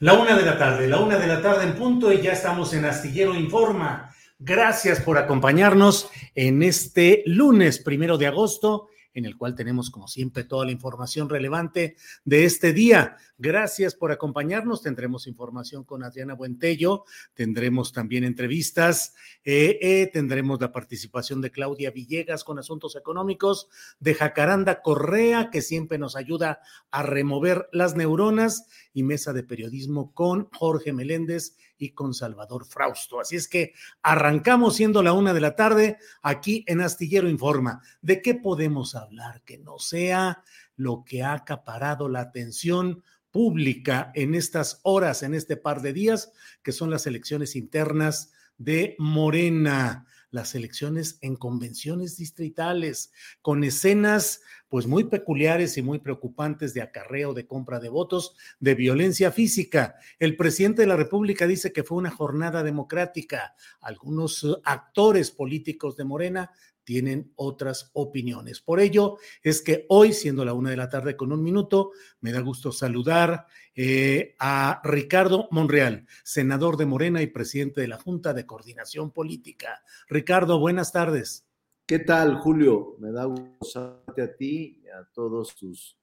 [0.00, 2.72] La una de la tarde, la una de la tarde en punto y ya estamos
[2.72, 4.10] en Astillero Informa.
[4.38, 10.44] Gracias por acompañarnos en este lunes primero de agosto en el cual tenemos, como siempre,
[10.44, 13.18] toda la información relevante de este día.
[13.42, 14.82] Gracias por acompañarnos.
[14.82, 21.90] Tendremos información con Adriana Buentello, tendremos también entrevistas, eh, eh, tendremos la participación de Claudia
[21.90, 23.68] Villegas con asuntos económicos,
[23.98, 30.12] de Jacaranda Correa, que siempre nos ayuda a remover las neuronas, y mesa de periodismo
[30.12, 33.20] con Jorge Meléndez y con Salvador Frausto.
[33.20, 37.80] Así es que arrancamos siendo la una de la tarde aquí en Astillero Informa.
[38.02, 40.42] ¿De qué podemos hablar que no sea
[40.76, 46.32] lo que ha acaparado la atención pública en estas horas, en este par de días,
[46.62, 50.06] que son las elecciones internas de Morena?
[50.30, 57.34] las elecciones en convenciones distritales, con escenas pues muy peculiares y muy preocupantes de acarreo,
[57.34, 59.96] de compra de votos, de violencia física.
[60.20, 63.56] El presidente de la República dice que fue una jornada democrática.
[63.80, 66.52] Algunos eh, actores políticos de Morena
[66.84, 68.60] tienen otras opiniones.
[68.60, 72.32] Por ello es que hoy, siendo la una de la tarde con un minuto, me
[72.32, 78.34] da gusto saludar eh, a Ricardo Monreal, senador de Morena y presidente de la Junta
[78.34, 79.82] de Coordinación Política.
[80.08, 81.46] Ricardo, buenas tardes.
[81.86, 82.96] ¿Qué tal, Julio?
[82.98, 85.96] Me da gusto saludarte a ti y a todos tus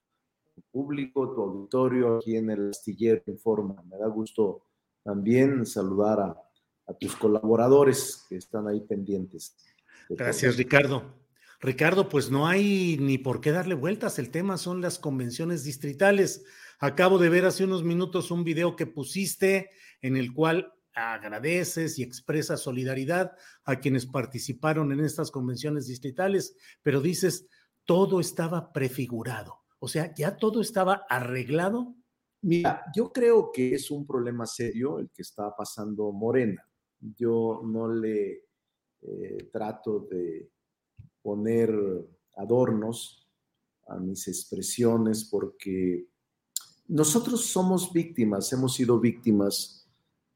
[0.72, 3.84] público, tu auditorio aquí en el Astillero Informa.
[3.90, 4.64] Me da gusto
[5.04, 6.42] también saludar a,
[6.88, 9.56] a tus colaboradores que están ahí pendientes.
[10.10, 11.18] Gracias, Ricardo.
[11.60, 14.20] Ricardo, pues no hay ni por qué darle vueltas.
[14.20, 16.46] El tema son las convenciones distritales.
[16.80, 22.04] Acabo de ver hace unos minutos un video que pusiste en el cual agradeces y
[22.04, 23.32] expresas solidaridad
[23.64, 27.48] a quienes participaron en estas convenciones distritales, pero dices,
[27.86, 29.62] todo estaba prefigurado.
[29.80, 31.96] O sea, ya todo estaba arreglado.
[32.42, 36.68] Mira, yo creo que es un problema serio el que está pasando Morena.
[37.00, 38.47] Yo no le
[39.08, 40.50] eh, trato de
[41.22, 41.74] poner
[42.36, 43.26] adornos
[43.88, 46.08] a mis expresiones porque
[46.88, 49.88] nosotros somos víctimas, hemos sido víctimas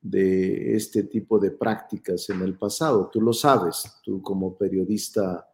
[0.01, 3.09] de este tipo de prácticas en el pasado.
[3.11, 5.47] Tú lo sabes, tú como periodista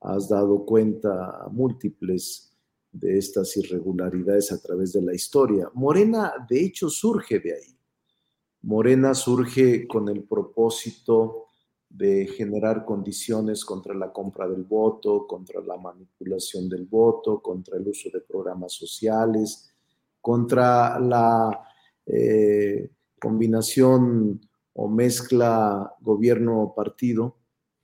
[0.00, 2.56] has dado cuenta múltiples
[2.90, 5.70] de estas irregularidades a través de la historia.
[5.74, 7.78] Morena, de hecho, surge de ahí.
[8.62, 11.46] Morena surge con el propósito
[11.94, 17.86] de generar condiciones contra la compra del voto, contra la manipulación del voto, contra el
[17.86, 19.74] uso de programas sociales,
[20.20, 21.62] contra la
[22.06, 22.90] eh,
[23.20, 24.40] combinación
[24.72, 27.36] o mezcla gobierno-partido.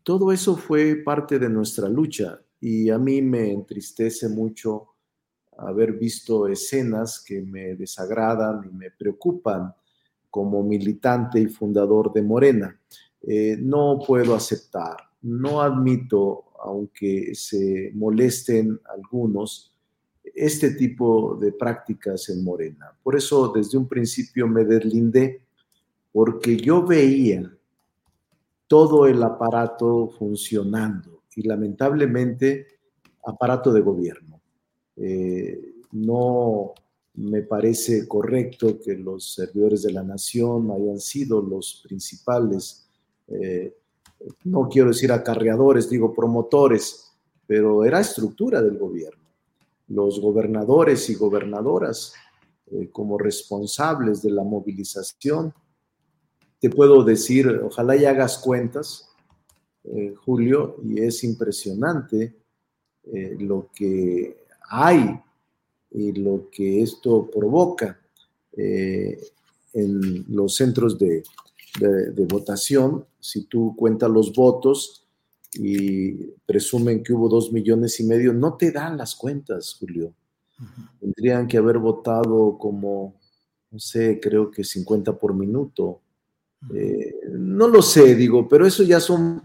[0.03, 4.95] Todo eso fue parte de nuestra lucha y a mí me entristece mucho
[5.59, 9.75] haber visto escenas que me desagradan y me preocupan
[10.31, 12.81] como militante y fundador de Morena.
[13.23, 19.75] Eh, no puedo aceptar, no admito, aunque se molesten algunos,
[20.35, 22.93] este tipo de prácticas en Morena.
[23.03, 25.43] Por eso desde un principio me deslindé,
[26.13, 27.53] porque yo veía
[28.67, 32.67] todo el aparato funcionando y lamentablemente
[33.25, 34.41] aparato de gobierno.
[34.97, 36.75] Eh, no
[37.15, 42.88] me parece correcto que los servidores de la nación hayan sido los principales,
[43.29, 43.75] eh,
[44.45, 47.13] no quiero decir acarreadores, digo promotores,
[47.47, 49.25] pero era estructura del gobierno.
[49.89, 52.13] Los gobernadores y gobernadoras
[52.71, 55.55] eh, como responsables de la movilización
[56.61, 59.11] te puedo decir, ojalá y hagas cuentas,
[59.85, 62.35] eh, Julio, y es impresionante
[63.39, 64.37] lo que
[64.69, 65.19] hay
[65.93, 67.99] y lo que esto provoca
[69.73, 71.23] en los centros de,
[72.29, 73.05] votación.
[73.29, 75.07] Si tú cuentas los votos
[75.55, 76.13] y
[76.47, 80.15] presumen que hubo dos millones y medio, no te dan las cuentas, Julio.
[81.01, 83.15] Tendrían que haber votado como,
[83.71, 86.01] no sé, creo que 50 por minuto
[86.75, 89.43] eh, no lo sé, digo, pero eso ya son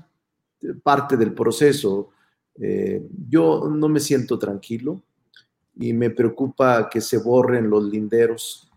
[0.82, 2.10] parte del proceso.
[2.56, 5.04] Eh, yo no me siento tranquilo
[5.76, 8.72] y me preocupa que se borren los linderos,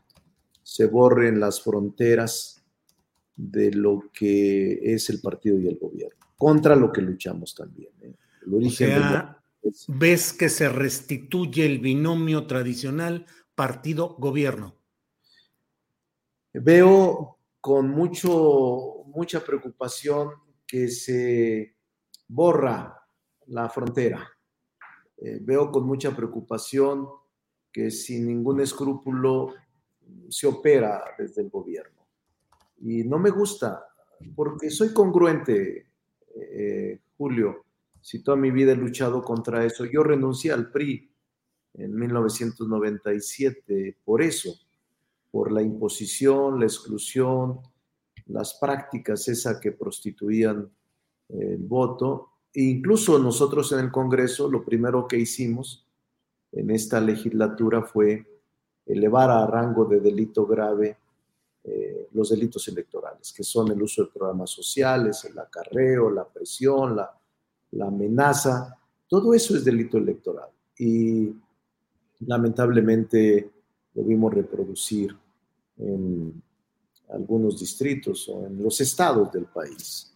[0.63, 2.56] se borren las fronteras
[3.37, 7.93] de lo que es el partido y el gobierno, contra lo que luchamos también.
[8.01, 8.15] ¿eh?
[9.89, 14.77] ¿Ves que se restituye el binomio tradicional partido-gobierno?
[16.53, 20.31] Veo con mucho, mucha preocupación
[20.67, 21.77] que se
[22.29, 22.97] borra
[23.47, 24.27] la frontera.
[25.19, 27.09] Eh, veo con mucha preocupación
[27.73, 29.55] que sin ningún escrúpulo
[30.29, 31.96] se opera desde el gobierno.
[32.81, 33.87] Y no me gusta,
[34.35, 35.87] porque soy congruente,
[36.35, 37.65] eh, Julio.
[38.01, 41.11] Si toda mi vida he luchado contra eso, yo renuncié al PRI
[41.75, 44.59] en 1997 por eso
[45.37, 47.61] por la imposición, la exclusión,
[48.29, 50.67] las prácticas esa que prostituían
[51.29, 52.31] el voto.
[52.55, 55.87] E incluso nosotros en el Congreso lo primero que hicimos
[56.53, 58.25] en esta legislatura fue
[58.87, 60.97] elevar a rango de delito grave
[61.69, 66.95] eh, los delitos electorales, que son el uso de programas sociales, el acarreo, la presión,
[66.95, 67.11] la,
[67.73, 68.79] la amenaza,
[69.09, 70.49] todo eso es delito electoral.
[70.79, 71.35] Y
[72.21, 73.51] lamentablemente
[73.95, 75.17] lo vimos reproducir
[75.79, 76.41] en
[77.09, 80.13] algunos distritos o en los estados del país.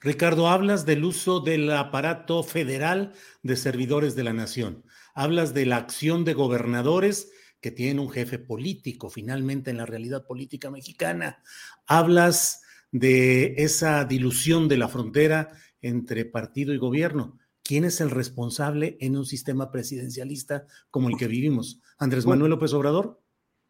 [0.00, 3.12] Ricardo, hablas del uso del aparato federal
[3.42, 4.82] de servidores de la nación.
[5.14, 10.26] Hablas de la acción de gobernadores que tienen un jefe político, finalmente en la realidad
[10.26, 11.42] política mexicana.
[11.86, 17.38] Hablas de esa dilución de la frontera entre partido y gobierno.
[17.62, 21.80] ¿Quién es el responsable en un sistema presidencialista como el que vivimos?
[21.98, 23.22] ¿Andrés Manuel López Obrador?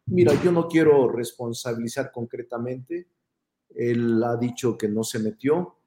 [0.07, 3.07] Mira, yo no quiero responsabilizar concretamente.
[3.69, 5.77] Él ha dicho que no se metió.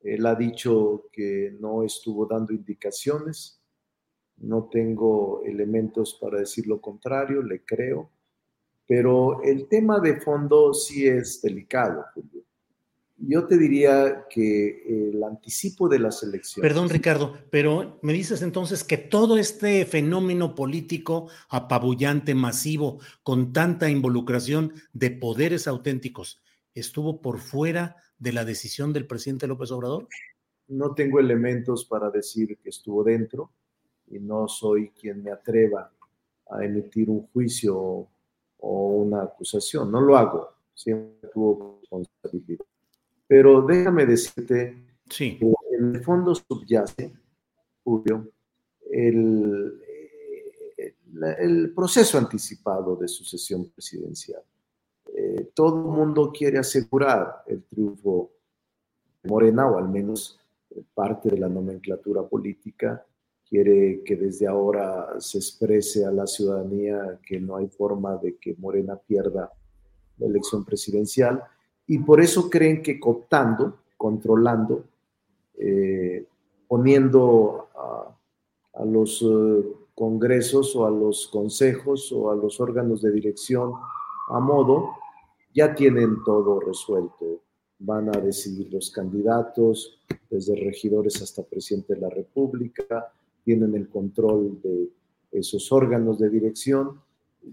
[0.00, 3.61] Él ha dicho que no estuvo dando indicaciones.
[4.42, 8.10] No tengo elementos para decir lo contrario, le creo.
[8.86, 12.42] Pero el tema de fondo sí es delicado, Julio.
[13.16, 16.68] Yo te diría que el anticipo de las elecciones.
[16.68, 23.88] Perdón, Ricardo, pero me dices entonces que todo este fenómeno político apabullante, masivo, con tanta
[23.88, 26.42] involucración de poderes auténticos,
[26.74, 30.08] estuvo por fuera de la decisión del presidente López Obrador?
[30.66, 33.52] No tengo elementos para decir que estuvo dentro
[34.12, 35.90] y no soy quien me atreva
[36.50, 38.08] a emitir un juicio
[38.58, 39.90] o una acusación.
[39.90, 40.50] No lo hago.
[40.74, 42.64] Siempre tuvo responsabilidad.
[43.26, 45.38] Pero déjame decirte que
[45.72, 47.12] en el fondo subyace,
[47.82, 48.28] Julio,
[48.90, 49.80] el,
[51.38, 54.42] el proceso anticipado de sucesión presidencial.
[55.14, 58.32] Eh, todo el mundo quiere asegurar el triunfo
[59.22, 60.38] de Morena, o al menos
[60.94, 63.04] parte de la nomenclatura política
[63.52, 68.56] quiere que desde ahora se exprese a la ciudadanía que no hay forma de que
[68.58, 69.52] Morena pierda
[70.16, 71.44] la elección presidencial
[71.86, 74.86] y por eso creen que cooptando, controlando,
[75.58, 76.24] eh,
[76.66, 77.68] poniendo
[78.72, 79.62] a, los eh,
[79.94, 83.74] congresos o a los consejos o a los órganos de dirección
[84.30, 84.92] a modo,
[85.52, 87.42] ya tienen todo resuelto.
[87.80, 93.12] Van a decidir los candidatos, desde regidores hasta presidente de la República,
[93.44, 94.88] tienen el control de
[95.32, 97.00] esos órganos de dirección.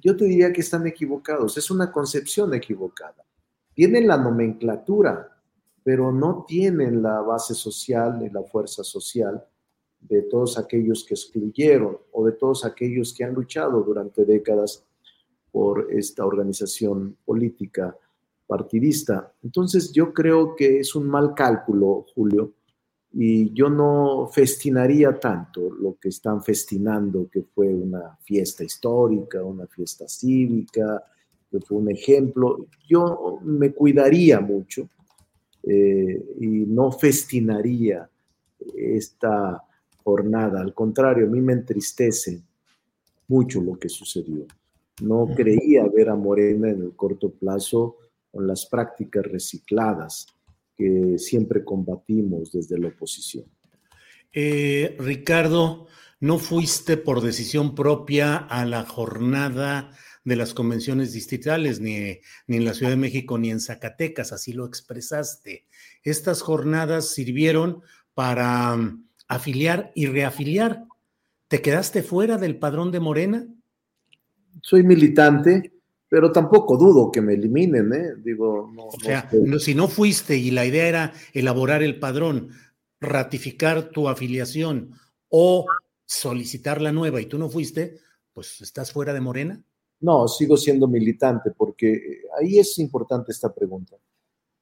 [0.01, 3.25] Yo te diría que están equivocados, es una concepción equivocada
[3.79, 5.41] tienen la nomenclatura,
[5.85, 9.41] pero no tienen la base social ni la fuerza social
[10.01, 14.85] de todos aquellos que excluyeron o de todos aquellos que han luchado durante décadas
[15.49, 17.95] por esta organización política
[18.45, 19.31] partidista.
[19.43, 22.51] Entonces yo creo que es un mal cálculo, Julio,
[23.11, 29.65] y yo no festinaría tanto lo que están festinando, que fue una fiesta histórica, una
[29.65, 31.03] fiesta cívica,
[31.49, 32.67] que fue un ejemplo.
[32.87, 34.87] Yo me cuidaría mucho
[35.63, 38.07] eh, y no festinaría
[38.75, 39.63] esta
[40.03, 40.61] jornada.
[40.61, 42.43] Al contrario, a mí me entristece
[43.27, 44.45] mucho lo que sucedió.
[45.01, 47.97] No creía ver a Morena en el corto plazo
[48.31, 50.27] con las prácticas recicladas
[50.79, 53.43] que siempre combatimos desde la oposición.
[54.31, 55.87] Eh, Ricardo,
[56.21, 59.91] ¿no fuiste por decisión propia a la jornada
[60.23, 64.31] de las convenciones distritales, ni, ni en la Ciudad de México ni en Zacatecas?
[64.31, 65.67] Así lo expresaste.
[66.01, 67.81] Estas jornadas sirvieron
[68.13, 70.85] para um, afiliar y reafiliar.
[71.49, 73.47] ¿Te quedaste fuera del padrón de Morena?
[74.61, 75.73] Soy militante,
[76.09, 78.13] pero tampoco dudo que me eliminen, ¿eh?
[78.17, 82.49] Digo, no, o sea, si no fuiste y la idea era elaborar el padrón,
[82.99, 84.91] ratificar tu afiliación
[85.29, 85.67] o
[86.05, 87.99] solicitar la nueva y tú no fuiste,
[88.33, 89.63] pues estás fuera de Morena.
[90.01, 93.95] No, sigo siendo militante porque ahí es importante esta pregunta.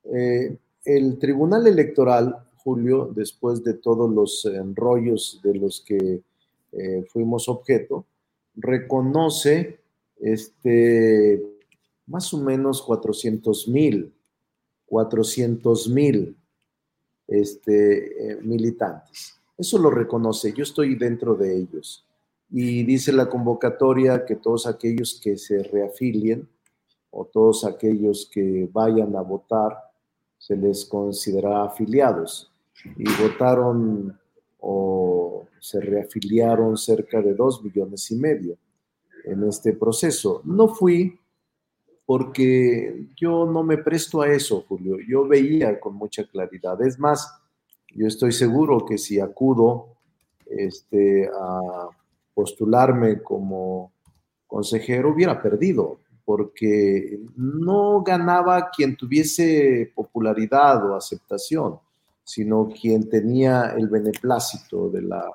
[0.03, 6.21] Eh, el Tribunal Electoral, Julio, después de todos los enrollos de los que
[6.73, 8.05] eh, fuimos objeto,
[8.55, 9.79] reconoce
[10.19, 11.41] este,
[12.05, 14.13] más o menos 400 mil,
[14.85, 16.37] 400 mil
[17.27, 19.39] este, eh, militantes.
[19.57, 22.05] Eso lo reconoce, yo estoy dentro de ellos.
[22.49, 26.47] Y dice la convocatoria que todos aquellos que se reafilien
[27.09, 29.77] o todos aquellos que vayan a votar
[30.37, 32.51] se les considera afiliados.
[32.95, 34.17] Y votaron
[34.59, 38.57] o se reafiliaron cerca de dos millones y medio
[39.31, 40.41] en este proceso.
[40.45, 41.19] No fui
[42.05, 44.97] porque yo no me presto a eso, Julio.
[45.07, 46.81] Yo veía con mucha claridad.
[46.81, 47.29] Es más,
[47.93, 49.97] yo estoy seguro que si acudo
[50.45, 51.89] este, a
[52.33, 53.91] postularme como
[54.47, 61.79] consejero, hubiera perdido, porque no ganaba quien tuviese popularidad o aceptación,
[62.23, 65.25] sino quien tenía el beneplácito de la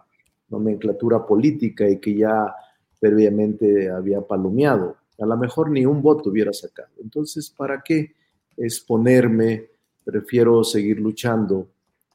[0.48, 2.54] nomenclatura política y que ya
[3.02, 4.96] previamente había palomeado.
[5.18, 6.90] A lo mejor ni un voto hubiera sacado.
[7.02, 8.14] Entonces, ¿para qué
[8.56, 9.70] exponerme?
[10.04, 11.66] Prefiero seguir luchando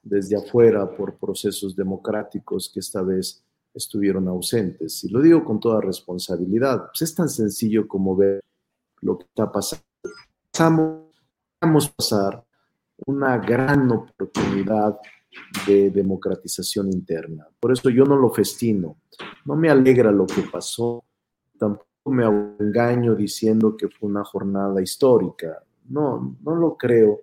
[0.01, 5.03] desde afuera por procesos democráticos que esta vez estuvieron ausentes.
[5.03, 6.87] Y lo digo con toda responsabilidad.
[6.87, 8.39] Pues es tan sencillo como ver
[9.01, 9.83] lo que está pasando.
[11.59, 12.45] Vamos a pasar
[13.05, 14.97] una gran oportunidad
[15.67, 17.45] de democratización interna.
[17.59, 18.95] Por eso yo no lo festino.
[19.47, 21.05] No me alegra lo que pasó,
[21.57, 25.63] tampoco me engaño diciendo que fue una jornada histórica.
[25.87, 27.21] No, no lo creo.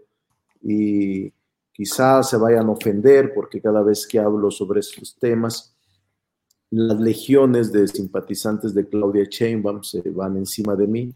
[0.62, 1.30] Y
[1.70, 5.76] quizás se vayan a ofender porque cada vez que hablo sobre estos temas,
[6.70, 11.14] las legiones de simpatizantes de Claudia Sheinbaum se van encima de mí.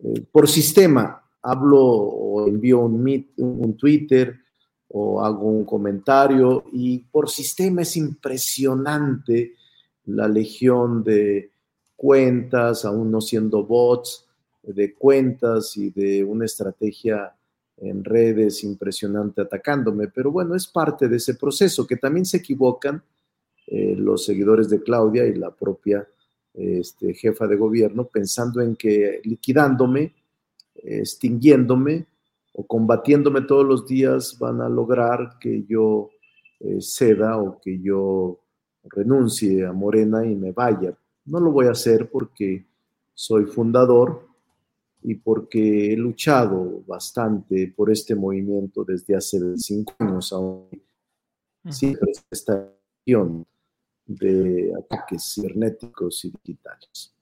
[0.00, 4.36] Eh, por sistema, hablo o envío un, un Twitter
[4.88, 9.54] o hago un comentario y por sistema es impresionante
[10.16, 11.50] la legión de
[11.96, 14.26] cuentas, aún no siendo bots,
[14.62, 17.34] de cuentas y de una estrategia
[17.76, 20.08] en redes impresionante atacándome.
[20.08, 23.02] Pero bueno, es parte de ese proceso que también se equivocan
[23.66, 26.06] eh, los seguidores de Claudia y la propia
[26.54, 30.14] este, jefa de gobierno pensando en que liquidándome,
[30.74, 32.06] extinguiéndome,
[32.52, 36.10] o combatiéndome todos los días van a lograr que yo
[36.58, 38.39] eh, ceda o que yo
[38.84, 40.96] renuncie a Morena y me vaya.
[41.26, 42.66] No lo voy a hacer porque
[43.14, 44.28] soy fundador
[45.02, 50.68] y porque he luchado bastante por este movimiento desde hace 25 años aún.
[51.68, 53.46] Siempre esta acción
[54.06, 57.14] de ataques cibernéticos y digitales.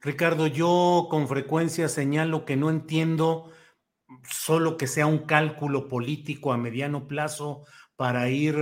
[0.00, 3.50] Ricardo, yo con frecuencia señalo que no entiendo
[4.22, 7.64] solo que sea un cálculo político a mediano plazo
[7.96, 8.56] para ir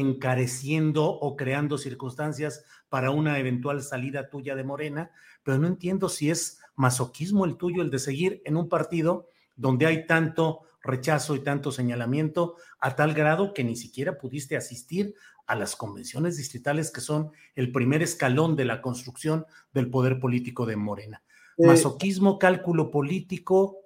[0.00, 5.10] encareciendo o creando circunstancias para una eventual salida tuya de Morena,
[5.42, 9.86] pero no entiendo si es masoquismo el tuyo el de seguir en un partido donde
[9.86, 15.14] hay tanto rechazo y tanto señalamiento a tal grado que ni siquiera pudiste asistir
[15.46, 20.66] a las convenciones distritales que son el primer escalón de la construcción del poder político
[20.66, 21.22] de Morena.
[21.56, 23.78] Eh, masoquismo, cálculo político,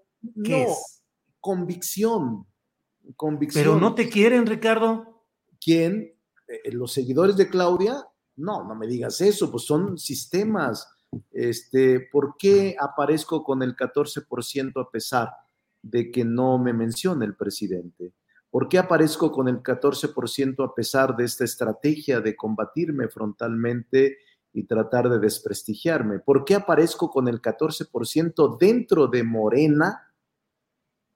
[0.45, 1.03] ¿Qué no, es?
[1.41, 2.47] Convicción.
[3.17, 3.65] Convicción.
[3.65, 5.10] Pero no te quieren, Ricardo.
[5.61, 6.15] ¿Quién?
[6.49, 8.05] Eh, los seguidores de Claudia.
[8.37, 10.89] No, no me digas eso, pues son sistemas.
[11.31, 15.31] Este, ¿Por qué aparezco con el 14% a pesar
[15.83, 18.13] de que no me mencione el presidente?
[18.51, 24.19] ¿Por qué aparezco con el 14% a pesar de esta estrategia de combatirme frontalmente
[24.53, 26.19] y tratar de desprestigiarme?
[26.19, 30.13] ¿Por qué aparezco con el 14% dentro de Morena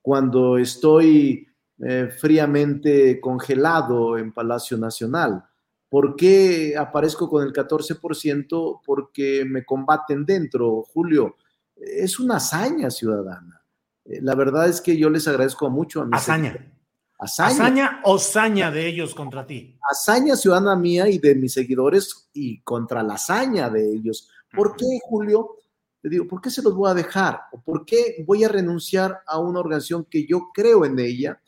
[0.01, 1.49] cuando estoy
[1.87, 5.45] eh, fríamente congelado en Palacio Nacional?
[5.89, 8.81] ¿Por qué aparezco con el 14%?
[8.85, 11.37] Porque me combaten dentro, Julio.
[11.77, 13.63] Es una hazaña ciudadana.
[14.05, 16.71] Eh, la verdad es que yo les agradezco mucho a mis Hazaña.
[17.19, 18.01] Hazaña.
[18.05, 19.79] o saña de ellos contra ti.
[19.91, 24.29] Hazaña ciudadana mía y de mis seguidores y contra la hazaña de ellos.
[24.53, 25.57] ¿Por qué, Julio?
[26.03, 27.41] Te digo, ¿por qué se los voy a dejar?
[27.53, 31.41] ¿O por qué voy a renunciar a una organización que yo creo en ella,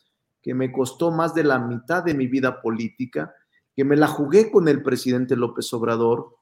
[0.47, 3.35] que me costó más de la mitad de mi vida política,
[3.75, 6.37] que me la jugué con el presidente López Obrador?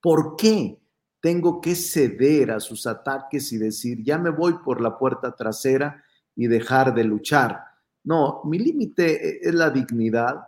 [0.00, 0.80] ¿Por qué
[1.20, 6.02] tengo que ceder a sus ataques y decir, ya me voy por la puerta trasera
[6.34, 7.60] y dejar de luchar?
[8.02, 10.40] No, mi límite es la dignidad,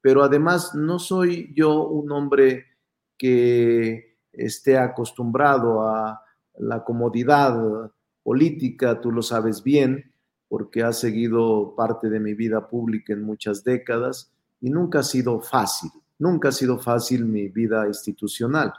[0.00, 2.66] pero además no soy yo un hombre
[3.18, 6.22] que esté acostumbrado a
[6.58, 7.90] la comodidad
[8.22, 10.12] política, tú lo sabes bien,
[10.48, 15.40] porque has seguido parte de mi vida pública en muchas décadas y nunca ha sido
[15.40, 18.72] fácil, nunca ha sido fácil mi vida institucional.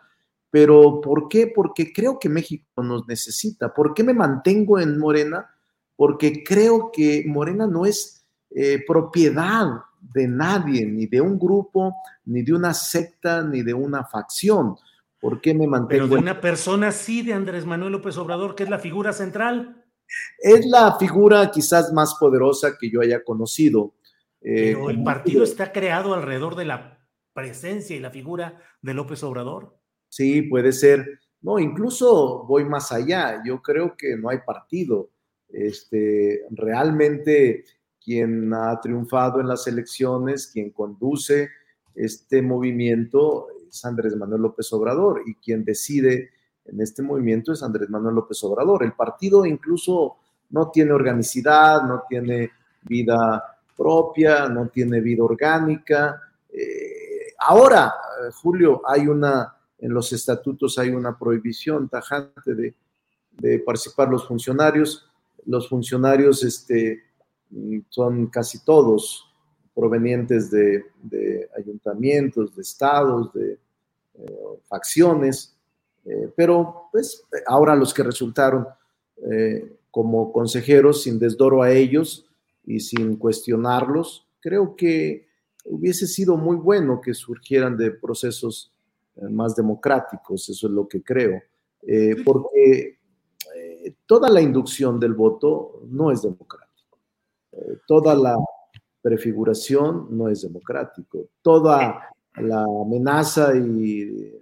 [0.52, 1.52] Pero ¿por qué?
[1.54, 3.74] Porque creo que México nos necesita.
[3.74, 5.48] ¿Por qué me mantengo en Morena?
[5.96, 9.68] Porque creo que Morena no es eh, propiedad
[10.02, 11.96] de nadie, ni de un grupo,
[12.26, 14.76] ni de una secta, ni de una facción.
[15.20, 16.06] ¿Por qué me mantengo?
[16.06, 19.79] Pero de una persona sí, de Andrés Manuel López Obrador, que es la figura central.
[20.40, 23.94] Es la figura quizás más poderosa que yo haya conocido.
[24.42, 27.00] Eh, Pero el partido está creado alrededor de la
[27.34, 29.78] presencia y la figura de López Obrador.
[30.08, 31.20] Sí, puede ser.
[31.42, 33.42] No, incluso voy más allá.
[33.46, 35.12] Yo creo que no hay partido.
[35.48, 37.64] Este, realmente
[38.04, 41.50] quien ha triunfado en las elecciones, quien conduce
[41.96, 46.32] este movimiento es Andrés Manuel López Obrador y quien decide
[46.72, 48.84] en este movimiento es Andrés Manuel López Obrador.
[48.84, 50.18] El partido incluso
[50.52, 52.52] no tiene organicidad, no tiene
[52.84, 56.22] vida propia, no tiene vida orgánica.
[56.52, 57.94] Eh, ahora,
[58.42, 62.76] Julio, hay una, en los estatutos hay una prohibición tajante de,
[63.32, 65.06] de participar los funcionarios.
[65.46, 67.04] Los funcionarios, este,
[67.90, 69.26] son casi todos
[69.74, 70.84] provenientes de,
[71.58, 73.54] ayuntamientos, de estados, de
[74.16, 75.56] eh, facciones,
[76.06, 78.68] eh, pero pues ahora los que resultaron
[79.32, 82.28] eh, como consejeros, sin desdoro a ellos
[82.66, 85.28] y sin cuestionarlos, creo que
[85.66, 88.72] hubiese sido muy bueno que surgieran de procesos
[89.30, 91.42] más democráticos, eso es lo que creo,
[92.24, 92.98] porque
[94.06, 96.70] toda la inducción del voto no es democrática
[97.88, 98.36] toda la
[99.02, 104.34] prefiguración no es democrático, toda la amenaza y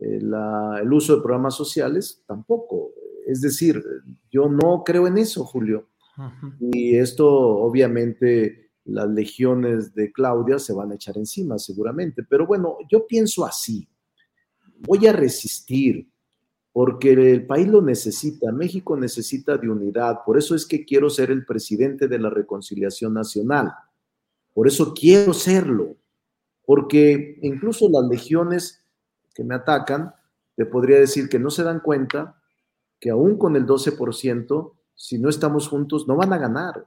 [0.00, 2.92] eh, el uso de programas sociales tampoco.
[3.26, 3.82] Es decir,
[4.30, 5.88] yo no creo en eso, Julio.
[6.72, 12.22] Y esto obviamente las legiones de Claudia se van a echar encima seguramente.
[12.28, 13.86] Pero bueno, yo pienso así.
[14.80, 16.08] Voy a resistir,
[16.72, 21.30] porque el país lo necesita, México necesita de unidad, por eso es que quiero ser
[21.30, 23.72] el presidente de la reconciliación nacional,
[24.54, 25.96] por eso quiero serlo,
[26.64, 28.84] porque incluso las legiones
[29.38, 30.12] que me atacan,
[30.56, 32.42] te podría decir que no se dan cuenta
[32.98, 36.84] que aún con el 12%, si no estamos juntos, no van a ganar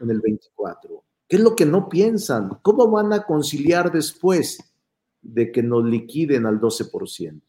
[0.00, 1.02] en el 24.
[1.26, 2.50] ¿Qué es lo que no piensan?
[2.62, 4.60] ¿Cómo van a conciliar después
[5.20, 7.42] de que nos liquiden al 12%?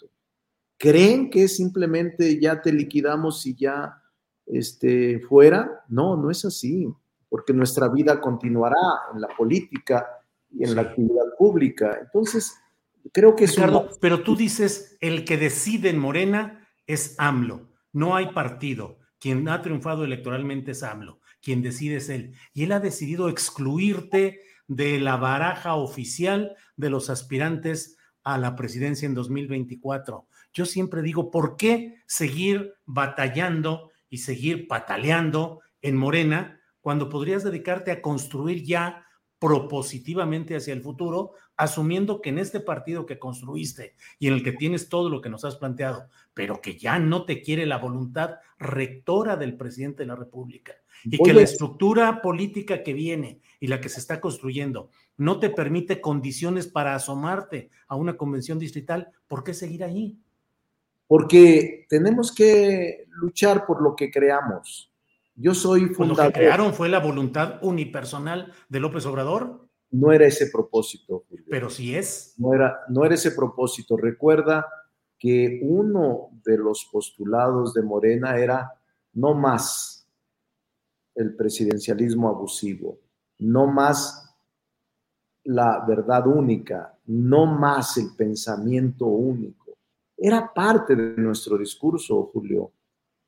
[0.79, 4.01] ¿Creen que simplemente ya te liquidamos y ya
[4.47, 5.83] este, fuera?
[5.89, 6.91] No, no es así,
[7.29, 8.81] porque nuestra vida continuará
[9.13, 10.07] en la política
[10.49, 11.99] y en la actividad pública.
[12.01, 12.55] Entonces,
[13.11, 13.57] creo que es
[14.01, 18.99] pero tú dices, el que decide en Morena es AMLO, no hay partido.
[19.19, 22.35] Quien ha triunfado electoralmente es AMLO, quien decide es él.
[22.53, 29.05] Y él ha decidido excluirte de la baraja oficial de los aspirantes a la presidencia
[29.05, 37.09] en 2024 yo siempre digo, ¿por qué seguir batallando y seguir pataleando en Morena cuando
[37.09, 39.05] podrías dedicarte a construir ya
[39.37, 44.53] propositivamente hacia el futuro, asumiendo que en este partido que construiste y en el que
[44.53, 48.35] tienes todo lo que nos has planteado, pero que ya no te quiere la voluntad
[48.57, 53.81] rectora del presidente de la República y que la estructura política que viene y la
[53.81, 59.43] que se está construyendo no te permite condiciones para asomarte a una convención distrital, ¿por
[59.43, 60.17] qué seguir ahí?
[61.07, 64.91] porque tenemos que luchar por lo que creamos.
[65.35, 66.25] Yo soy fundador.
[66.25, 69.66] ¿Lo que crearon fue la voluntad unipersonal de López Obrador?
[69.91, 71.25] No era ese propósito.
[71.29, 71.45] Julio.
[71.49, 72.33] Pero sí es.
[72.37, 73.95] No era, no era ese propósito.
[73.97, 74.65] Recuerda
[75.17, 78.71] que uno de los postulados de Morena era
[79.13, 80.07] no más
[81.15, 82.99] el presidencialismo abusivo,
[83.39, 84.23] no más
[85.45, 89.77] la verdad única, no más el pensamiento único.
[90.15, 92.71] Era parte de nuestro discurso, Julio,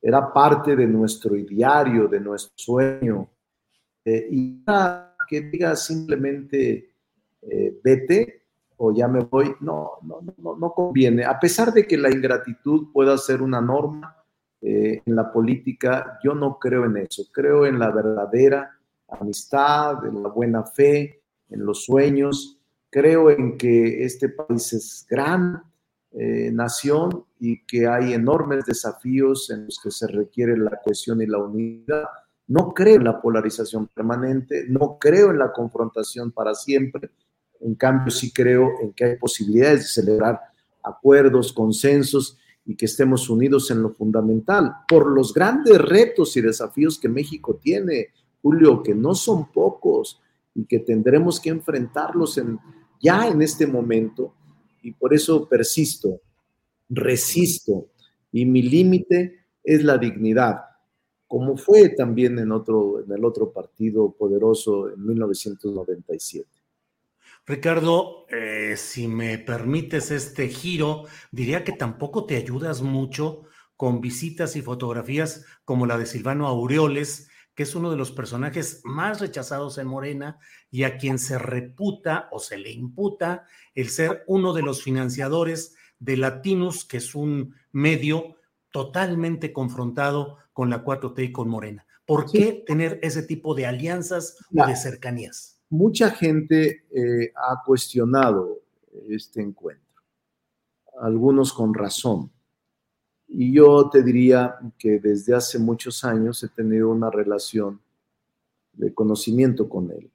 [0.01, 3.29] era parte de nuestro ideario, de nuestro sueño.
[4.05, 4.63] Eh, y
[5.29, 6.93] que diga simplemente
[7.41, 8.39] eh, vete
[8.77, 11.25] o ya me voy, no, no, no, no conviene.
[11.25, 14.15] A pesar de que la ingratitud pueda ser una norma
[14.61, 17.23] eh, en la política, yo no creo en eso.
[17.31, 18.71] Creo en la verdadera
[19.07, 22.57] amistad, en la buena fe, en los sueños.
[22.89, 25.61] Creo en que este país es gran
[26.11, 31.25] eh, nación y que hay enormes desafíos en los que se requiere la cohesión y
[31.25, 32.05] la unidad.
[32.49, 37.09] No creo en la polarización permanente, no creo en la confrontación para siempre.
[37.61, 40.41] En cambio, sí creo en que hay posibilidades de celebrar
[40.83, 46.99] acuerdos, consensos y que estemos unidos en lo fundamental por los grandes retos y desafíos
[46.99, 48.09] que México tiene,
[48.41, 50.19] Julio, que no son pocos
[50.55, 52.59] y que tendremos que enfrentarlos en,
[52.99, 54.33] ya en este momento.
[54.81, 56.21] Y por eso persisto,
[56.89, 57.87] resisto,
[58.31, 60.61] y mi límite es la dignidad,
[61.29, 66.49] como fue también en, otro, en el otro partido poderoso en 1997.
[67.45, 73.43] Ricardo, eh, si me permites este giro, diría que tampoco te ayudas mucho
[73.77, 78.81] con visitas y fotografías como la de Silvano Aureoles, que es uno de los personajes
[78.83, 80.39] más rechazados en Morena
[80.71, 85.75] y a quien se reputa o se le imputa el ser uno de los financiadores
[85.99, 88.38] de Latinus, que es un medio
[88.71, 91.85] totalmente confrontado con la 4T y con Morena.
[92.05, 95.61] ¿Por qué tener ese tipo de alianzas o de cercanías?
[95.69, 98.61] Mucha gente eh, ha cuestionado
[99.07, 100.01] este encuentro,
[100.99, 102.31] algunos con razón.
[103.27, 107.79] Y yo te diría que desde hace muchos años he tenido una relación
[108.73, 110.09] de conocimiento con él.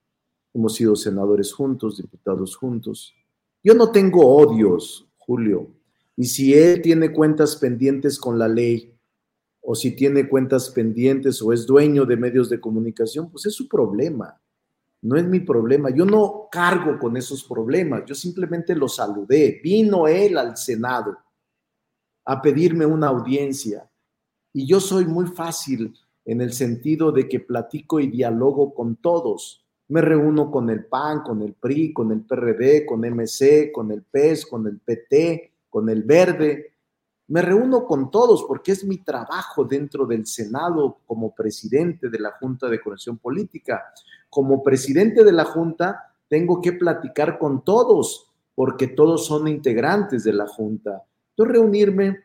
[0.52, 3.14] Hemos sido senadores juntos, diputados juntos.
[3.62, 5.68] Yo no tengo odios, Julio.
[6.16, 8.94] Y si él tiene cuentas pendientes con la ley,
[9.66, 13.66] o si tiene cuentas pendientes o es dueño de medios de comunicación, pues es su
[13.66, 14.38] problema.
[15.00, 15.88] No es mi problema.
[15.88, 18.04] Yo no cargo con esos problemas.
[18.06, 19.60] Yo simplemente lo saludé.
[19.64, 21.16] Vino él al Senado
[22.26, 23.90] a pedirme una audiencia.
[24.52, 25.94] Y yo soy muy fácil
[26.26, 29.64] en el sentido de que platico y dialogo con todos.
[29.88, 34.02] Me reúno con el PAN, con el PRI, con el PRD, con MC, con el
[34.02, 36.74] PES, con el PT, con el Verde.
[37.26, 42.30] Me reúno con todos porque es mi trabajo dentro del Senado como presidente de la
[42.38, 43.92] Junta de Conexión Política.
[44.30, 50.32] Como presidente de la Junta, tengo que platicar con todos porque todos son integrantes de
[50.32, 51.02] la Junta
[51.36, 52.20] entonces, reunirme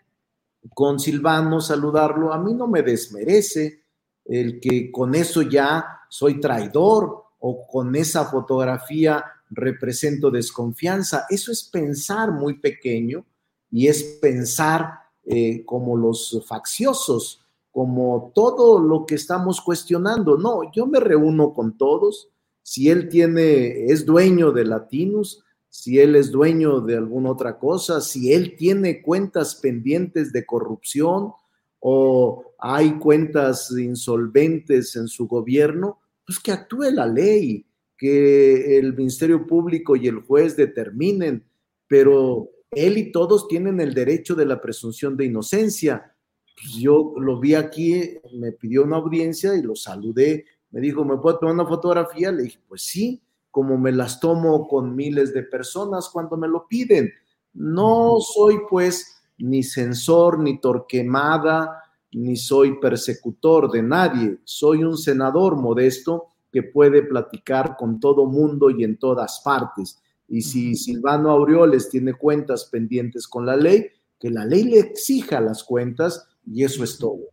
[0.73, 3.83] con Silvano, saludarlo, a mí no me desmerece
[4.25, 11.25] el que con eso ya soy traidor o con esa fotografía represento desconfianza.
[11.29, 13.25] Eso es pensar muy pequeño
[13.71, 20.37] y es pensar eh, como los facciosos, como todo lo que estamos cuestionando.
[20.37, 22.29] No, yo me reúno con todos.
[22.63, 28.01] Si él tiene, es dueño de Latinus, si él es dueño de alguna otra cosa,
[28.01, 31.31] si él tiene cuentas pendientes de corrupción
[31.79, 37.65] o hay cuentas insolventes en su gobierno, pues que actúe la ley,
[37.97, 41.43] que el Ministerio Público y el juez determinen,
[41.87, 46.15] pero él y todos tienen el derecho de la presunción de inocencia.
[46.55, 50.45] Pues yo lo vi aquí, me pidió una audiencia y lo saludé.
[50.71, 52.31] Me dijo, ¿me puedo tomar una fotografía?
[52.31, 56.67] Le dije, pues sí como me las tomo con miles de personas cuando me lo
[56.67, 57.11] piden.
[57.53, 64.39] No soy pues ni censor, ni torquemada, ni soy persecutor de nadie.
[64.43, 70.01] Soy un senador modesto que puede platicar con todo mundo y en todas partes.
[70.29, 73.87] Y si Silvano Aureoles tiene cuentas pendientes con la ley,
[74.19, 77.29] que la ley le exija las cuentas y eso es todo.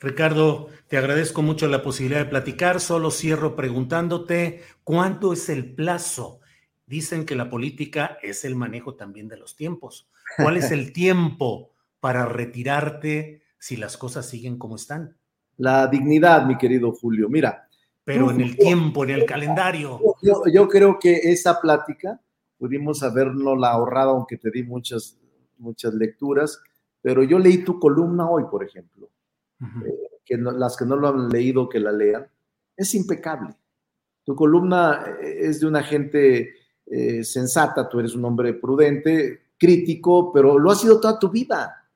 [0.00, 2.80] Ricardo, te agradezco mucho la posibilidad de platicar.
[2.80, 6.40] Solo cierro preguntándote cuánto es el plazo.
[6.86, 10.08] Dicen que la política es el manejo también de los tiempos.
[10.38, 15.16] ¿Cuál es el tiempo para retirarte si las cosas siguen como están?
[15.58, 17.28] La dignidad, mi querido Julio.
[17.28, 17.69] Mira.
[18.04, 20.00] Pero en el tiempo, en el calendario.
[20.22, 22.20] Yo, yo creo que esa plática
[22.58, 25.18] pudimos habernos ahorrado, aunque te di muchas,
[25.58, 26.60] muchas lecturas,
[27.02, 29.08] pero yo leí tu columna hoy, por ejemplo
[30.30, 32.24] que las que no lo han leído, que la lean,
[32.76, 33.52] es impecable.
[34.24, 36.54] Tu columna eh, es de una gente
[36.86, 41.90] eh, sensata, tú eres un hombre prudente, crítico, pero lo ha sido toda tu vida,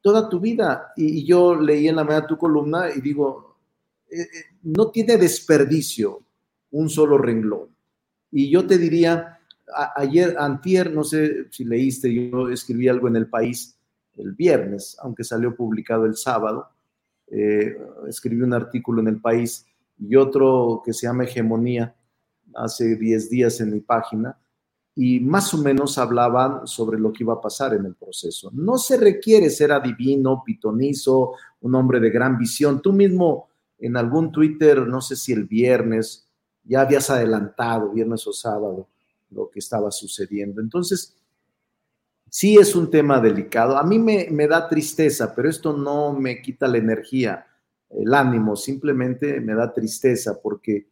[0.00, 0.92] toda tu vida.
[0.96, 3.56] Y, yo leí en la mañana tu columna y digo,
[4.08, 4.26] eh,
[4.62, 6.22] no tiene desperdicio
[6.70, 7.68] un solo renglón.
[8.30, 9.38] Y yo te diría,
[9.96, 13.76] ayer, antier, no sé si leíste, yo escribí algo en el país
[14.16, 16.68] el viernes, aunque salió publicado el sábado,
[18.06, 19.66] escribí un artículo en el país
[19.98, 21.94] y otro que se llama Hegemonía,
[22.54, 24.38] hace 10 días en mi página,
[24.94, 28.50] y más o menos hablaban sobre lo que iba a pasar en el proceso.
[28.52, 32.82] No se requiere ser adivino, pitonizo, un hombre de gran visión.
[32.82, 33.48] Tú mismo
[33.82, 36.26] en algún Twitter, no sé si el viernes,
[36.64, 38.88] ya habías adelantado, viernes o sábado,
[39.30, 40.60] lo que estaba sucediendo.
[40.60, 41.16] Entonces,
[42.30, 43.76] sí es un tema delicado.
[43.76, 47.46] A mí me, me da tristeza, pero esto no me quita la energía
[47.90, 50.86] el ánimo, simplemente me da tristeza porque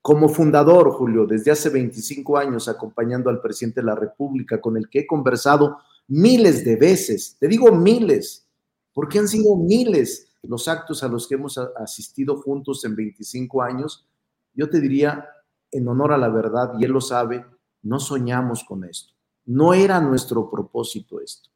[0.00, 4.88] como fundador, Julio, desde hace 25 años acompañando al presidente de la República, con el
[4.88, 8.46] que he conversado miles de veces, te digo miles,
[8.92, 14.06] porque han sido miles los actos a los que hemos asistido juntos en 25 años,
[14.54, 15.28] yo te diría,
[15.70, 17.44] en honor a la verdad, y él lo sabe,
[17.82, 19.12] no soñamos con esto.
[19.46, 21.50] No era nuestro propósito esto.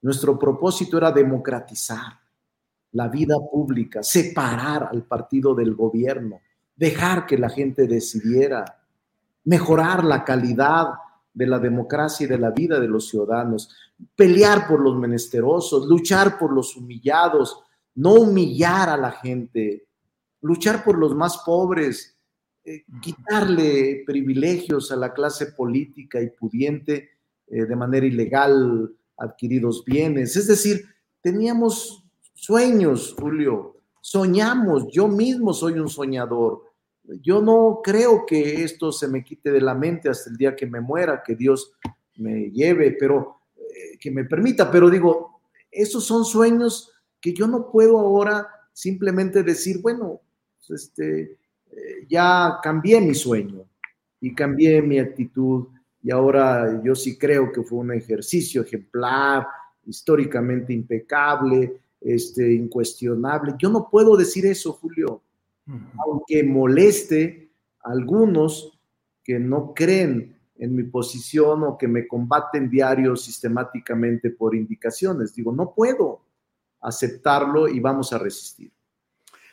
[0.00, 2.20] Nuestro propósito era democratizar,
[2.92, 6.40] la vida pública, separar al partido del gobierno,
[6.74, 8.82] dejar que la gente decidiera,
[9.44, 10.88] mejorar la calidad
[11.34, 13.74] de la democracia y de la vida de los ciudadanos,
[14.16, 17.62] pelear por los menesterosos, luchar por los humillados,
[17.98, 19.88] no humillar a la gente,
[20.40, 22.16] luchar por los más pobres,
[22.64, 27.10] eh, quitarle privilegios a la clase política y pudiente
[27.48, 30.36] eh, de manera ilegal adquiridos bienes.
[30.36, 30.84] Es decir,
[31.20, 33.74] teníamos sueños, Julio.
[34.00, 36.62] Soñamos, yo mismo soy un soñador.
[37.02, 40.66] Yo no creo que esto se me quite de la mente hasta el día que
[40.66, 41.72] me muera, que Dios
[42.14, 44.70] me lleve, pero eh, que me permita.
[44.70, 50.20] Pero digo, esos son sueños que yo no puedo ahora simplemente decir, bueno,
[50.66, 51.38] pues, este,
[51.70, 53.64] eh, ya cambié mi sueño
[54.20, 55.68] y cambié mi actitud
[56.02, 59.46] y ahora yo sí creo que fue un ejercicio ejemplar,
[59.84, 63.54] históricamente impecable, este, incuestionable.
[63.58, 65.22] Yo no puedo decir eso, Julio,
[65.98, 67.50] aunque moleste
[67.82, 68.78] a algunos
[69.22, 75.34] que no creen en mi posición o que me combaten diario sistemáticamente por indicaciones.
[75.34, 76.22] Digo, no puedo
[76.80, 78.72] aceptarlo y vamos a resistir.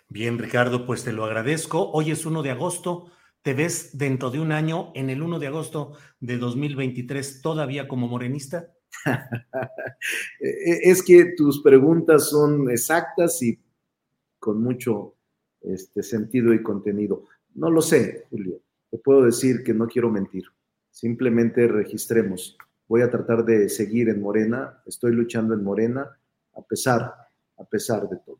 [0.07, 1.91] Bien, Ricardo, pues te lo agradezco.
[1.91, 3.11] Hoy es 1 de agosto.
[3.41, 8.07] ¿Te ves dentro de un año, en el 1 de agosto de 2023, todavía como
[8.07, 8.71] morenista?
[10.39, 13.59] E-, es que tus preguntas son exactas y
[14.39, 15.15] con mucho
[15.61, 17.25] este, sentido y contenido.
[17.55, 18.61] No lo sé, Julio.
[18.91, 20.45] Te puedo decir que no quiero mentir.
[20.91, 22.57] Simplemente registremos.
[22.87, 24.81] Voy a tratar de seguir en Morena.
[24.85, 26.17] Estoy luchando en Morena
[26.55, 27.13] a pesar,
[27.57, 28.39] a pesar de todo.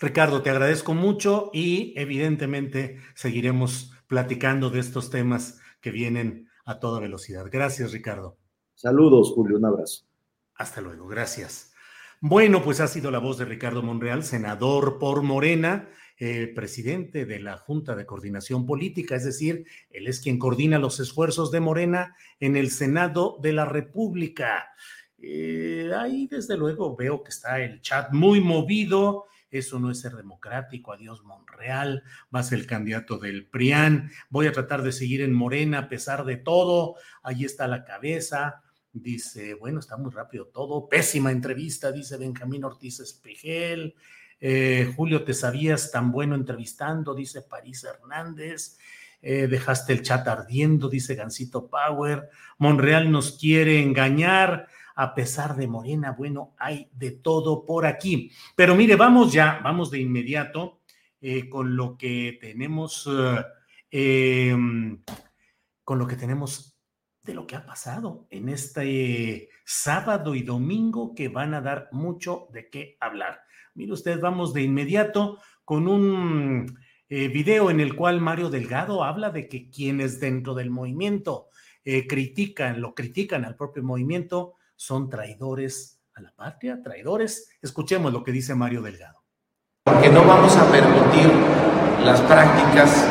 [0.00, 7.00] Ricardo, te agradezco mucho y evidentemente seguiremos platicando de estos temas que vienen a toda
[7.00, 7.46] velocidad.
[7.50, 8.38] Gracias, Ricardo.
[8.74, 10.06] Saludos, Julio, un abrazo.
[10.54, 11.72] Hasta luego, gracias.
[12.20, 17.38] Bueno, pues ha sido la voz de Ricardo Monreal, senador por Morena, eh, presidente de
[17.38, 22.16] la Junta de Coordinación Política, es decir, él es quien coordina los esfuerzos de Morena
[22.40, 24.66] en el Senado de la República.
[25.20, 29.26] Eh, ahí, desde luego, veo que está el chat muy movido.
[29.50, 30.92] Eso no es ser democrático.
[30.92, 32.02] Adiós, Monreal.
[32.34, 34.10] Va el candidato del PRIAN.
[34.30, 36.96] Voy a tratar de seguir en Morena a pesar de todo.
[37.22, 38.62] Ahí está la cabeza.
[38.92, 40.88] Dice, bueno, está muy rápido todo.
[40.88, 43.94] Pésima entrevista, dice Benjamín Ortiz Espejel.
[44.40, 47.14] Eh, Julio, ¿te sabías tan bueno entrevistando?
[47.14, 48.78] Dice París Hernández.
[49.20, 52.28] Eh, dejaste el chat ardiendo, dice Gancito Power.
[52.58, 54.68] Monreal nos quiere engañar.
[55.00, 58.32] A pesar de Morena, bueno, hay de todo por aquí.
[58.56, 60.80] Pero mire, vamos ya, vamos de inmediato
[61.20, 63.08] eh, con lo que tenemos,
[63.92, 65.00] em,
[65.84, 66.76] con lo que tenemos
[67.22, 72.48] de lo que ha pasado en este sábado y domingo que van a dar mucho
[72.52, 73.42] de qué hablar.
[73.74, 76.76] Mire usted, vamos de inmediato con un
[77.08, 81.50] eh, video en el cual Mario Delgado habla de que quienes dentro del movimiento
[81.84, 87.50] eh, critican, lo critican al propio movimiento, son traidores a la patria, traidores.
[87.60, 89.24] Escuchemos lo que dice Mario Delgado.
[89.82, 91.32] Porque no vamos a permitir
[92.04, 93.04] las prácticas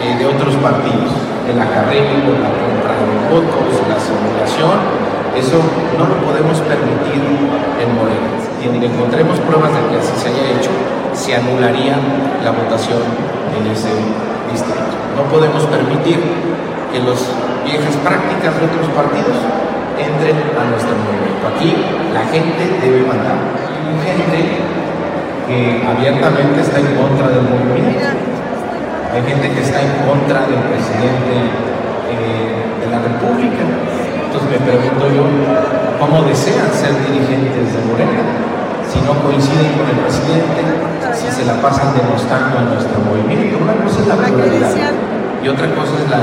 [0.00, 1.12] eh, de otros partidos,
[1.46, 4.80] el académico, la compra de votos, la simulación,
[5.36, 5.60] eso
[5.98, 8.40] no lo podemos permitir en Morena.
[8.64, 10.70] donde encontremos pruebas de que así se haya hecho,
[11.12, 11.98] se anularía
[12.42, 13.02] la votación
[13.60, 13.92] en ese
[14.50, 14.96] distrito.
[15.16, 16.18] No podemos permitir
[16.92, 17.28] que las
[17.64, 19.36] viejas prácticas de otros partidos
[20.00, 21.44] entren a nuestro movimiento.
[21.52, 21.76] Aquí
[22.14, 23.36] la gente debe mandar.
[23.36, 24.40] Hay gente
[25.46, 28.06] que abiertamente está en contra del movimiento.
[29.12, 31.34] Hay gente que está en contra del presidente
[32.08, 33.62] eh, de la República.
[33.66, 35.26] Entonces me pregunto yo,
[35.98, 38.22] ¿cómo desean ser dirigentes de Morena?
[38.86, 40.62] Si no coinciden con el presidente,
[41.14, 43.58] si se la pasan demostrando a nuestro movimiento.
[43.58, 44.94] Una cosa es la pluralidad
[45.42, 46.22] y otra cosa es la,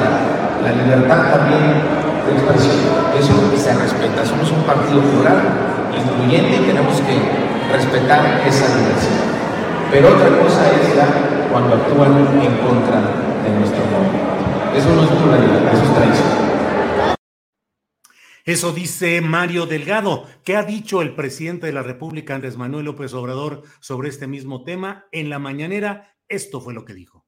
[0.64, 2.76] la libertad también de expresión.
[3.18, 4.26] Eso se respeta.
[4.26, 5.42] Somos un partido plural,
[5.96, 7.18] incluyente y tenemos que
[7.72, 9.38] respetar esa diversidad.
[9.92, 11.08] Pero otra cosa es ya
[11.52, 13.02] cuando actúan en contra
[13.44, 14.28] de nuestro movimiento.
[14.76, 16.48] Eso no es pluralidad, eso es traición.
[18.46, 20.26] Eso dice Mario Delgado.
[20.44, 24.64] ¿Qué ha dicho el presidente de la República, Andrés Manuel López Obrador, sobre este mismo
[24.64, 25.06] tema?
[25.12, 27.26] En la mañanera, esto fue lo que dijo.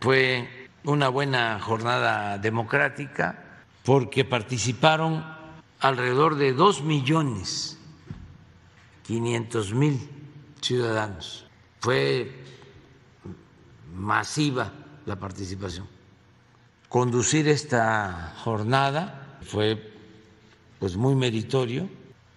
[0.00, 0.48] Fue
[0.84, 3.45] una buena jornada democrática
[3.86, 5.24] porque participaron
[5.78, 7.78] alrededor de dos millones
[9.06, 9.96] quinientos mil
[10.60, 11.46] ciudadanos.
[11.78, 12.42] Fue
[13.94, 14.72] masiva
[15.06, 15.86] la participación.
[16.88, 19.92] Conducir esta jornada fue
[20.80, 21.88] pues muy meritorio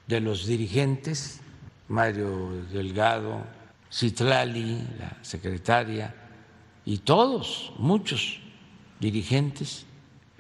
[0.06, 1.42] de los dirigentes,
[1.88, 3.44] Mario Delgado,
[3.92, 6.14] Citlali, la secretaria,
[6.86, 8.40] y todos, muchos
[9.00, 9.88] dirigentes,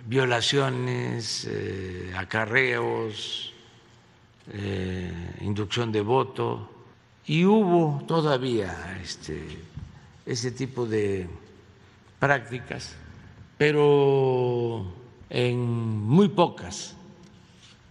[0.09, 3.53] violaciones, eh, acarreos,
[4.51, 6.67] eh, inducción de voto,
[7.27, 9.39] y hubo todavía este,
[10.25, 11.29] ese tipo de
[12.17, 12.95] prácticas,
[13.55, 14.91] pero
[15.29, 16.95] en muy pocas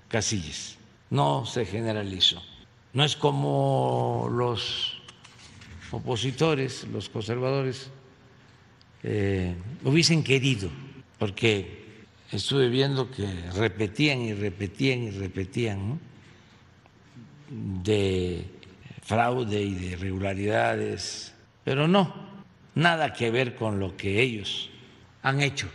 [0.08, 0.76] casillas,
[1.10, 2.42] no se generalizó.
[2.94, 4.98] No es como los
[5.92, 7.90] opositores, los conservadores,
[9.04, 9.54] eh,
[9.84, 10.68] hubiesen querido,
[11.20, 11.77] porque
[12.30, 16.00] estuve viendo que repetían y repetían y repetían
[17.50, 18.44] de
[19.02, 22.14] fraude y de irregularidades, pero no,
[22.74, 24.70] nada que ver con lo que ellos
[25.22, 25.68] han hecho.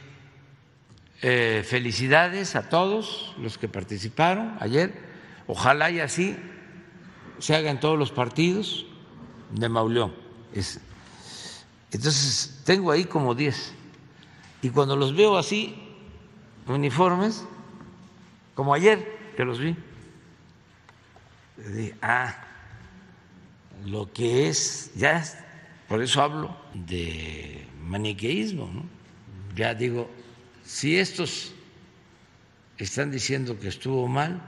[1.21, 4.93] Eh, felicidades a todos los que participaron ayer.
[5.47, 6.35] Ojalá y así
[7.39, 8.85] se haga en todos los partidos
[9.51, 10.13] de Mauleón.
[11.91, 13.73] entonces, tengo ahí como 10.
[14.61, 15.82] Y cuando los veo así,
[16.67, 17.45] uniformes,
[18.55, 19.75] como ayer que los vi,
[21.57, 22.35] dije, ah,
[23.85, 25.23] lo que es, ya,
[25.87, 28.69] por eso hablo de maniqueísmo.
[29.55, 30.09] Ya digo,
[30.63, 31.53] si estos
[32.77, 34.41] están diciendo que estuvo mal,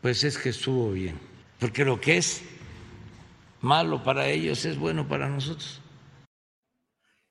[0.00, 1.18] pues es que estuvo bien,
[1.58, 2.42] porque lo que es
[3.60, 5.80] malo para ellos es bueno para nosotros.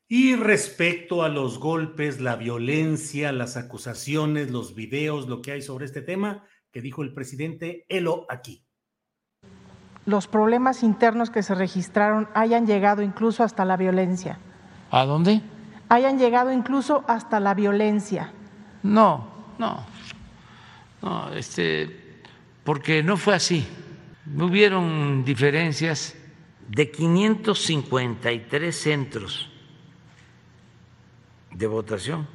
[0.09, 5.85] Y respecto a los golpes, la violencia, las acusaciones, los videos, lo que hay sobre
[5.85, 8.65] este tema, que dijo el presidente, helo aquí.
[10.05, 14.39] Los problemas internos que se registraron hayan llegado incluso hasta la violencia.
[14.89, 15.41] ¿A dónde?
[15.89, 18.31] hayan llegado incluso hasta la violencia.
[18.83, 19.85] No, no,
[21.01, 22.21] no, este,
[22.63, 23.67] porque no fue así.
[24.37, 26.15] Hubieron diferencias
[26.69, 29.51] de 553 centros
[31.51, 32.27] de votación,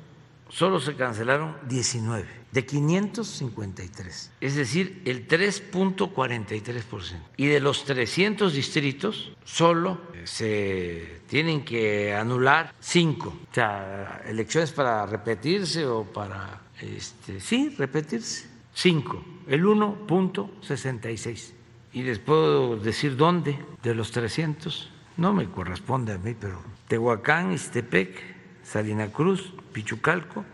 [0.49, 7.21] solo se cancelaron 19 de 553, es decir, el 3.43%.
[7.37, 13.29] Y de los 300 distritos, solo se tienen que anular 5.
[13.29, 18.55] O sea, elecciones para repetirse o para, este, sí, repetirse.
[18.75, 21.53] 5, el 1.66.
[21.93, 24.91] Y les puedo decir dónde de los 300.
[25.17, 28.34] No me corresponde a mí, pero Tehuacán, Istepec,
[28.65, 30.45] Salina Cruz, Pichucalco,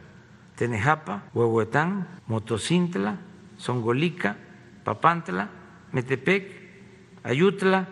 [0.57, 3.18] Tenejapa, Huehuetán, Motocintla,
[3.57, 4.37] Songolica,
[4.85, 5.51] Papantla,
[5.93, 6.51] Metepec,
[7.22, 7.89] Ayutla,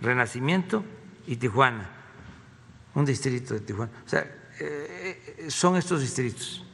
[0.00, 0.84] Renacimiento
[1.26, 1.90] y Tijuana,
[2.94, 3.92] un distrito de Tijuana.
[4.04, 4.20] O sea,
[4.60, 6.64] eh, eh, son estos distritos.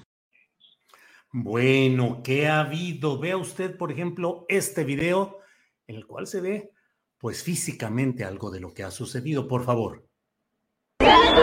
[1.32, 3.18] Bueno, ¿qué ha habido?
[3.20, 5.38] Vea usted, por ejemplo, este video
[5.86, 6.70] en el cual se ve,
[7.18, 9.46] pues físicamente algo de lo que ha sucedido.
[9.46, 10.09] Por favor.
[11.10, 11.40] Hey!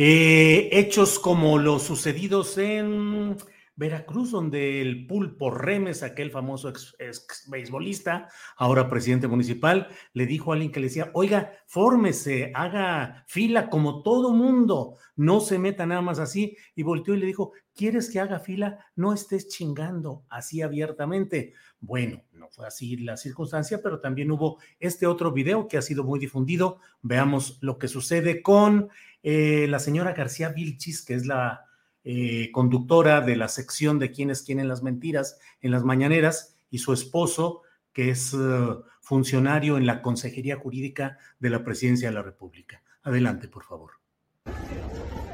[0.00, 3.36] Eh, hechos como los sucedidos en
[3.74, 10.52] Veracruz, donde el pulpo Remes, aquel famoso ex, ex, beisbolista, ahora presidente municipal, le dijo
[10.52, 15.84] a alguien que le decía, oiga, fórmese, haga fila como todo mundo, no se meta
[15.84, 18.78] nada más así, y volteó y le dijo, ¿quieres que haga fila?
[18.94, 21.54] No estés chingando así abiertamente.
[21.80, 26.04] Bueno, no fue así la circunstancia, pero también hubo este otro video que ha sido
[26.04, 26.78] muy difundido.
[27.02, 28.90] Veamos lo que sucede con
[29.22, 31.64] eh, la señora García Vilchis, que es la
[32.04, 36.92] eh, conductora de la sección de quienes quieren las mentiras en las mañaneras, y su
[36.92, 37.62] esposo,
[37.92, 42.82] que es uh, funcionario en la Consejería Jurídica de la Presidencia de la República.
[43.02, 43.92] Adelante, por favor.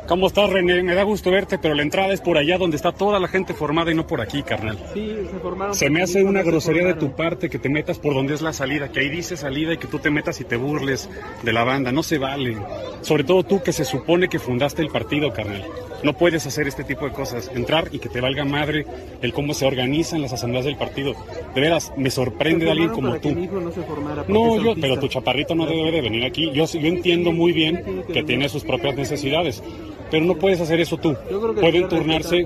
[0.07, 0.83] ¿Cómo estás, René?
[0.83, 3.55] Me da gusto verte, pero la entrada es por allá donde está toda la gente
[3.55, 4.79] formada y no por aquí, carnal.
[4.93, 5.75] Sí, se formaron.
[5.75, 8.53] Se me hace una grosería de tu parte que te metas por donde es la
[8.53, 11.09] salida, que ahí dice salida y que tú te metas y te burles
[11.43, 11.91] de la banda.
[11.91, 12.59] No se vale.
[13.01, 15.65] Sobre todo tú que se supone que fundaste el partido, carnal.
[16.03, 17.51] No puedes hacer este tipo de cosas.
[17.55, 18.85] Entrar y que te valga madre
[19.23, 21.15] el cómo se organizan las asambleas del partido.
[21.55, 23.31] De veras, me sorprende de alguien como tú.
[23.31, 26.51] no, se formara no yo, pero tu chaparrito no debe de venir aquí.
[26.53, 29.63] Yo, yo entiendo muy bien que tiene sus propias necesidades
[30.11, 31.17] pero no puedes hacer eso tú.
[31.61, 32.45] Pueden turnarse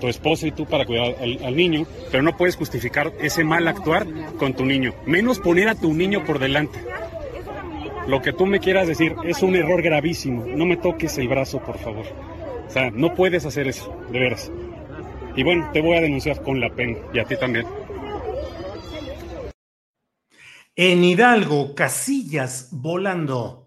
[0.00, 3.66] tu esposa y tú para cuidar al, al, niño, pero no puedes justificar ese mal
[3.68, 4.06] actuar
[4.38, 6.78] con tu niño, menos poner a tu niño por delante.
[8.06, 10.44] Lo que tú me quieras decir es un error gravísimo.
[10.46, 12.04] No me toques el brazo, por favor.
[12.66, 14.50] O sea, no puedes hacer eso, de veras.
[15.36, 17.66] Y bueno, te voy a denunciar con la pena y a ti también.
[20.74, 23.61] En Hidalgo, Casillas volando.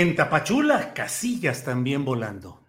[0.00, 2.60] En Tapachula, casillas también volando.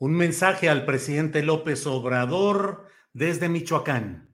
[0.00, 4.28] Un mensaje al presidente López Obrador desde Michoacán.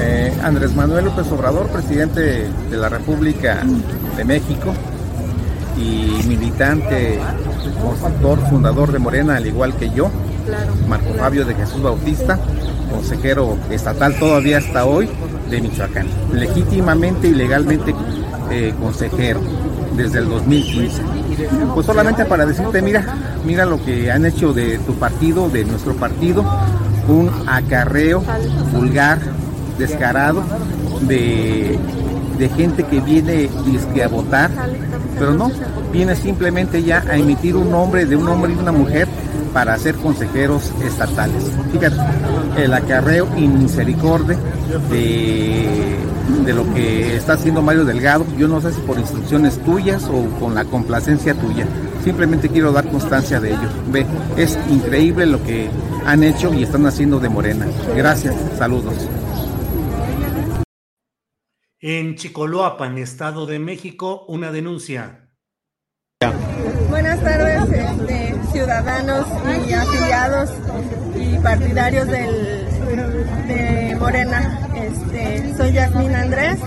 [0.00, 3.62] Eh, Andrés Manuel López Obrador, presidente de la República
[4.16, 4.74] de México
[5.76, 7.20] y militante,
[7.80, 10.10] constructor, fundador de Morena, al igual que yo,
[10.88, 12.36] Marco Fabio de Jesús Bautista,
[12.90, 15.08] consejero estatal todavía hasta hoy
[15.48, 17.94] de Michoacán, legítimamente y legalmente
[18.50, 19.40] eh, consejero
[19.96, 21.11] desde el 2015.
[21.74, 23.04] Pues solamente para decirte, mira,
[23.44, 26.44] mira lo que han hecho de tu partido, de nuestro partido,
[27.08, 28.22] un acarreo
[28.72, 29.18] vulgar,
[29.78, 30.42] descarado,
[31.02, 31.78] de,
[32.38, 33.48] de gente que viene
[34.02, 34.50] a votar,
[35.18, 35.50] pero no,
[35.92, 39.08] viene simplemente ya a emitir un nombre de un hombre y una mujer
[39.52, 41.50] para ser consejeros estatales.
[41.72, 41.96] Fíjate,
[42.56, 44.38] el acarreo inmisericordia
[44.90, 45.96] de,
[46.44, 50.24] de lo que está haciendo Mario Delgado, yo no sé si por instrucciones tuyas o
[50.38, 51.66] con la complacencia tuya.
[52.02, 53.68] Simplemente quiero dar constancia de ello.
[53.90, 55.70] Ve, es increíble lo que
[56.04, 57.66] han hecho y están haciendo de Morena.
[57.96, 58.94] Gracias, saludos.
[61.80, 65.30] En Chicoloapan, Estado de México, una denuncia.
[66.88, 69.26] Buenas tardes, este, ciudadanos
[69.66, 70.50] y afiliados
[71.16, 72.66] y partidarios del,
[73.48, 74.58] de Morena.
[74.74, 76.58] Este, soy Yasmín Andrés,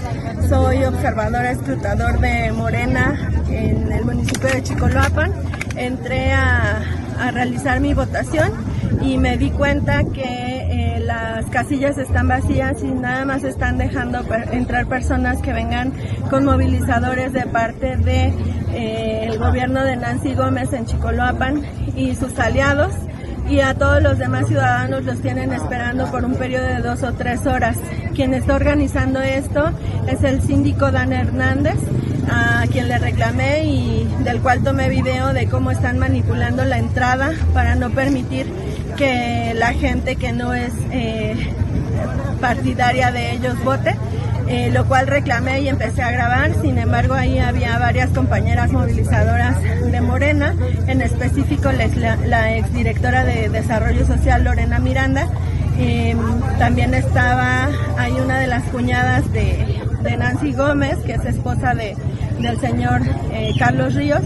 [0.50, 5.32] soy observadora escrutador de Morena en el municipio de Chicoloapan.
[5.76, 6.82] Entré a,
[7.20, 8.52] a realizar mi votación
[9.02, 10.55] y me di cuenta que
[11.36, 14.24] las casillas están vacías y nada más están dejando
[14.54, 15.92] entrar personas que vengan
[16.30, 18.32] con movilizadores de parte de
[18.72, 21.62] eh, gobierno de Nancy Gómez en Chicoloapan
[21.94, 22.94] y sus aliados
[23.50, 27.12] y a todos los demás ciudadanos los tienen esperando por un periodo de dos o
[27.12, 27.78] tres horas.
[28.16, 29.72] Quien está organizando esto
[30.08, 31.76] es el síndico Dan Hernández
[32.32, 37.34] a quien le reclamé y del cual tomé video de cómo están manipulando la entrada
[37.54, 38.48] para no permitir
[38.96, 41.36] que la gente que no es eh,
[42.41, 43.96] partidaria de ellos vote.
[44.48, 46.52] Eh, lo cual reclamé y empecé a grabar.
[46.62, 50.54] Sin embargo, ahí había varias compañeras movilizadoras de Morena,
[50.86, 55.28] en específico la, exdirectora de Desarrollo Social, Lorena Miranda.
[55.80, 56.20] Em,
[56.60, 59.82] también estaba ahí una de las cuñadas de,
[60.16, 61.96] Nancy Gómez, que es esposa de,
[62.39, 63.02] del señor
[63.34, 64.22] eh, Carlos Ríos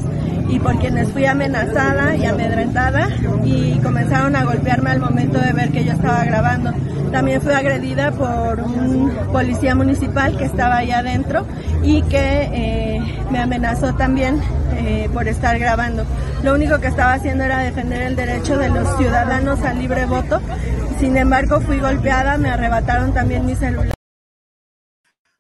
[0.50, 3.08] y por quienes fui amenazada y amedrentada
[3.44, 6.74] y comenzaron a golpearme al momento de ver que yo estaba grabando.
[7.12, 11.46] También fui agredida por un policía municipal que estaba ahí adentro
[11.84, 14.42] y que eh, me amenazó también
[14.74, 16.06] eh, por estar grabando.
[16.44, 20.42] Lo único que estaba haciendo era defender el derecho de los ciudadanos al libre voto.
[21.00, 23.94] Sin embargo, fui golpeada, me arrebataron también mi celular.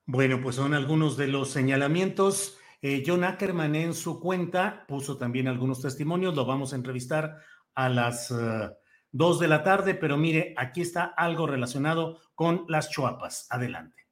[0.06, 5.48] Bueno, pues son algunos de los señalamientos eh, John Ackerman en su cuenta puso también
[5.48, 7.38] algunos testimonios, lo vamos a entrevistar
[7.76, 8.72] a las uh,
[9.12, 13.48] dos de la tarde, pero mire, aquí está algo relacionado con las chuapas.
[13.50, 14.08] Adelante.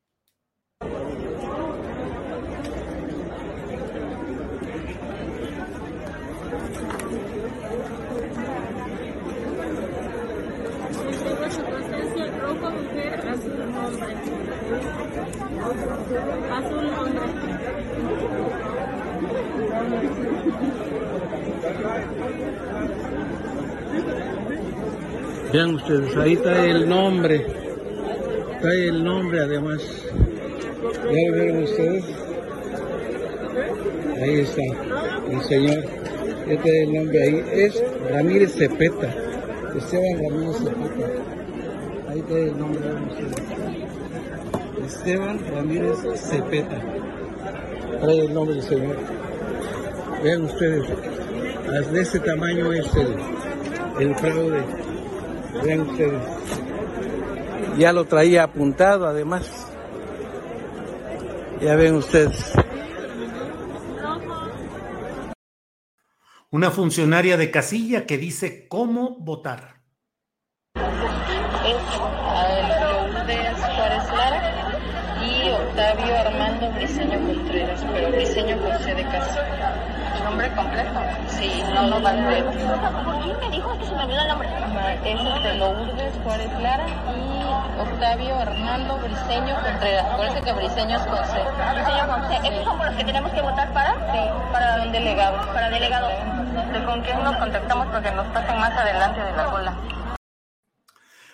[16.52, 17.57] Azul
[25.54, 27.46] Vean ustedes, ahí está el nombre.
[28.56, 29.82] Está el nombre además.
[30.84, 32.06] ¿Ya lo vieron ustedes?
[34.22, 34.62] Ahí está,
[35.32, 35.84] el señor.
[36.48, 37.44] Este es el nombre ahí.
[37.54, 39.14] Es Ramírez Cepeta.
[39.76, 41.08] Esteban Ramírez Cepeta.
[42.10, 43.36] Ahí está el nombre de ustedes.
[44.86, 46.82] Esteban Ramírez Cepeta.
[48.02, 49.17] Trae el nombre del señor.
[50.24, 50.88] Vean ustedes,
[51.92, 53.16] de este tamaño es el,
[54.00, 54.64] el fraude.
[55.64, 56.22] Vean ustedes.
[57.78, 59.68] Ya lo traía apuntado además.
[61.62, 62.52] Ya ven ustedes.
[66.50, 69.82] Una funcionaria de casilla que dice cómo votar.
[70.76, 70.84] Es
[72.82, 74.80] Lourdes Suárez Lara
[75.22, 79.77] y Octavio Armando Briseño Contreras, pero Briseño José de Casa
[80.28, 81.00] nombre completo.
[81.30, 82.44] Sí, no vale.
[82.44, 84.50] ¿Por qué me dijo que se me olvidó el nombre?
[85.06, 90.06] Es de Lourdes Juárez Lara y Octavio Hernando Briseño Contreras.
[90.12, 91.40] Acuérdense que Briseño es con C.
[91.74, 92.48] Briseño con C.
[92.48, 93.94] ¿Estos son por los que tenemos que votar para?
[94.12, 94.20] Sí,
[94.52, 95.38] para un delegado.
[95.54, 96.10] Para delegado.
[96.86, 97.88] ¿Con quién nos contactamos?
[97.88, 99.78] Porque nos pasan más adelante de la cola.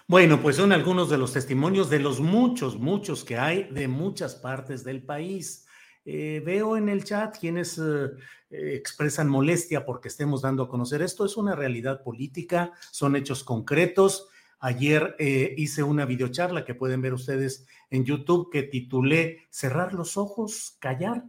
[0.08, 4.36] Bueno, pues son algunos de los testimonios de los muchos, muchos que hay de muchas
[4.36, 5.63] partes del país.
[6.06, 8.12] Eh, veo en el chat quienes eh,
[8.50, 11.26] expresan molestia porque estemos dando a conocer esto.
[11.26, 14.28] Es una realidad política, son hechos concretos.
[14.60, 20.18] Ayer eh, hice una videocharla que pueden ver ustedes en YouTube que titulé Cerrar los
[20.18, 21.26] ojos, callar.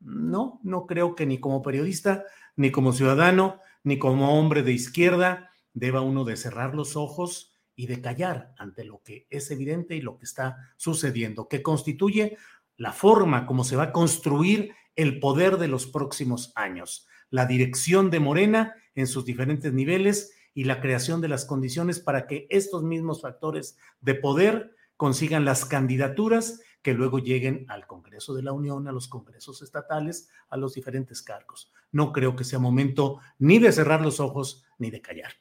[0.00, 2.24] No, no creo que ni como periodista,
[2.54, 7.86] ni como ciudadano, ni como hombre de izquierda deba uno de cerrar los ojos y
[7.86, 12.38] de callar ante lo que es evidente y lo que está sucediendo, que constituye
[12.76, 18.10] la forma como se va a construir el poder de los próximos años, la dirección
[18.10, 22.82] de Morena en sus diferentes niveles y la creación de las condiciones para que estos
[22.82, 28.88] mismos factores de poder consigan las candidaturas que luego lleguen al Congreso de la Unión,
[28.88, 31.72] a los congresos estatales, a los diferentes cargos.
[31.90, 35.32] No creo que sea momento ni de cerrar los ojos ni de callar.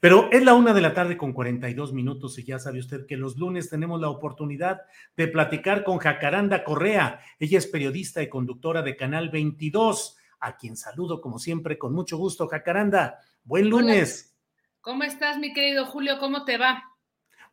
[0.00, 3.16] Pero es la una de la tarde con 42 minutos y ya sabe usted que
[3.16, 4.82] los lunes tenemos la oportunidad
[5.16, 7.20] de platicar con Jacaranda Correa.
[7.38, 12.16] Ella es periodista y conductora de Canal 22, a quien saludo como siempre con mucho
[12.16, 12.48] gusto.
[12.48, 14.36] Jacaranda, buen lunes.
[14.80, 16.18] ¿Cómo estás, mi querido Julio?
[16.18, 16.82] ¿Cómo te va?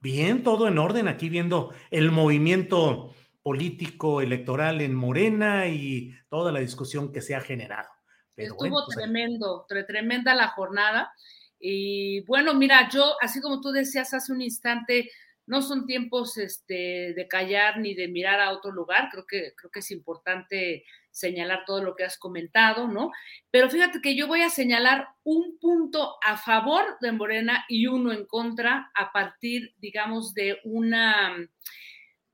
[0.01, 3.13] Bien, todo en orden aquí viendo el movimiento
[3.43, 7.98] político electoral en Morena y toda la discusión que se ha generado.
[8.43, 11.11] Estuvo pues, tremendo, tremenda la jornada.
[11.59, 15.09] Y bueno, mira, yo, así como tú decías hace un instante,
[15.45, 19.09] no son tiempos este, de callar ni de mirar a otro lugar.
[19.11, 23.11] Creo que, creo que es importante señalar todo lo que has comentado, ¿no?
[23.51, 28.13] Pero fíjate que yo voy a señalar un punto a favor de Morena y uno
[28.13, 31.35] en contra a partir, digamos, de una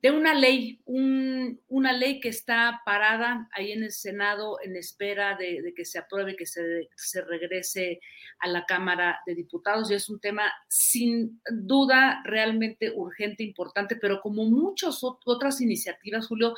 [0.06, 5.74] de una ley, una ley que está parada ahí en el Senado en espera de,
[5.76, 8.00] que se apruebe, que se, se, regrese
[8.38, 9.90] a la Cámara de Diputados.
[9.90, 16.54] Y es un tema sin duda realmente urgente, importante, pero como muchas otras iniciativas, Julio,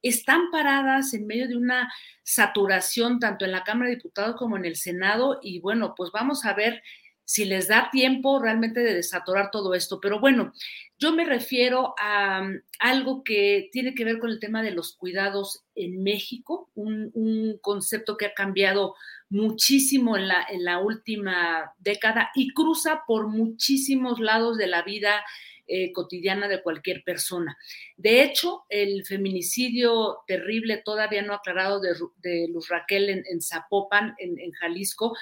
[0.00, 1.92] están paradas en medio de una
[2.22, 6.44] saturación tanto en la Cámara de Diputados como en el Senado y bueno, pues vamos
[6.44, 6.84] a ver
[7.24, 10.00] si les da tiempo realmente de desatorar todo esto.
[10.00, 10.52] Pero bueno,
[10.98, 14.96] yo me refiero a um, algo que tiene que ver con el tema de los
[14.96, 18.94] cuidados en México, un, concepto que ha cambiado
[19.28, 25.24] muchísimo en la, en la última década y cruza por muchísimos lados de la vida
[25.66, 27.56] eh, cotidiana de cualquier persona.
[27.96, 35.16] De hecho, el feminicidio terrible todavía no aclarado de, Luz Raquel en, Zapopan, en Jalisco,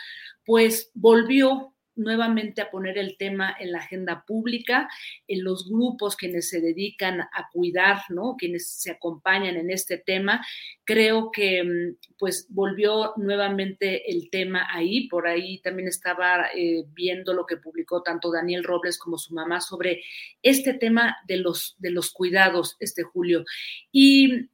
[0.45, 4.89] pues volvió nuevamente a poner el tema en la agenda pública,
[5.29, 8.37] en los grupos quienes se dedican a cuidar, ¿no?
[8.39, 10.45] Quienes se acompañan en este tema.
[10.85, 17.33] Creo que mm, pues volvió nuevamente el tema ahí, por ahí también estaba eh, viendo
[17.33, 20.03] lo que publicó tanto Daniel Robles como su mamá sobre
[20.43, 23.45] este tema de los, de los cuidados, este Julio.
[23.93, 24.49] Y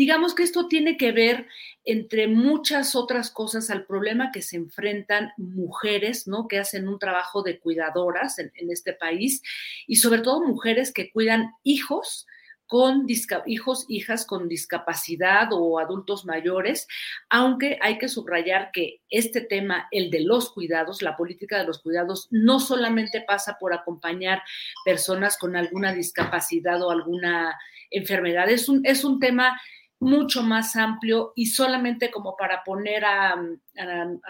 [0.00, 1.46] Digamos que esto tiene que ver,
[1.84, 6.48] entre muchas otras cosas, al problema que se enfrentan mujeres, ¿no?
[6.48, 9.42] Que hacen un trabajo de cuidadoras en, este país
[9.86, 12.26] y sobre todo mujeres que cuidan hijos
[12.66, 13.04] con
[13.44, 16.88] hijos, hijas con discapacidad o adultos mayores,
[17.28, 21.82] aunque hay que subrayar que este tema, el de los cuidados, la política de los
[21.82, 24.40] cuidados, no solamente pasa por acompañar
[24.82, 27.54] personas con alguna discapacidad o alguna
[27.90, 29.60] enfermedad, es un, es un tema
[30.00, 33.36] mucho más amplio y solamente como para poner a,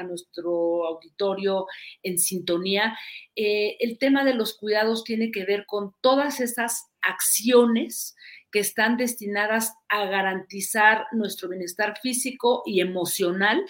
[0.04, 1.66] nuestro auditorio
[2.02, 2.98] en sintonía,
[3.36, 8.16] eh, el tema de los cuidados tiene que ver con todas esas acciones
[8.50, 13.64] que están destinadas a garantizar nuestro bienestar físico y emocional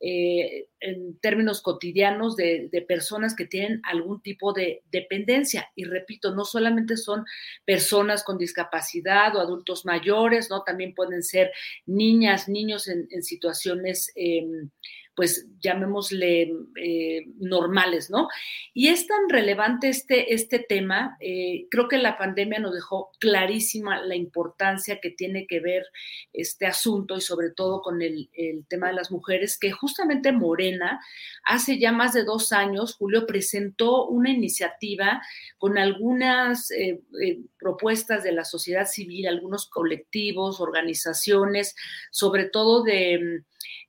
[0.00, 5.70] eh, en términos cotidianos de, personas que tienen algún tipo de dependencia.
[5.74, 7.24] Y repito, no solamente son
[7.64, 10.62] personas con discapacidad o adultos mayores, ¿no?
[10.62, 11.50] También pueden ser
[11.86, 14.12] niñas, niños en, situaciones...
[14.14, 14.70] Em,
[15.14, 16.52] pues llamémosle
[16.82, 18.28] eh, normales, ¿no?
[18.72, 24.02] Y es tan relevante este, este tema, eh, creo que la pandemia nos dejó clarísima
[24.02, 25.84] la importancia que tiene que ver
[26.32, 28.28] este asunto y sobre todo con el,
[28.68, 31.00] tema de las mujeres, que justamente Morena,
[31.44, 35.22] hace ya más de dos años, Julio presentó una iniciativa
[35.58, 37.00] con algunas eh,
[37.58, 41.74] propuestas de la sociedad civil, algunos colectivos, organizaciones,
[42.10, 43.44] sobre todo de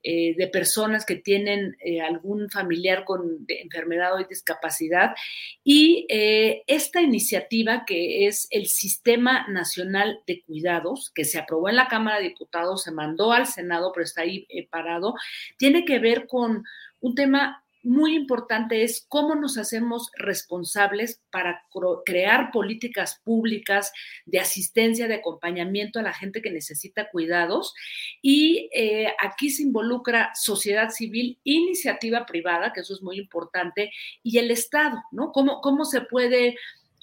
[0.08, 5.16] eh, de personas que tienen eh, algún familiar con enfermedad o discapacidad.
[5.64, 11.78] Y eh, esta iniciativa, que es el Sistema Nacional de Cuidados, que se aprobó en
[11.78, 15.16] la Cámara de Diputados, se mandó al Senado, pero está ahí parado,
[15.58, 16.64] tiene que ver con
[17.00, 21.64] un tema muy importante es cómo nos hacemos responsables para
[22.06, 23.94] crear políticas públicas
[24.26, 27.74] de asistencia, de acompañamiento a la gente que necesita cuidados.
[28.22, 33.92] Y eh, aquí se involucra sociedad civil, iniciativa privada, que eso es muy importante,
[34.24, 35.32] y el Estado, ¿no?
[35.32, 36.56] ¿Cómo, cómo se puede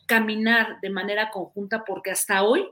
[0.07, 1.85] caminar de manera conjunta?
[1.85, 2.69] Porque hasta hoy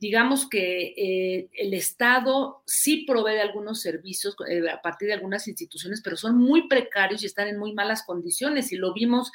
[0.00, 6.00] digamos que eh, el Estado sí provee algunos servicios eh, a partir de algunas instituciones,
[6.02, 8.70] pero son muy precarios y están en muy malas condiciones.
[8.72, 9.32] Y lo vimos,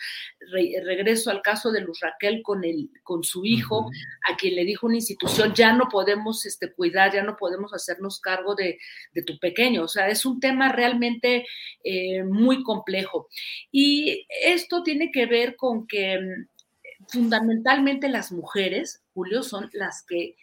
[0.51, 3.89] regreso al caso de Luz Raquel con, el, con su hijo,
[4.32, 8.22] a quien le dijo una institución, ya no podemos este, cuidar, ya no podemos hacernos
[8.22, 8.78] cargo de,
[9.26, 9.84] tu pequeño.
[9.84, 11.45] O sea, es un tema realmente
[11.84, 13.28] eh, muy complejo.
[13.72, 16.47] Y esto tiene que ver con que mm,
[17.09, 20.36] fundamentalmente las mujeres, Julio, son las que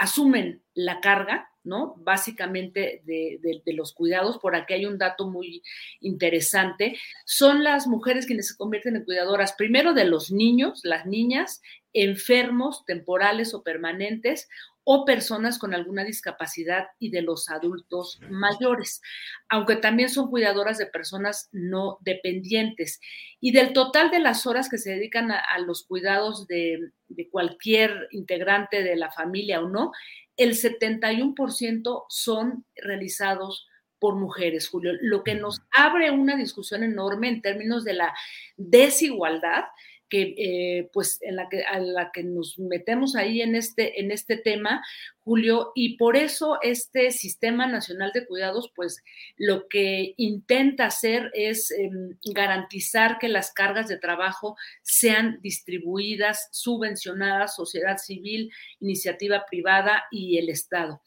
[0.00, 1.94] asumen la carga, ¿no?
[1.98, 5.62] Básicamente de, los cuidados, por aquí hay un dato muy
[6.00, 11.60] interesante, son las mujeres quienes se convierten en cuidadoras, primero de los niños, las niñas,
[11.92, 14.48] enfermos, temporales o permanentes,
[14.84, 19.00] o personas con alguna discapacidad y de los adultos mayores,
[19.48, 23.00] aunque también son cuidadoras de personas no dependientes.
[23.40, 28.08] Y del total de las horas que se dedican a, los cuidados de, de cualquier
[28.10, 29.92] integrante de la familia o no,
[30.36, 33.66] el 71% son realizados
[33.98, 38.14] por mujeres, Julio, lo que nos abre una discusión enorme en términos de la
[38.56, 39.64] desigualdad
[40.10, 44.10] que eh, pues en la que, a la que nos metemos ahí en este, en
[44.10, 44.84] este tema,
[45.20, 49.02] Julio, y por eso este Sistema Nacional de Cuidados, pues
[49.36, 57.54] lo que intenta hacer es em, garantizar que las cargas de trabajo sean distribuidas, subvencionadas,
[57.54, 58.50] sociedad civil,
[58.80, 61.00] iniciativa privada y el Estado.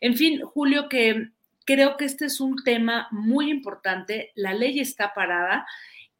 [0.00, 1.28] En fin, Julio, que
[1.64, 5.66] creo que este es un tema muy importante, la ley está parada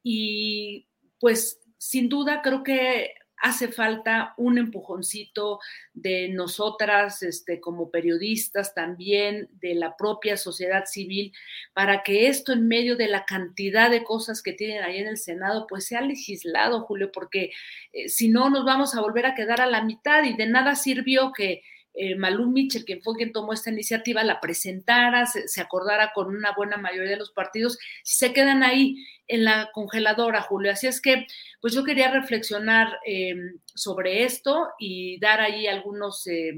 [0.01, 0.87] y
[1.19, 5.59] pues sin duda creo que hace falta un empujoncito
[5.93, 11.33] de nosotras, este, como periodistas también, de la propia sociedad civil,
[11.73, 15.17] para que esto en medio de la cantidad de cosas que tienen ahí en el
[15.17, 17.51] Senado, pues sea legislado, Julio, porque
[17.93, 20.75] eh, si no nos vamos a volver a quedar a la mitad y de nada
[20.75, 21.63] sirvió que
[22.01, 26.53] eh, Malú Mitchell, quien fue quien tomó esta iniciativa, la presentara, se, acordara con una
[26.55, 30.71] buena mayoría de los partidos, se quedan ahí en la congeladora, Julio.
[30.71, 31.27] Así es que,
[31.59, 33.35] pues yo quería reflexionar eh,
[33.65, 36.57] sobre esto y dar ahí algunos eh,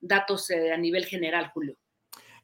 [0.00, 1.76] datos a nivel general, Julio.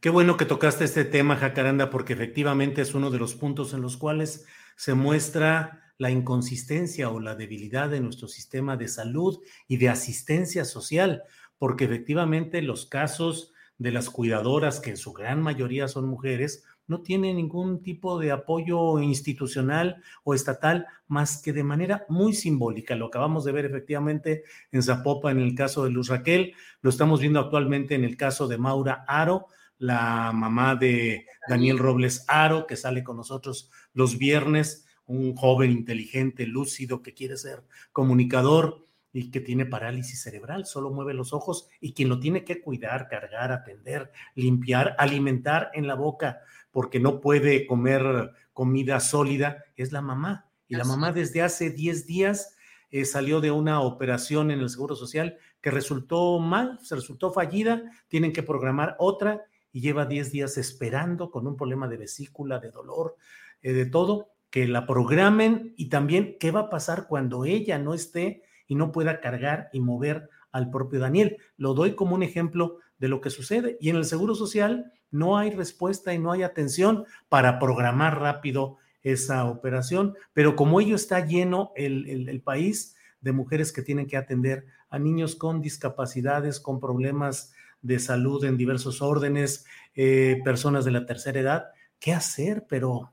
[0.00, 3.82] Qué bueno que tocaste este tema, Jacaranda, porque efectivamente es uno de los puntos en
[3.82, 9.78] los cuales se muestra la inconsistencia o la debilidad de nuestro sistema de salud y
[9.78, 11.24] de asistencia social
[11.58, 17.02] porque efectivamente los casos de las cuidadoras, que en su gran mayoría son mujeres, no
[17.02, 22.94] tienen ningún tipo de apoyo institucional o estatal más que de manera muy simbólica.
[22.94, 27.20] Lo acabamos de ver efectivamente en Zapopa en el caso de Luz Raquel, lo estamos
[27.20, 29.46] viendo actualmente en el caso de Maura Aro,
[29.78, 36.46] la mamá de Daniel Robles Aro, que sale con nosotros los viernes, un joven inteligente,
[36.46, 38.85] lúcido, que quiere ser comunicador
[39.16, 43.08] y que tiene parálisis cerebral, solo mueve los ojos y quien lo tiene que cuidar,
[43.08, 46.40] cargar, atender, limpiar, alimentar en la boca,
[46.70, 50.50] porque no puede comer comida sólida, es la mamá.
[50.68, 52.56] Y la mamá desde hace 10 días
[52.90, 57.90] eh, salió de una operación en el Seguro Social que resultó mal, se resultó fallida,
[58.08, 62.70] tienen que programar otra y lleva 10 días esperando con un problema de vesícula, de
[62.70, 63.16] dolor,
[63.62, 67.94] eh, de todo, que la programen y también qué va a pasar cuando ella no
[67.94, 71.36] esté y no pueda cargar y mover al propio Daniel.
[71.56, 73.76] Lo doy como un ejemplo de lo que sucede.
[73.80, 78.78] Y en el Seguro Social no hay respuesta y no hay atención para programar rápido
[79.02, 84.66] esa operación, pero como ello está lleno el, país de mujeres que tienen que atender
[84.90, 87.52] a niños con discapacidades, con problemas
[87.82, 89.64] de salud en diversos órdenes,
[89.94, 91.66] eh, personas de la tercera edad,
[92.00, 92.66] ¿qué hacer?
[92.68, 93.12] Pero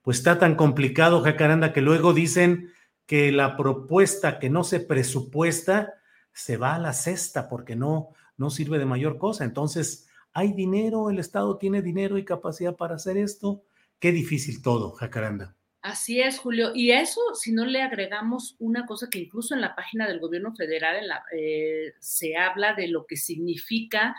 [0.00, 2.70] pues está tan complicado, Jacaranda, que luego dicen,
[3.06, 5.94] que la propuesta que no se presupuesta
[6.32, 9.44] se va a la cesta porque no, no sirve de mayor cosa.
[9.44, 13.62] Entonces, hay dinero, el Estado tiene dinero y capacidad para hacer esto.
[13.98, 15.56] Qué difícil todo, Jacaranda.
[15.80, 16.72] Así es, Julio.
[16.74, 20.54] Y eso, si no le agregamos una cosa que incluso en la página del gobierno
[20.56, 21.04] federal
[21.36, 24.16] eh, se habla de lo que significa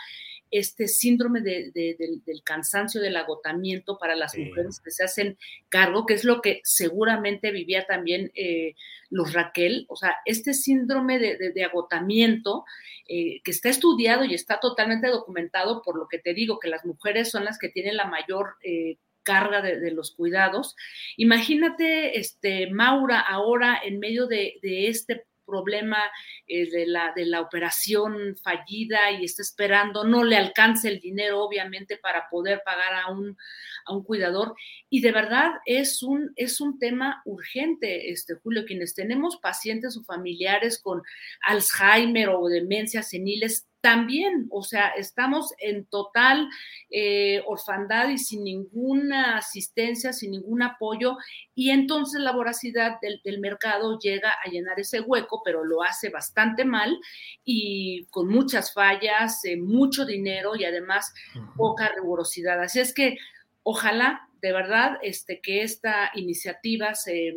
[0.51, 1.73] este síndrome del,
[2.43, 5.37] cansancio, del agotamiento para las mujeres que se hacen
[5.69, 8.75] cargo, que es lo que seguramente vivía también eh,
[9.09, 12.65] los Raquel, o sea, este síndrome de, agotamiento
[13.07, 16.85] eh, que está estudiado y está totalmente documentado por lo que te digo, que las
[16.85, 18.55] mujeres son las que tienen la mayor...
[18.63, 20.75] Eh, carga de, los cuidados.
[21.17, 25.97] Imagínate, este, Maura, ahora en medio de, de este problema
[26.47, 31.43] eh, de, la, de la operación fallida y está esperando, no le alcance el dinero,
[31.43, 33.37] obviamente, para poder pagar a un,
[33.85, 34.55] a un cuidador.
[34.89, 40.03] Y de verdad es un, es un tema urgente, este, Julio, quienes tenemos pacientes o
[40.03, 41.01] familiares con
[41.41, 46.49] Alzheimer o demencias seniles, también, o sea, estamos en total
[46.89, 51.17] eh, orfandad y sin ninguna asistencia, sin ningún apoyo,
[51.53, 56.65] y entonces la voracidad del, mercado llega a llenar ese hueco, pero lo hace bastante
[56.65, 56.97] mal
[57.43, 61.13] y con muchas fallas, eh, mucho dinero y además
[61.55, 62.59] poca rigurosidad.
[62.63, 63.17] Así es que
[63.61, 67.35] ojalá, de verdad, este, que esta iniciativa se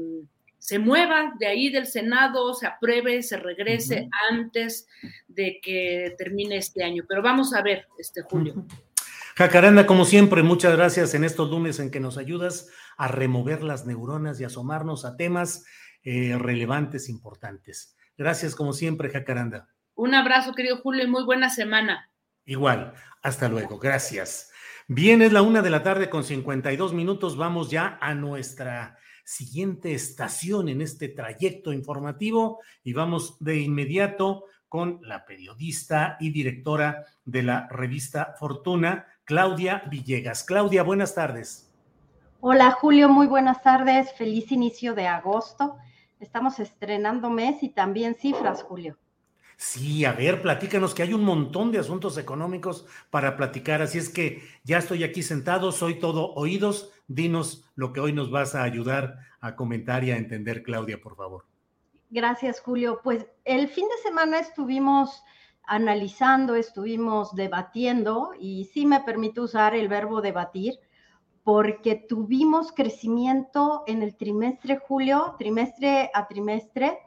[0.68, 4.86] se mueva de ahí del Senado, se apruebe, se regrese antes
[5.26, 7.04] de que termine este año.
[7.08, 8.66] Pero vamos a ver, este Julio.
[9.34, 13.86] Jacaranda, como siempre, muchas gracias en estos lunes en que nos ayudas a remover las
[13.86, 15.64] neuronas y asomarnos a temas
[16.02, 17.96] eh, relevantes, importantes.
[18.18, 19.70] Gracias, como siempre, Jacaranda.
[19.94, 22.10] Un abrazo, querido Julio, y muy buena semana.
[22.44, 22.92] Igual,
[23.22, 24.52] hasta luego, gracias.
[24.86, 27.38] Bien, es la una de la tarde con 52 minutos.
[27.38, 28.98] Vamos ya a nuestra
[29.28, 37.04] siguiente estación en este trayecto informativo y vamos de inmediato con la periodista y directora
[37.26, 40.44] de la revista Fortuna, Claudia Villegas.
[40.44, 41.70] Claudia, buenas tardes.
[42.40, 44.14] Hola Julio, muy buenas tardes.
[44.14, 45.76] Feliz inicio de agosto.
[46.20, 48.96] Estamos estrenando mes y también cifras, Julio.
[49.58, 54.08] Sí, a ver, platícanos que hay un montón de asuntos económicos para platicar, así es
[54.08, 56.92] que ya estoy aquí sentado, soy todo oídos.
[57.08, 61.16] Dinos lo que hoy nos vas a ayudar a comentar y a entender, Claudia, por
[61.16, 61.44] favor.
[62.10, 63.00] Gracias, Julio.
[63.02, 65.22] Pues el fin de semana estuvimos
[65.64, 70.78] analizando, estuvimos debatiendo y sí me permito usar el verbo debatir
[71.44, 76.98] porque tuvimos crecimiento en el trimestre julio, trimestre a trimestre,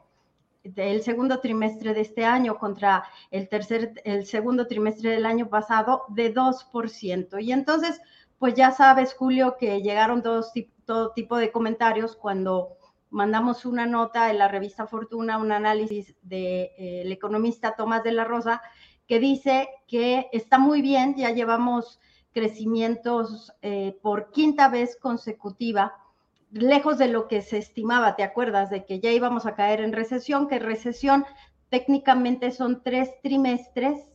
[0.64, 6.04] del segundo trimestre de este año contra el tercer, el segundo trimestre del año pasado
[6.08, 7.42] de 2%.
[7.42, 8.00] Y entonces,
[8.42, 12.76] pues ya sabes, Julio, que llegaron todo tipo de comentarios cuando
[13.08, 18.10] mandamos una nota en la revista Fortuna, un análisis del de, eh, economista Tomás de
[18.10, 18.60] la Rosa,
[19.06, 22.00] que dice que está muy bien, ya llevamos
[22.32, 25.94] crecimientos eh, por quinta vez consecutiva,
[26.50, 28.70] lejos de lo que se estimaba, ¿te acuerdas?
[28.70, 31.24] De que ya íbamos a caer en recesión, que recesión
[31.68, 34.10] técnicamente son tres trimestres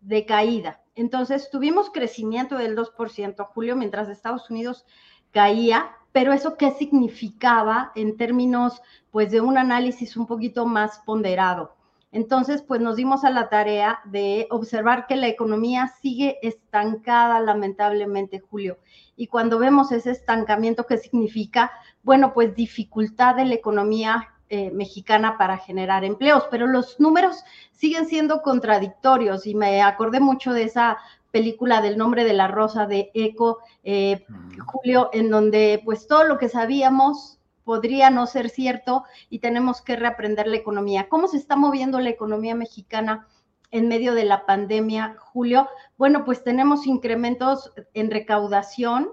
[0.00, 0.83] de caída.
[0.94, 4.84] Entonces tuvimos crecimiento del 2%, Julio, mientras Estados Unidos
[5.32, 8.80] caía, pero eso qué significaba en términos
[9.10, 11.74] pues de un análisis un poquito más ponderado.
[12.14, 18.38] Entonces, pues nos dimos a la tarea de observar que la economía sigue estancada, lamentablemente,
[18.38, 18.78] Julio.
[19.16, 21.72] Y cuando vemos ese estancamiento, ¿qué significa?
[22.04, 28.06] Bueno, pues dificultad de la economía eh, mexicana para generar empleos, pero los números siguen
[28.06, 30.98] siendo contradictorios y me acordé mucho de esa
[31.30, 34.24] película del nombre de la rosa de Eco, eh,
[34.66, 39.96] Julio, en donde pues todo lo que sabíamos podría no ser cierto y tenemos que
[39.96, 41.08] reaprender la economía.
[41.08, 43.26] ¿Cómo se está moviendo la economía mexicana?
[43.74, 45.68] en medio de la pandemia, Julio.
[45.98, 49.10] Bueno, pues tenemos incrementos en recaudación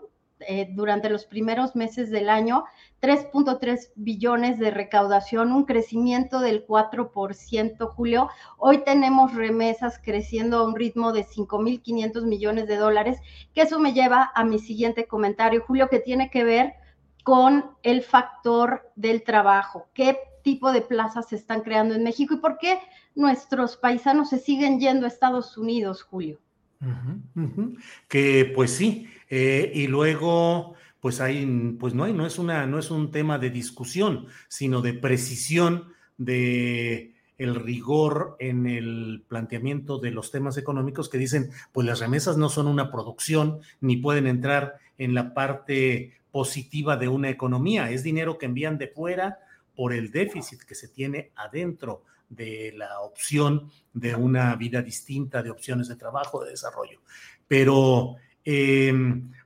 [0.48, 2.66] eh, durante los primeros meses del año
[3.02, 8.30] 3.3 billones de recaudación, un crecimiento del 4%, Julio.
[8.58, 13.20] Hoy tenemos remesas creciendo a un ritmo de 5.500 millones de dólares,
[13.54, 16.74] que eso me lleva a mi siguiente comentario, Julio, que tiene que ver
[17.24, 19.88] con el factor del trabajo.
[19.94, 22.80] ¿Qué tipo de plazas se están creando en México y por qué
[23.16, 26.40] nuestros paisanos se siguen yendo a Estados Unidos, Julio?
[28.08, 31.46] Que pues sí, eh, y luego pues hay,
[31.80, 35.94] pues no hay, no es una, no es un tema de discusión, sino de precisión
[36.18, 42.38] de el rigor en el planteamiento de los temas económicos que dicen, pues las remesas
[42.38, 48.04] no son una producción ni pueden entrar en la parte positiva de una economía, es
[48.04, 49.40] dinero que envían de fuera
[49.76, 55.52] por el déficit que se tiene adentro de la opción de una vida distinta, de
[55.52, 57.00] opciones de trabajo, de desarrollo.
[57.48, 58.94] Pero eh,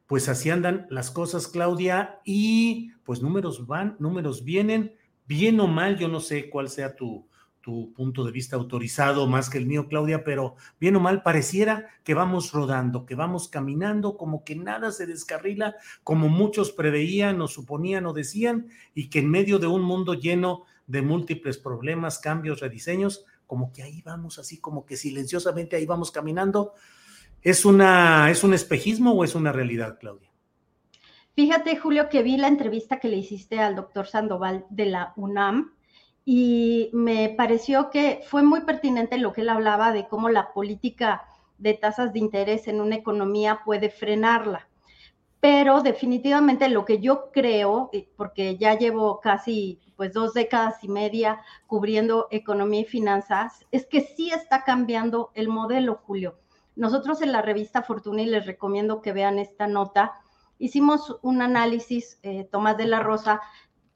[0.07, 4.93] pues así andan las cosas, Claudia, y pues números van, números vienen,
[5.27, 7.27] bien o mal, yo no sé cuál sea tu,
[7.65, 11.87] tu punto de vista autorizado más que el mío, Claudia, pero bien o mal pareciera
[12.03, 17.47] que vamos rodando, que vamos caminando, como que nada se descarrila, como muchos preveían o
[17.47, 22.59] suponían o decían, y que en medio de un mundo lleno de múltiples problemas, cambios,
[22.59, 26.73] rediseños, como que ahí vamos así, como que silenciosamente ahí vamos caminando,
[27.45, 30.31] ¿Es, una, ¿Es un espejismo o es una realidad, Claudia?
[31.35, 35.75] Fíjate, Julio, que vi la entrevista que le hiciste al doctor Sandoval de la UNAM
[36.25, 41.27] y me pareció que fue muy pertinente lo que él hablaba de cómo la política
[41.59, 44.67] de tasas de interés en una economía puede frenarla.
[45.39, 51.41] Pero definitivamente lo que yo creo, porque ya llevo casi pues dos décadas y media
[51.67, 56.39] cubriendo economía y finanzas, es que sí está cambiando el modelo, Julio.
[56.75, 60.13] Nosotros en la revista Fortuna, y les recomiendo que vean esta nota,
[60.57, 63.41] hicimos un análisis, eh, Tomás de la Rosa,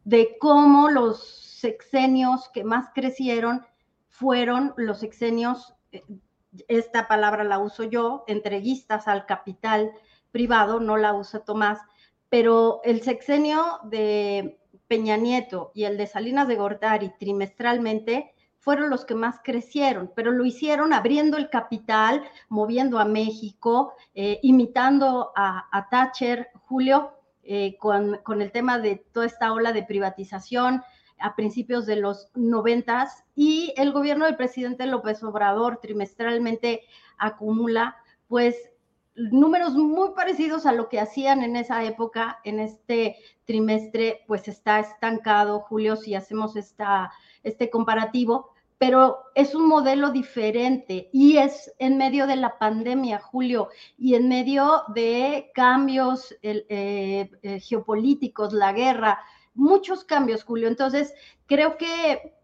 [0.04, 1.24] de cómo los
[1.60, 3.66] sexenios que más crecieron
[4.08, 6.04] fueron los sexenios, eh,
[6.68, 9.92] esta palabra la uso yo, entreguistas al capital
[10.32, 11.80] privado, no la usa Tomás,
[12.30, 19.06] pero el sexenio de Peña Nieto y el de Salinas de Gortari trimestralmente fueron los
[19.06, 25.88] que más crecieron, pero lo hicieron abriendo el capital, moviendo a México, eh, imitando a,
[25.90, 30.84] Thatcher, Julio, eh, con, con, el tema de toda esta ola de privatización
[31.20, 36.82] a principios de los noventas y el gobierno del presidente López Obrador trimestralmente
[37.18, 37.98] acumula
[38.28, 38.56] pues
[39.32, 44.80] números muy parecidos a lo que hacían en esa época, en este trimestre, pues está
[44.80, 47.12] estancado, Julio, si hacemos esta,
[47.44, 53.70] este comparativo, pero es un modelo diferente y es en medio de la pandemia, Julio,
[53.98, 59.20] y en medio de cambios eh, eh, geopolíticos, la guerra,
[59.54, 60.70] muchos cambios, Julio.
[60.70, 61.14] Entonces,
[61.46, 62.39] creo que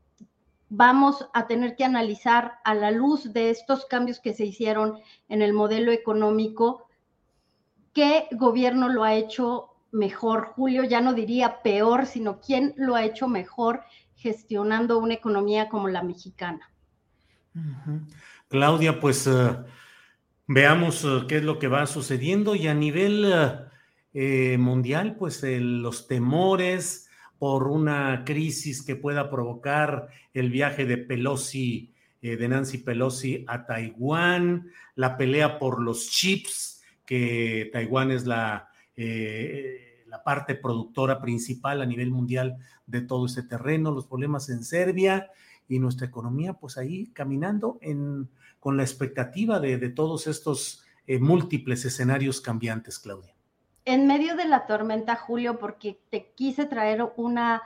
[0.70, 5.00] vamos a tener que analizar a la luz de estos cambios que se hicieron
[5.30, 6.88] en el modelo económico,
[7.94, 13.06] qué gobierno lo ha hecho mejor, Julio, ya no diría peor, sino quién lo ha
[13.06, 13.84] hecho mejor
[14.16, 16.70] gestionando una economía como la mexicana.
[18.50, 19.56] Claudia, pues eh,
[20.48, 23.34] veamos eh, qué es lo que va sucediendo y a nivel
[24.14, 27.05] eh, mundial, pues los temores
[27.40, 33.66] por una crisis que pueda provocar el viaje de Pelosi, eh, de Nancy Pelosi a
[33.66, 41.82] Taiwán, la pelea por los chips, que Taiwán es la, eh, la parte productora principal
[41.82, 42.58] a nivel mundial
[42.88, 45.30] de todo ese terreno, los problemas en Serbia
[45.68, 48.30] y nuestra economía, pues ahí caminando en,
[48.60, 53.35] con la expectativa de, de todos estos eh, múltiples escenarios cambiantes, Claudia.
[53.86, 57.62] En medio de la tormenta, Julio, porque te quise traer una,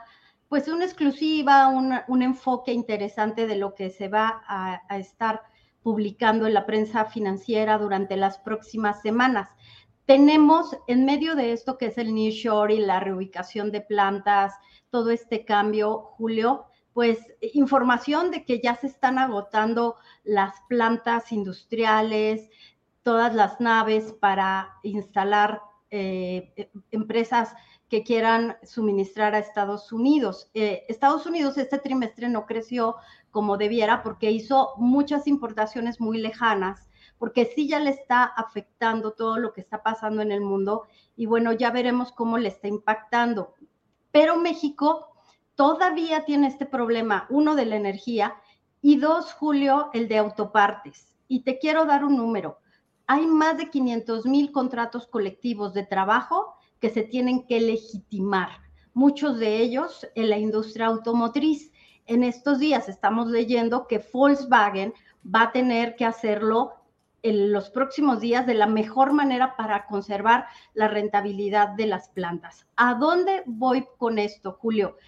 [0.50, 5.42] pues una exclusiva, un enfoque interesante de lo que se va a, estar
[5.82, 9.48] publicando en la prensa financiera durante las próximas semanas.
[10.04, 14.52] Tenemos en medio de esto que es el nearshore y la reubicación de plantas,
[14.90, 17.18] todo este cambio, Julio, pues
[17.54, 22.50] información de que ya se están agotando las plantas industriales,
[23.02, 27.52] todas las naves para instalar eh, eh, empresas
[27.88, 30.48] que quieran suministrar a Estados Unidos.
[30.54, 32.94] Eh, Estados Unidos este trimestre no creció
[33.32, 36.88] como debiera porque hizo muchas importaciones muy lejanas,
[37.18, 40.84] porque sí ya le está afectando todo lo que está pasando en el mundo
[41.16, 43.54] y bueno, ya veremos cómo le está impactando.
[44.12, 45.08] Pero México
[45.56, 48.36] todavía tiene este problema, uno de la energía
[48.80, 51.16] y dos, Julio, el de autopartes.
[51.26, 52.58] Y te quiero dar un número
[53.10, 58.50] hay más de 500 mil contratos colectivos de trabajo que se tienen que legitimar,
[58.94, 61.72] muchos de ellos en la industria automotriz.
[62.06, 64.94] En estos días estamos leyendo que Volkswagen
[65.26, 66.74] va a tener que hacerlo
[67.24, 72.68] en los próximos días de la mejor manera para conservar la rentabilidad de las plantas.
[72.76, 74.98] ¿A dónde voy con esto, Julio?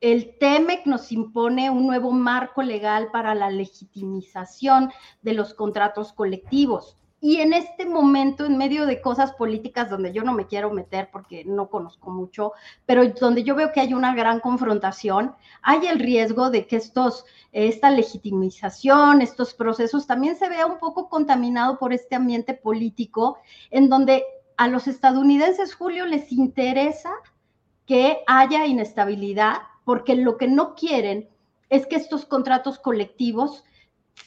[0.00, 4.92] El TEMEC nos impone un nuevo marco legal para la legitimización
[5.22, 6.96] de los contratos colectivos.
[7.22, 11.10] Y en este momento, en medio de cosas políticas donde yo no me quiero meter
[11.12, 12.52] porque no conozco mucho,
[12.86, 17.26] pero donde yo veo que hay una gran confrontación, hay el riesgo de que estos,
[17.52, 23.38] esta legitimización, estos procesos también se vea un poco contaminado por este ambiente político
[23.70, 24.24] en donde
[24.56, 27.10] a los estadounidenses, Julio, les interesa
[27.86, 31.28] que haya inestabilidad porque lo que no quieren
[31.68, 33.64] es que estos contratos colectivos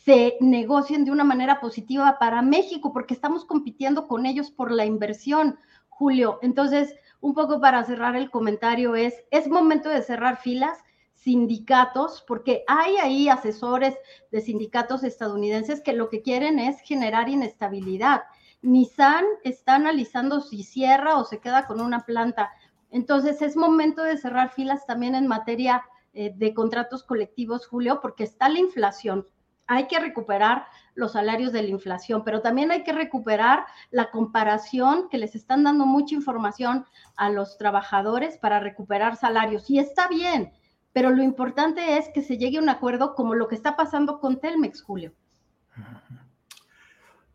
[0.04, 4.86] se negocien de una manera positiva para México, porque estamos compitiendo con ellos por la
[4.86, 6.40] inversión, Julio.
[6.42, 10.78] Entonces, un poco para cerrar el comentario es, es momento de cerrar filas,
[11.14, 13.96] sindicatos, porque hay ahí asesores
[14.30, 18.24] de sindicatos estadounidenses que lo que quieren es generar inestabilidad.
[18.62, 22.52] Nissan está analizando si cierra o se queda con una planta.
[22.90, 25.84] Entonces, es momento de cerrar filas también en materia
[26.14, 29.26] eh, de contratos colectivos, Julio, porque está la inflación,
[29.74, 30.66] hay que recuperar
[30.96, 35.64] los salarios de la inflación, pero también hay que recuperar la comparación que les están
[35.64, 39.70] dando mucha información a los trabajadores para recuperar salarios.
[39.70, 40.54] Y está bien,
[40.94, 44.20] pero lo importante es que se llegue a un acuerdo como lo que está pasando
[44.20, 45.14] con Telmex, Julio.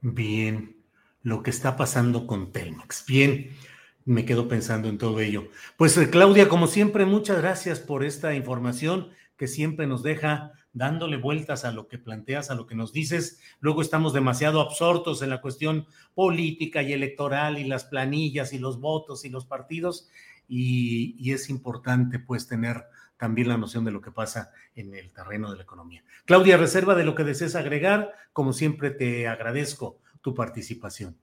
[0.01, 0.77] Bien,
[1.23, 3.05] lo que está pasando con Telmex.
[3.07, 3.51] Bien,
[4.05, 5.49] me quedo pensando en todo ello.
[5.77, 11.17] Pues eh, Claudia, como siempre, muchas gracias por esta información que siempre nos deja dándole
[11.17, 13.41] vueltas a lo que planteas, a lo que nos dices.
[13.61, 18.81] Luego estamos demasiado absortos en la cuestión política y electoral y las planillas y los
[18.81, 20.11] votos y los partidos
[20.49, 22.85] y, es importante pues tener
[23.17, 26.03] también la noción de lo que pasa en el terreno de la economía.
[26.25, 28.13] Claudia, reserva de lo que desees agregar.
[28.33, 31.17] Como siempre, te agradezco tu participación.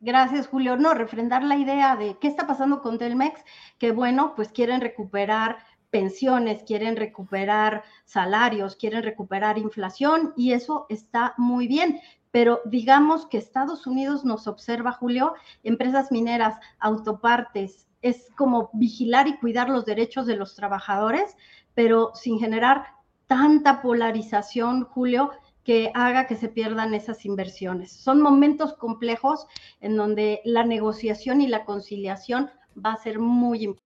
[0.00, 0.76] Gracias, Julio.
[0.76, 3.40] No, refrendar la idea de qué está pasando con Telmex,
[3.78, 5.58] que bueno, pues quieren recuperar
[5.90, 12.00] pensiones, quieren recuperar salarios, quieren recuperar inflación y eso está muy bien.
[12.30, 19.38] Pero digamos que Estados Unidos nos observa, Julio, empresas mineras, autopartes, es como vigilar y
[19.38, 21.36] cuidar los derechos de los trabajadores,
[21.74, 22.86] pero sin generar
[23.26, 25.30] tanta polarización, Julio,
[25.64, 27.90] que haga que se pierdan esas inversiones.
[27.90, 29.46] Son momentos complejos
[29.80, 33.85] en donde la negociación y la conciliación va a ser muy importante.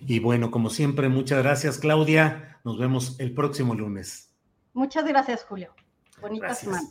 [0.00, 2.58] Y bueno, como siempre, muchas gracias, Claudia.
[2.64, 4.34] Nos vemos el próximo lunes.
[4.72, 5.74] Muchas gracias, Julio.
[6.20, 6.74] Bonita Gracias.
[6.74, 6.88] semana.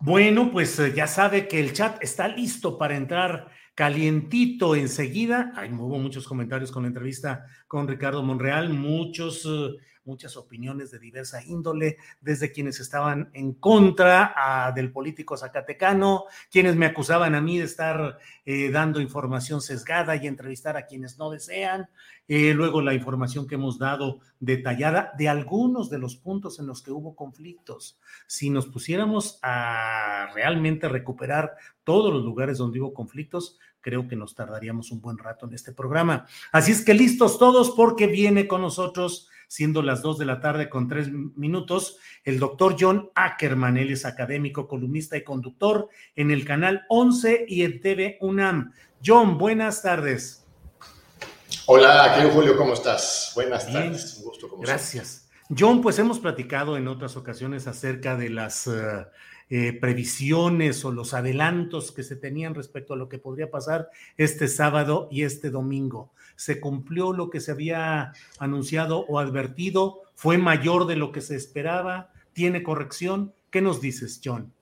[0.00, 5.52] Bueno, pues eh, ya sabe que el chat está listo para entrar calientito enseguida.
[5.56, 10.98] Ay, hubo muchos comentarios con la entrevista con Ricardo Monreal, muchos, eh, muchas opiniones de
[10.98, 17.42] diversa índole, desde quienes estaban en contra ah, del político zacatecano, quienes me acusaban a
[17.42, 21.88] mí de estar eh, dando información sesgada y entrevistar a quienes no desean.
[22.26, 26.82] Eh, luego la información que hemos dado detallada de algunos de los puntos en los
[26.82, 27.98] que hubo conflictos.
[28.26, 31.54] Si nos pusiéramos a realmente recuperar
[31.84, 35.72] todos los lugares donde hubo conflictos, creo que nos tardaríamos un buen rato en este
[35.72, 36.26] programa.
[36.52, 40.68] Así es que listos todos porque viene con nosotros, siendo las dos de la tarde
[40.68, 43.76] con tres minutos, el doctor John Ackerman.
[43.76, 48.72] Él es académico, columnista y conductor en el canal 11 y en TV UNAM.
[49.04, 50.44] John, buenas tardes.
[51.66, 53.32] Hola, querido Julio, ¿cómo estás?
[53.34, 55.28] Buenas Bien, tardes, un gusto como Gracias.
[55.56, 59.06] John, pues hemos platicado en otras ocasiones acerca de las eh,
[59.50, 64.48] eh, previsiones o los adelantos que se tenían respecto a lo que podría pasar este
[64.48, 66.10] sábado y este domingo.
[66.36, 70.02] ¿Se cumplió lo que se había anunciado o advertido?
[70.14, 72.12] ¿Fue mayor de lo que se esperaba?
[72.32, 73.32] ¿Tiene corrección?
[73.50, 74.52] ¿Qué nos dices, John?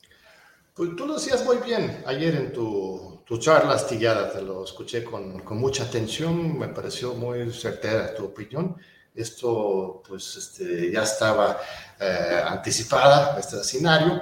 [0.75, 5.03] Pues tú lo decías muy bien ayer en tu, tu charla astillada, te lo escuché
[5.03, 8.77] con, con mucha atención, me pareció muy certera tu opinión.
[9.15, 11.59] Esto pues este, ya estaba
[11.99, 14.21] eh, anticipada, este escenario.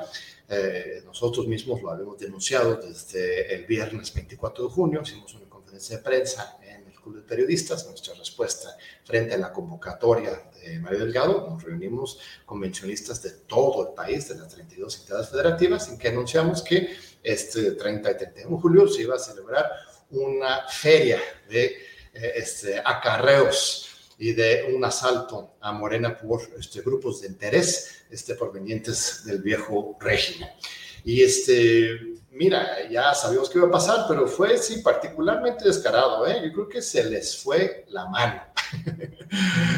[0.56, 5.96] Eh, nosotros mismos lo habíamos denunciado desde el viernes 24 de junio, hicimos una conferencia
[5.96, 11.00] de prensa en el Club de Periodistas, nuestra respuesta frente a la convocatoria de Mario
[11.00, 16.08] Delgado, nos reunimos convencionistas de todo el país, de las 32 entidades federativas, en que
[16.08, 19.66] anunciamos que este 30 y 31 de julio se iba a celebrar
[20.10, 21.64] una feria de
[22.12, 28.34] eh, este, acarreos y de un asalto a Morena por este, grupos de interés este,
[28.34, 30.48] provenientes del viejo régimen.
[31.04, 32.00] Y este,
[32.30, 36.40] mira, ya sabíamos que iba a pasar, pero fue sí particularmente descarado, ¿eh?
[36.44, 38.42] Yo creo que se les fue la mano.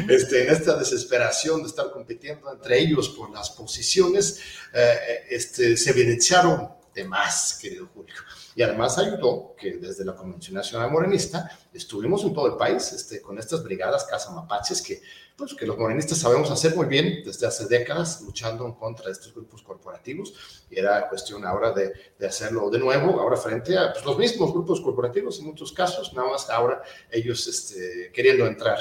[0.07, 4.39] Este, en esta desesperación de estar compitiendo entre ellos por las posiciones,
[4.73, 8.15] eh, este, se evidenciaron de más, querido Julio.
[8.57, 13.21] Y además ayudó que desde la Convención Nacional Morenista estuvimos en todo el país este,
[13.21, 14.99] con estas brigadas cazamapaches que,
[15.35, 19.11] pues, que los morenistas sabemos hacer muy bien desde hace décadas, luchando en contra de
[19.11, 20.33] estos grupos corporativos.
[20.71, 24.51] Y era cuestión ahora de, de hacerlo de nuevo, ahora frente a pues, los mismos
[24.51, 26.81] grupos corporativos en muchos casos, nada más ahora
[27.11, 28.79] ellos este, queriendo entrar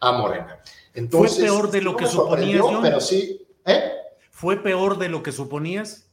[0.00, 0.60] a Morena.
[0.92, 2.82] Entonces, ¿Fue peor de lo no que suponías, John?
[2.82, 3.90] Pero sí, ¿eh?
[4.30, 6.10] ¿Fue peor de lo que suponías?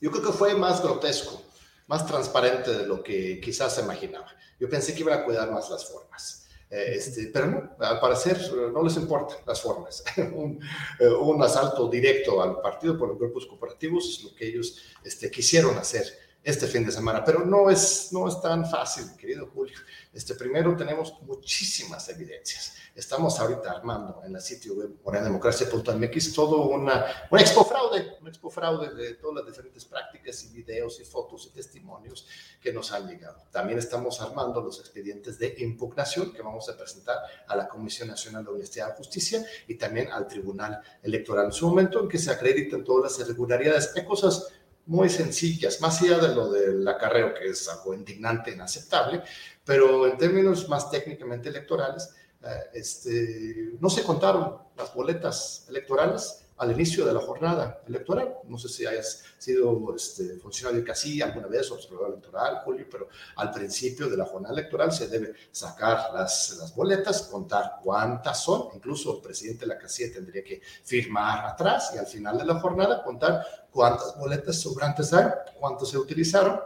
[0.00, 1.42] Yo creo que fue más grotesco,
[1.86, 4.28] más transparente de lo que quizás se imaginaba.
[4.58, 6.46] Yo pensé que iban a cuidar más las formas.
[6.68, 10.02] Eh, este, pero no, al parecer eh, no les importan las formas.
[10.16, 10.60] un,
[10.98, 15.30] eh, un asalto directo al partido por los grupos cooperativos es lo que ellos este,
[15.30, 19.76] quisieron hacer este fin de semana, pero no es, no es tan fácil, querido Julio.
[20.12, 22.76] Este, primero tenemos muchísimas evidencias.
[22.94, 28.48] Estamos ahorita armando en la sitio web morenademocracia.mx todo una, un expo fraude, un expo
[28.48, 32.28] fraude de todas las diferentes prácticas y videos y fotos y testimonios
[32.62, 33.42] que nos han llegado.
[33.50, 37.18] También estamos armando los expedientes de impugnación que vamos a presentar
[37.48, 41.68] a la Comisión Nacional de Honestidad y Justicia y también al Tribunal Electoral en su
[41.68, 43.92] momento en que se acreditan todas las irregularidades.
[43.96, 44.46] Hay cosas
[44.86, 49.22] muy sencillas, más allá de lo del acarreo, que es algo indignante, inaceptable,
[49.64, 56.72] pero en términos más técnicamente electorales, eh, este, no se contaron las boletas electorales al
[56.72, 58.36] inicio de la jornada electoral.
[58.44, 63.08] No sé si hayas sido este, funcionario de casilla alguna vez, observador electoral, Julio, pero
[63.36, 68.68] al principio de la jornada electoral se debe sacar las, las boletas, contar cuántas son,
[68.74, 72.58] incluso el presidente de la casilla tendría que firmar atrás y al final de la
[72.58, 75.26] jornada contar cuántas boletas sobrantes hay,
[75.58, 76.60] cuántas se utilizaron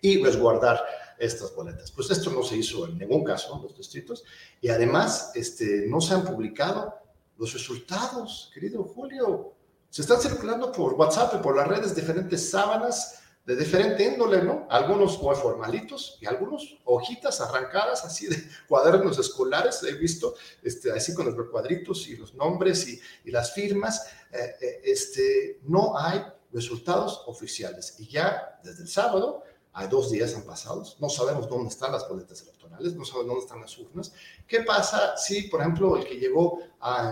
[0.00, 0.80] y resguardar
[1.18, 1.90] estas boletas.
[1.90, 4.24] Pues esto no se hizo en ningún caso en los distritos
[4.60, 6.94] y además este, no se han publicado
[7.38, 9.54] los resultados, querido Julio.
[9.88, 14.66] Se están circulando por WhatsApp por las redes diferentes sábanas de diferente índole, ¿no?
[14.68, 18.36] Algunos muy formalitos y algunos hojitas arrancadas así de
[18.68, 23.54] cuadernos escolares, he visto, este, así con los cuadritos y los nombres y, y las
[23.54, 24.06] firmas.
[24.30, 27.98] Eh, eh, este, no hay resultados oficiales.
[27.98, 29.44] Y ya desde el sábado,
[29.78, 33.44] hay dos días han pasado, no sabemos dónde están las boletas electorales, no sabemos dónde
[33.44, 34.12] están las urnas.
[34.44, 36.58] ¿Qué pasa si, por ejemplo, el que llegó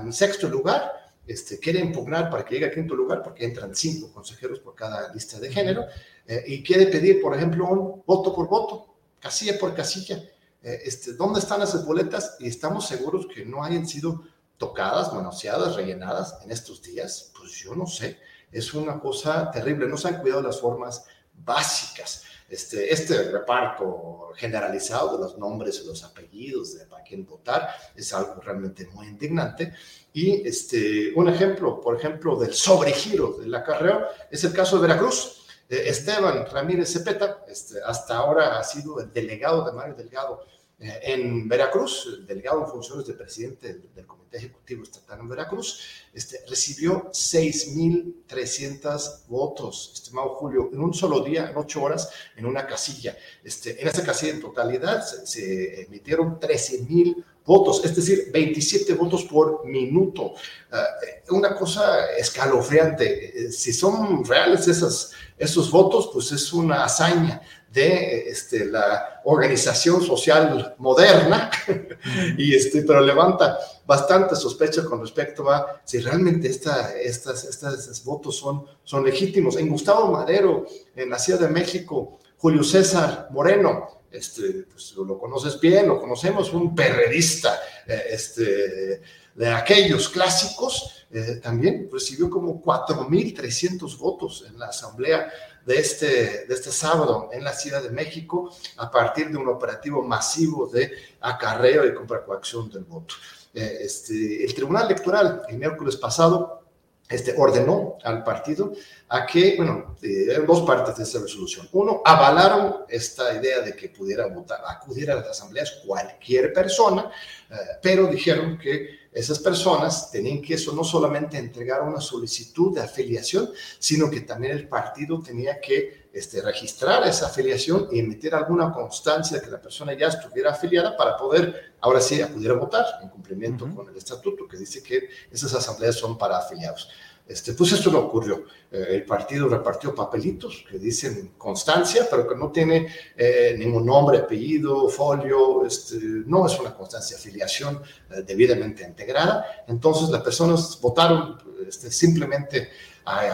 [0.02, 0.92] en sexto lugar,
[1.24, 5.14] este, quiere impugnar para que llegue a quinto lugar, porque entran cinco consejeros por cada
[5.14, 5.84] lista de género,
[6.26, 10.16] eh, y quiere pedir, por ejemplo, un voto por voto, casilla por casilla.
[10.60, 12.36] Eh, este, ¿Dónde están esas boletas?
[12.40, 14.24] Y estamos seguros que no hayan sido
[14.56, 17.30] tocadas, manoseadas, rellenadas en estos días.
[17.38, 18.18] Pues yo no sé.
[18.50, 19.86] Es una cosa terrible.
[19.86, 21.04] No se han cuidado las formas
[21.44, 22.24] básicas.
[22.48, 28.12] Este, este reparto generalizado de los nombres y los apellidos de para quién votar es
[28.12, 29.72] algo realmente muy indignante.
[30.12, 35.44] Y este, un ejemplo, por ejemplo, del sobregiro del acarreo es el caso de Veracruz.
[35.68, 40.44] Eh, Esteban Ramírez Cepeta, este, hasta ahora ha sido el delegado de Mario Delgado
[40.78, 45.80] en Veracruz, el delegado en funciones de presidente del, Comité Ejecutivo Estatal en Veracruz,
[46.12, 52.66] este, recibió 6.300 votos, estimado Julio, en un solo día, en ocho horas, en una
[52.66, 53.16] casilla.
[53.42, 59.24] Este, en esa casilla en totalidad se, se emitieron 13.000 votos, es decir, 27 votos
[59.24, 60.34] por minuto.
[60.72, 63.50] Uh, una cosa escalofriante.
[63.52, 67.40] Si son reales esas, esos votos, pues es una hazaña
[67.76, 71.50] de este, la organización social moderna,
[72.38, 78.36] y este, pero levanta bastante sospecha con respecto a si realmente esta, estas, estas, votos
[78.36, 79.56] son, son legítimos.
[79.56, 85.60] En Gustavo Madero, en la Ciudad de México, Julio César Moreno, este, pues, lo conoces
[85.60, 89.02] bien, lo conocemos, un perredista eh, este,
[89.34, 95.30] de aquellos clásicos, eh, también recibió como 4.300 votos en la asamblea
[95.66, 100.02] de este, de este sábado en la Ciudad de México a partir de un operativo
[100.02, 101.92] masivo de acarreo y
[102.24, 103.16] coacción del voto.
[103.52, 106.65] Eh, este, el Tribunal Electoral el miércoles pasado
[107.08, 108.72] este, ordenó al partido
[109.08, 111.68] a que, bueno, eh, dos partes de esa resolución.
[111.72, 117.10] Uno, avalaron esta idea de que pudiera votar, acudir a las asambleas cualquier persona,
[117.50, 122.82] eh, pero dijeron que esas personas tenían que eso no solamente entregar una solicitud de
[122.82, 128.72] afiliación, sino que también el partido tenía que este, registrar esa afiliación y emitir alguna
[128.72, 132.84] constancia de que la persona ya estuviera afiliada para poder, ahora sí, acudir a votar
[133.00, 136.88] en cumplimiento con el estatuto que dice que esas asambleas son para afiliados.
[137.28, 138.44] Este, pues esto no ocurrió.
[138.70, 144.18] Eh, el partido repartió papelitos que dicen constancia, pero que no tiene eh, ningún nombre,
[144.18, 145.96] apellido, folio, este,
[146.26, 147.80] no es una constancia de afiliación
[148.10, 149.64] eh, debidamente integrada.
[149.68, 151.38] Entonces las personas votaron
[151.68, 152.70] este, simplemente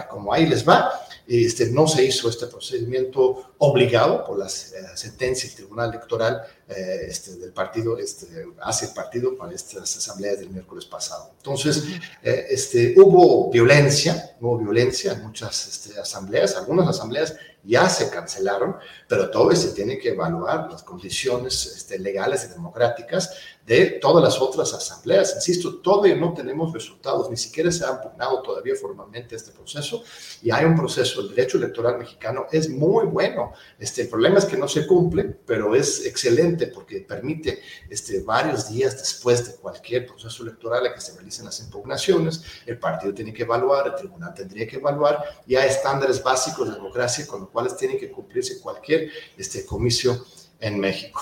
[0.09, 0.91] como ahí les va.
[1.25, 7.35] Este, no se hizo este procedimiento obligado por la sentencia del Tribunal Electoral eh, este,
[7.35, 8.27] del partido, este,
[8.61, 11.31] hacia el partido para estas asambleas del miércoles pasado.
[11.37, 11.83] Entonces,
[12.21, 18.75] eh, este, hubo violencia, hubo violencia en muchas este, asambleas, algunas asambleas ya se cancelaron,
[19.07, 23.31] pero todo se tiene que evaluar las condiciones este, legales y democráticas
[23.65, 25.35] de todas las otras asambleas.
[25.35, 30.03] Insisto, todavía no tenemos resultados, ni siquiera se ha impugnado todavía formalmente este proceso
[30.41, 33.53] y hay un proceso, el derecho electoral mexicano es muy bueno.
[33.79, 38.69] Este, el problema es que no se cumple, pero es excelente porque permite este, varios
[38.69, 43.33] días después de cualquier proceso electoral a que se realicen las impugnaciones, el partido tiene
[43.33, 47.77] que evaluar, el tribunal tendría que evaluar y hay estándares básicos de democracia con cuales
[47.77, 50.25] tiene que cumplirse cualquier este, comicio
[50.59, 51.21] en México.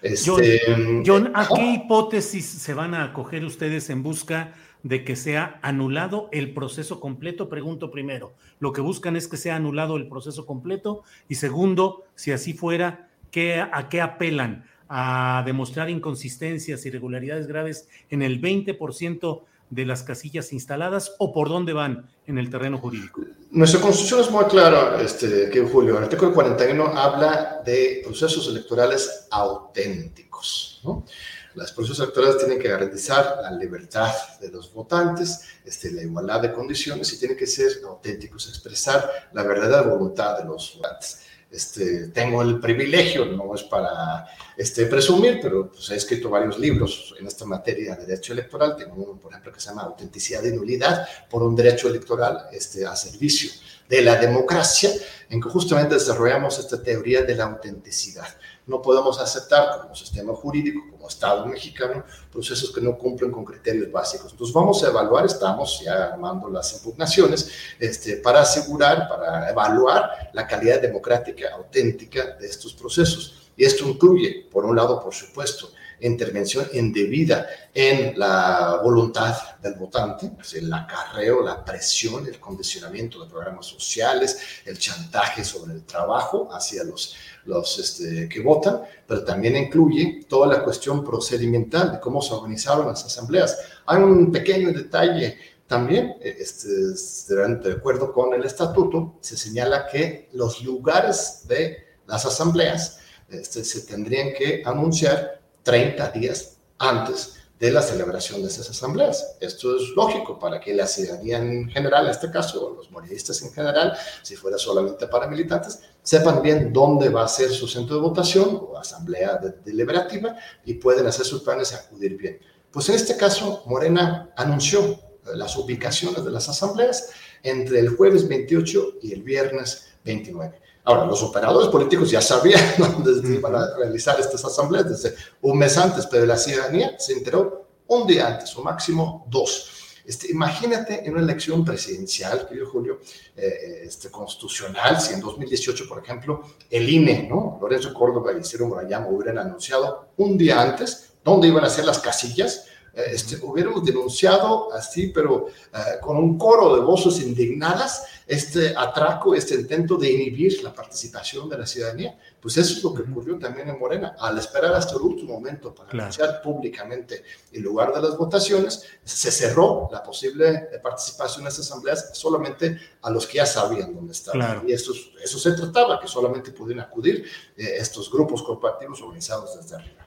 [0.00, 0.60] Este,
[1.06, 6.28] John, ¿a qué hipótesis se van a acoger ustedes en busca de que sea anulado
[6.32, 7.48] el proceso completo?
[7.48, 12.32] Pregunto primero, lo que buscan es que sea anulado el proceso completo y segundo, si
[12.32, 14.64] así fuera, ¿qué, ¿a qué apelan?
[14.88, 19.42] ¿A demostrar inconsistencias, irregularidades graves en el 20%
[19.72, 23.22] de las casillas instaladas o por dónde van en el terreno jurídico?
[23.50, 25.96] Nuestra constitución es muy clara, este, que Julio.
[25.96, 30.80] El artículo 41 habla de procesos electorales auténticos.
[30.84, 31.06] ¿no?
[31.54, 36.52] Los procesos electorales tienen que garantizar la libertad de los votantes, este, la igualdad de
[36.52, 41.20] condiciones y tienen que ser auténticos, expresar la verdadera voluntad de los votantes.
[41.52, 44.26] Este, tengo el privilegio, no es para
[44.56, 48.74] este, presumir, pero pues, he escrito varios libros en esta materia de derecho electoral.
[48.74, 52.86] Tengo uno, por ejemplo, que se llama Autenticidad y Nulidad por un derecho electoral este,
[52.86, 53.50] a servicio
[53.86, 54.90] de la democracia,
[55.28, 58.28] en que justamente desarrollamos esta teoría de la autenticidad.
[58.66, 63.90] No podemos aceptar como sistema jurídico, como Estado mexicano, procesos que no cumplen con criterios
[63.90, 64.32] básicos.
[64.32, 70.46] Entonces vamos a evaluar, estamos ya armando las impugnaciones este, para asegurar, para evaluar la
[70.46, 73.50] calidad democrática auténtica de estos procesos.
[73.56, 75.70] Y esto incluye, por un lado, por supuesto,
[76.02, 83.66] intervención indebida en la voluntad del votante, el acarreo, la presión, el condicionamiento de programas
[83.66, 90.24] sociales, el chantaje sobre el trabajo hacia los, los este, que votan, pero también incluye
[90.28, 93.58] toda la cuestión procedimental de cómo se organizaron las asambleas.
[93.86, 95.36] Hay un pequeño detalle
[95.66, 102.98] también, este, de acuerdo con el estatuto, se señala que los lugares de las asambleas
[103.28, 109.36] este, se tendrían que anunciar 30 días antes de la celebración de esas asambleas.
[109.38, 113.40] Esto es lógico para que la ciudadanía en general, en este caso, o los morenistas
[113.42, 117.94] en general, si fuera solamente para militantes, sepan bien dónde va a ser su centro
[117.94, 120.34] de votación o asamblea deliberativa
[120.64, 122.40] y pueden hacer sus planes y acudir bien.
[122.72, 124.98] Pues en este caso, Morena anunció
[125.36, 127.10] las ubicaciones de las asambleas
[127.44, 130.60] entre el jueves 28 y el viernes 29.
[130.84, 135.76] Ahora, los operadores políticos ya sabían dónde iban a realizar estas asambleas desde un mes
[135.78, 139.68] antes, pero la ciudadanía se enteró un día antes, o máximo dos.
[140.04, 142.98] Este, imagínate en una elección presidencial, querido Julio,
[143.36, 147.58] eh, este, constitucional, si en 2018, por ejemplo, el INE, ¿no?
[147.60, 152.00] Lorenzo Córdoba y Ciro Murayama hubieran anunciado un día antes dónde iban a ser las
[152.00, 158.74] casillas, eh, este, hubiéramos denunciado así, pero eh, con un coro de voces indignadas, este
[158.76, 162.18] atraco, este intento de inhibir la participación de la ciudadanía.
[162.40, 164.16] Pues eso es lo que ocurrió también en Morena.
[164.18, 167.22] Al esperar hasta el último momento para anunciar públicamente
[167.52, 172.78] el lugar de las votaciones, se cerró la posible eh, participación en estas asambleas solamente
[173.02, 174.68] a los que ya sabían dónde estaban.
[174.68, 174.92] Y eso,
[175.22, 177.24] eso se trataba, que solamente pudieran acudir
[177.56, 180.06] estos grupos corporativos organizados desde arriba.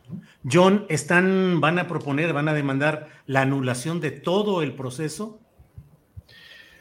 [0.50, 5.40] John, ¿están, van a proponer, van a demandar la anulación de todo el proceso?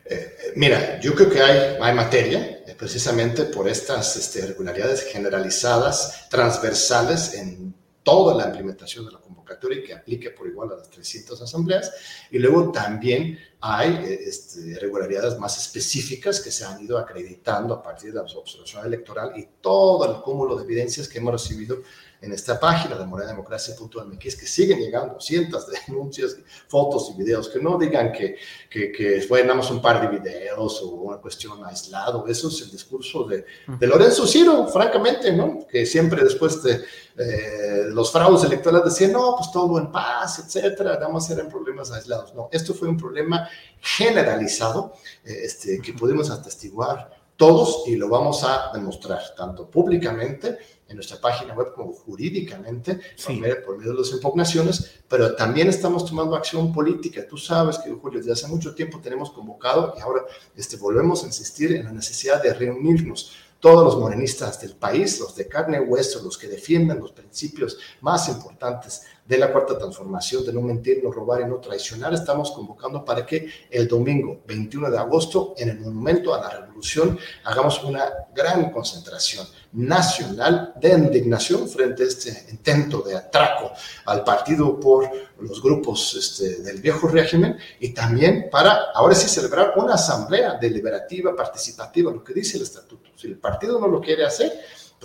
[0.04, 6.28] Eh, mira, yo creo que hay, hay materia, eh, precisamente por estas este, irregularidades generalizadas,
[6.28, 10.90] transversales en toda la implementación de la convocatoria y que aplique por igual a las
[10.90, 11.90] 300 asambleas.
[12.30, 17.82] Y luego también hay eh, este, irregularidades más específicas que se han ido acreditando a
[17.82, 21.78] partir de la observación electoral y todo el cúmulo de evidencias que hemos recibido
[22.24, 26.36] en esta página de morenademocracia.mx que siguen llegando cientos de denuncias,
[26.68, 28.36] fotos y videos, que no digan que,
[28.70, 32.22] que, que, fue nada más un par de videos o una cuestión aislada.
[32.26, 33.44] Eso es el discurso de,
[33.78, 35.66] de Lorenzo Ciro, francamente, ¿no?
[35.70, 36.82] Que siempre después de
[37.16, 41.92] eh, los fraudes electorales decían, no, pues todo en paz, etcétera, nada más eran problemas
[41.92, 42.34] aislados.
[42.34, 43.48] No, esto fue un problema
[43.80, 44.94] generalizado
[45.24, 50.58] eh, este, que pudimos atestiguar todos y lo vamos a demostrar tanto públicamente
[50.94, 53.36] en nuestra página web como jurídicamente por,
[53.78, 57.26] medio, de las impugnaciones, pero también estamos tomando acción política.
[57.28, 60.22] Tú sabes que, Julio, desde hace mucho tiempo tenemos convocado y ahora
[60.54, 65.34] este, volvemos a insistir en la necesidad de reunirnos todos los morenistas del país, los
[65.34, 70.44] de carne y hueso, los que defienden los principios más importantes de la cuarta transformación,
[70.44, 74.90] de no mentir, no robar y no traicionar, estamos convocando para que el domingo 21
[74.90, 81.68] de agosto, en el Monumento a la Revolución, hagamos una gran concentración nacional de indignación
[81.68, 83.72] frente a este intento de atraco
[84.04, 85.10] al partido por
[85.40, 91.34] los grupos este, del viejo régimen y también para ahora sí celebrar una asamblea deliberativa,
[91.34, 93.10] participativa, lo que dice el estatuto.
[93.16, 94.52] Si el partido no lo quiere hacer,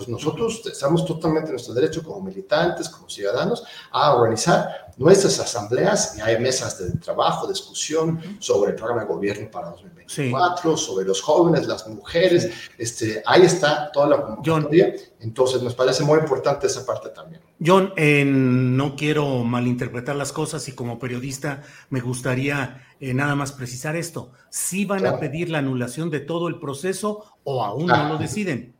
[0.00, 6.16] pues nosotros estamos totalmente en nuestro derecho como militantes, como ciudadanos, a organizar nuestras asambleas
[6.16, 11.20] y hay mesas de trabajo, discusión sobre el programa de gobierno para 2024, sobre los
[11.20, 12.48] jóvenes, las mujeres,
[12.78, 17.42] este, ahí está toda la convocatoria, entonces nos parece muy importante esa parte también.
[17.62, 21.60] John, no quiero malinterpretar las cosas y como periodista
[21.90, 26.48] me gustaría eh, nada más precisar esto, ¿sí van a pedir la anulación de todo
[26.48, 28.79] el proceso o aún no lo deciden?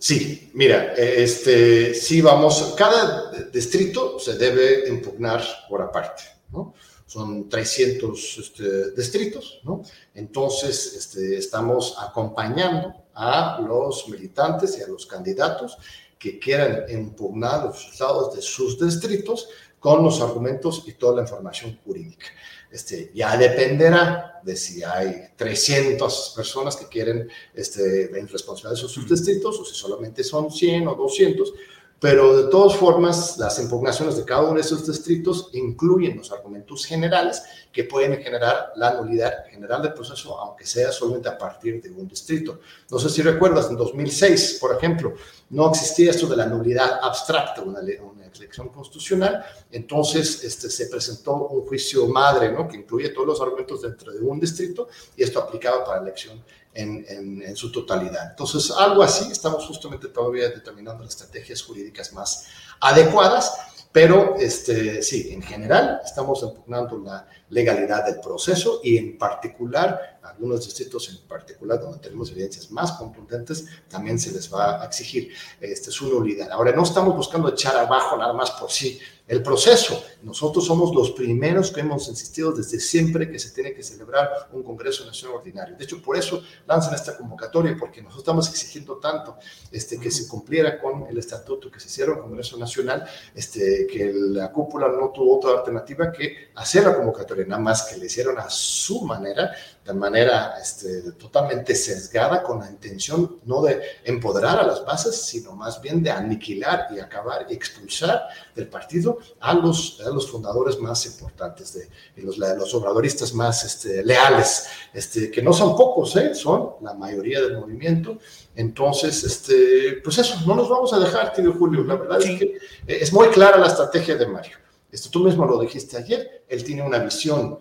[0.00, 6.72] Sí, mira, eh, este, sí vamos, cada distrito se debe impugnar por aparte, ¿no?
[7.04, 9.82] Son 300 este, distritos, ¿no?
[10.14, 15.76] Entonces, este, estamos acompañando a los militantes y a los candidatos
[16.18, 19.48] que quieran impugnar los resultados de sus distritos
[19.78, 22.26] con los argumentos y toda la información jurídica.
[22.70, 29.58] Este, ya dependerá de si hay 300 personas que quieren este, responsabilidad de sus distritos
[29.58, 31.52] o si solamente son 100 o 200,
[32.00, 36.86] pero de todas formas las impugnaciones de cada uno de esos distritos incluyen los argumentos
[36.86, 41.90] generales que pueden generar la nulidad general del proceso, aunque sea solamente a partir de
[41.90, 42.60] un distrito.
[42.90, 45.14] No sé si recuerdas, en 2006, por ejemplo,
[45.50, 51.34] no existía esto de la nulidad abstracta, una, una elección constitucional, entonces este, se presentó
[51.48, 52.68] un juicio madre, ¿no?
[52.68, 56.42] que incluye todos los argumentos dentro de un distrito, y esto aplicaba para la elección
[56.72, 58.30] en, en, en, su totalidad.
[58.30, 62.46] Entonces, algo así, estamos justamente todavía determinando las estrategias jurídicas más
[62.80, 63.52] adecuadas,
[63.92, 70.64] pero este, sí, en general estamos impugnando la legalidad del proceso y en particular, algunos
[70.64, 75.90] distritos en particular donde tenemos evidencias más contundentes, también se les va a exigir este,
[75.90, 76.50] su nulidad.
[76.50, 78.98] Ahora, no estamos buscando echar abajo nada más por sí
[79.30, 80.02] el proceso.
[80.22, 84.64] Nosotros somos los primeros que hemos insistido desde siempre que se tiene que celebrar un
[84.64, 85.76] Congreso Nacional Ordinario.
[85.76, 89.36] De hecho, por eso lanzan esta convocatoria, porque nosotros estamos exigiendo tanto
[89.70, 94.12] este, que se cumpliera con el estatuto, que se hiciera un Congreso Nacional, este, que
[94.12, 98.36] la cúpula no tuvo otra alternativa que hacer la convocatoria, nada más que le hicieron
[98.36, 99.52] a su manera,
[99.84, 105.52] de manera este, totalmente sesgada, con la intención no de empoderar a las bases, sino
[105.52, 110.78] más bien de aniquilar y acabar y expulsar del partido a los, a los fundadores
[110.78, 116.34] más importantes, de, los, los obradoristas más este, leales, este, que no son pocos, ¿eh?
[116.34, 118.18] son la mayoría del movimiento.
[118.54, 121.84] Entonces, este, pues eso, no nos vamos a dejar, tío Julio.
[121.84, 124.58] La verdad es que es muy clara la estrategia de Mario.
[124.92, 127.60] Este, tú mismo lo dijiste ayer, él tiene una visión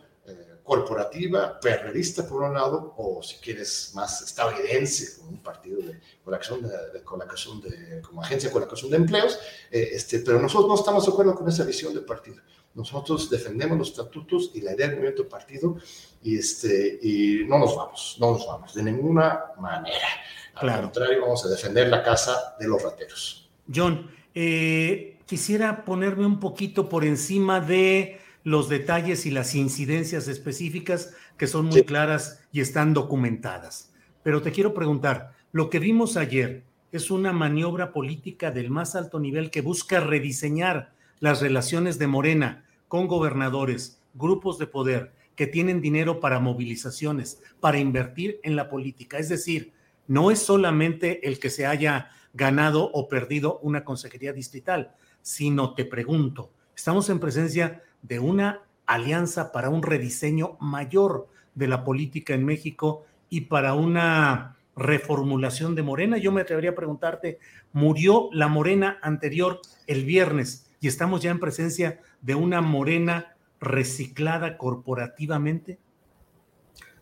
[0.69, 6.91] corporativa, perredista por un lado, o si quieres más estadounidense, un partido de colaboración, de,
[6.93, 9.39] de, colaboración de, como agencia de colaboración de empleos,
[9.71, 12.37] eh, este, pero nosotros no estamos de acuerdo con esa visión de partido.
[12.75, 15.77] Nosotros defendemos los estatutos y la idea del movimiento partido
[16.21, 20.07] y, este, y no nos vamos, no nos vamos, de ninguna manera.
[20.53, 20.83] Al claro.
[20.83, 23.49] contrario, vamos a defender la casa de los rateros.
[23.73, 31.13] John, eh, quisiera ponerme un poquito por encima de los detalles y las incidencias específicas
[31.37, 31.83] que son muy sí.
[31.83, 33.93] claras y están documentadas.
[34.23, 39.19] Pero te quiero preguntar, lo que vimos ayer es una maniobra política del más alto
[39.19, 45.79] nivel que busca rediseñar las relaciones de Morena con gobernadores, grupos de poder que tienen
[45.79, 49.17] dinero para movilizaciones, para invertir en la política.
[49.17, 49.71] Es decir,
[50.07, 55.85] no es solamente el que se haya ganado o perdido una consejería distrital, sino te
[55.85, 62.45] pregunto, estamos en presencia de una alianza para un rediseño mayor de la política en
[62.45, 66.17] México y para una reformulación de Morena.
[66.17, 67.39] Yo me atrevería a preguntarte,
[67.73, 74.57] ¿murió la Morena anterior el viernes y estamos ya en presencia de una Morena reciclada
[74.57, 75.77] corporativamente?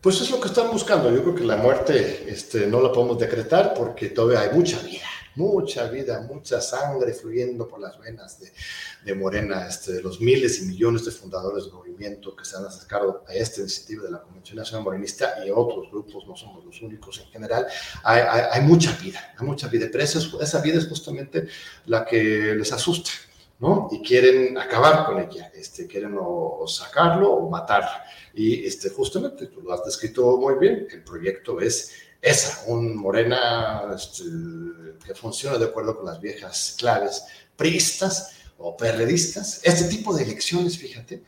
[0.00, 1.10] Pues es lo que están buscando.
[1.12, 5.06] Yo creo que la muerte este, no la podemos decretar porque todavía hay mucha vida
[5.38, 10.66] mucha vida, mucha sangre fluyendo por las venas de, Morena, este, de los miles y
[10.66, 14.58] millones de fundadores del movimiento que se han acercado a esta iniciativa de la Convención
[14.58, 17.66] Nacional Morenista y otros grupos, no somos los únicos en general,
[18.02, 21.46] hay, mucha vida, hay mucha vida, pero esa, vida es justamente
[21.86, 23.10] la que les asusta.
[23.60, 23.88] ¿no?
[23.90, 27.90] Y quieren acabar con ella, este, quieren o sacarlo o matarlo.
[28.32, 31.90] Y este, justamente, tú lo has descrito muy bien, el proyecto es
[32.20, 34.24] esa, un Morena este,
[35.04, 37.22] que funciona de acuerdo con las viejas claves
[37.56, 39.60] priistas o perredistas.
[39.62, 41.22] Este tipo de elecciones, fíjate,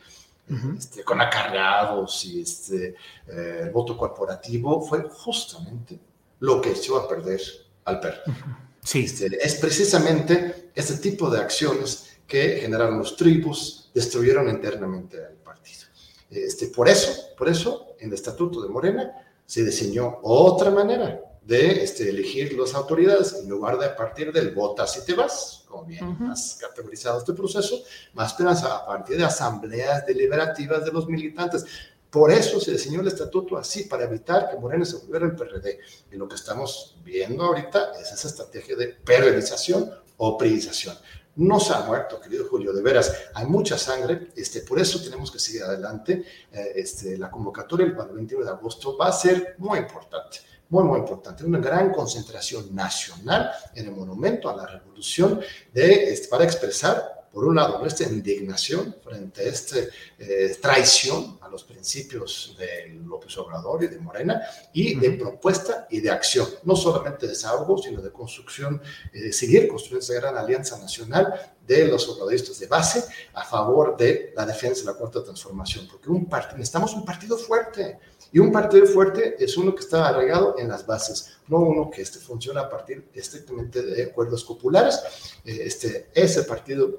[0.49, 0.77] uh -huh.
[0.77, 2.95] este, con acarreados y este,
[3.27, 5.99] eh, el voto corporativo, fue justamente
[6.39, 7.41] lo que echó a perder
[7.85, 8.21] al PER.
[8.27, 8.57] Uh -huh.
[8.83, 9.03] sí.
[9.05, 15.87] Este, es precisamente este tipo de acciones que generaron los tribus, destruyeron internamente al partido.
[16.29, 19.11] Este, por eso, por eso, en el estatuto de Morena,
[19.51, 24.55] se diseñó otra manera de este, elegir las autoridades, en lugar de a partir del
[24.55, 26.31] votas y te vas, como bien uh -huh.
[26.31, 27.83] has categorizado este proceso,
[28.13, 31.65] más a partir de asambleas deliberativas de los militantes.
[32.09, 35.79] Por eso se diseñó el estatuto así, para evitar que Morena se volviera el PRD.
[36.13, 40.95] Y lo que estamos viendo ahorita es esa estrategia de perredización o priorización
[41.35, 45.31] no se ha muerto, querido Julio, de veras, hay mucha sangre, este, por eso tenemos
[45.31, 46.25] que seguir adelante.
[46.51, 50.39] Eh, este, la convocatoria el 21 de agosto va a ser muy importante,
[50.69, 51.45] muy, muy importante.
[51.45, 55.39] Una gran concentración nacional en el monumento a la revolución
[55.73, 59.77] de, este, para expresar por un lado, nuestra indignación frente a esta
[60.19, 64.41] eh, traición a los principios de López Obrador y de Morena,
[64.73, 68.81] y de propuesta y de acción, no solamente de desahogo, sino de construcción,
[69.13, 73.03] eh, de seguir construyendo esa gran alianza nacional de los obradoristas de base
[73.33, 76.27] a favor de la defensa de la cuarta transformación, porque un
[76.57, 77.97] necesitamos un partido fuerte,
[78.33, 82.01] y un partido fuerte es uno que está arraigado en las bases, no uno que
[82.01, 85.01] este, funciona a partir estrictamente de acuerdos populares.
[85.43, 86.97] Eh, este, ese partido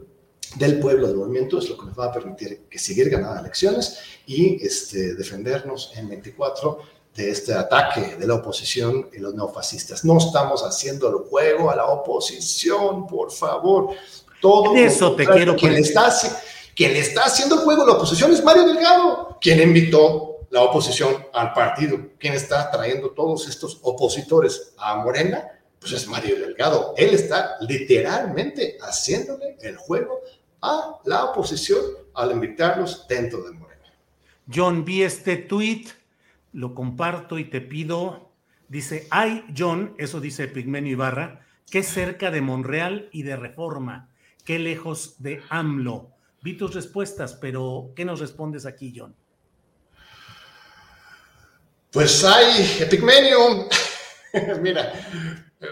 [0.56, 3.98] del pueblo del movimiento es lo que nos va a permitir que seguir ganando elecciones
[4.26, 6.78] y este, defendernos en 24
[7.14, 10.04] de este ataque de la oposición y los neofascistas.
[10.04, 13.90] No estamos haciendo el juego a la oposición, por favor.
[14.40, 16.12] Todo eso te quiero quien está,
[16.74, 20.62] quien le está haciendo el juego a la oposición es Mario Delgado, quien invitó la
[20.62, 21.98] oposición al partido.
[22.18, 25.48] Quien está trayendo todos estos opositores a Morena,
[25.78, 26.94] pues es Mario Delgado.
[26.96, 30.20] Él está literalmente haciéndole el juego
[30.62, 31.80] a la oposición
[32.14, 33.92] al invitarlos dentro de Morena.
[34.52, 35.86] John, vi este tweet
[36.52, 38.30] lo comparto y te pido,
[38.68, 44.10] dice, hay John, eso dice Pigmenio Ibarra, que cerca de Monreal y de Reforma,
[44.44, 46.10] qué lejos de AMLO.
[46.42, 49.14] Vi tus respuestas, pero ¿qué nos respondes aquí, John?
[51.90, 53.68] Pues hay, Pigmenio,
[54.60, 54.92] mira,
[55.60, 55.66] eh,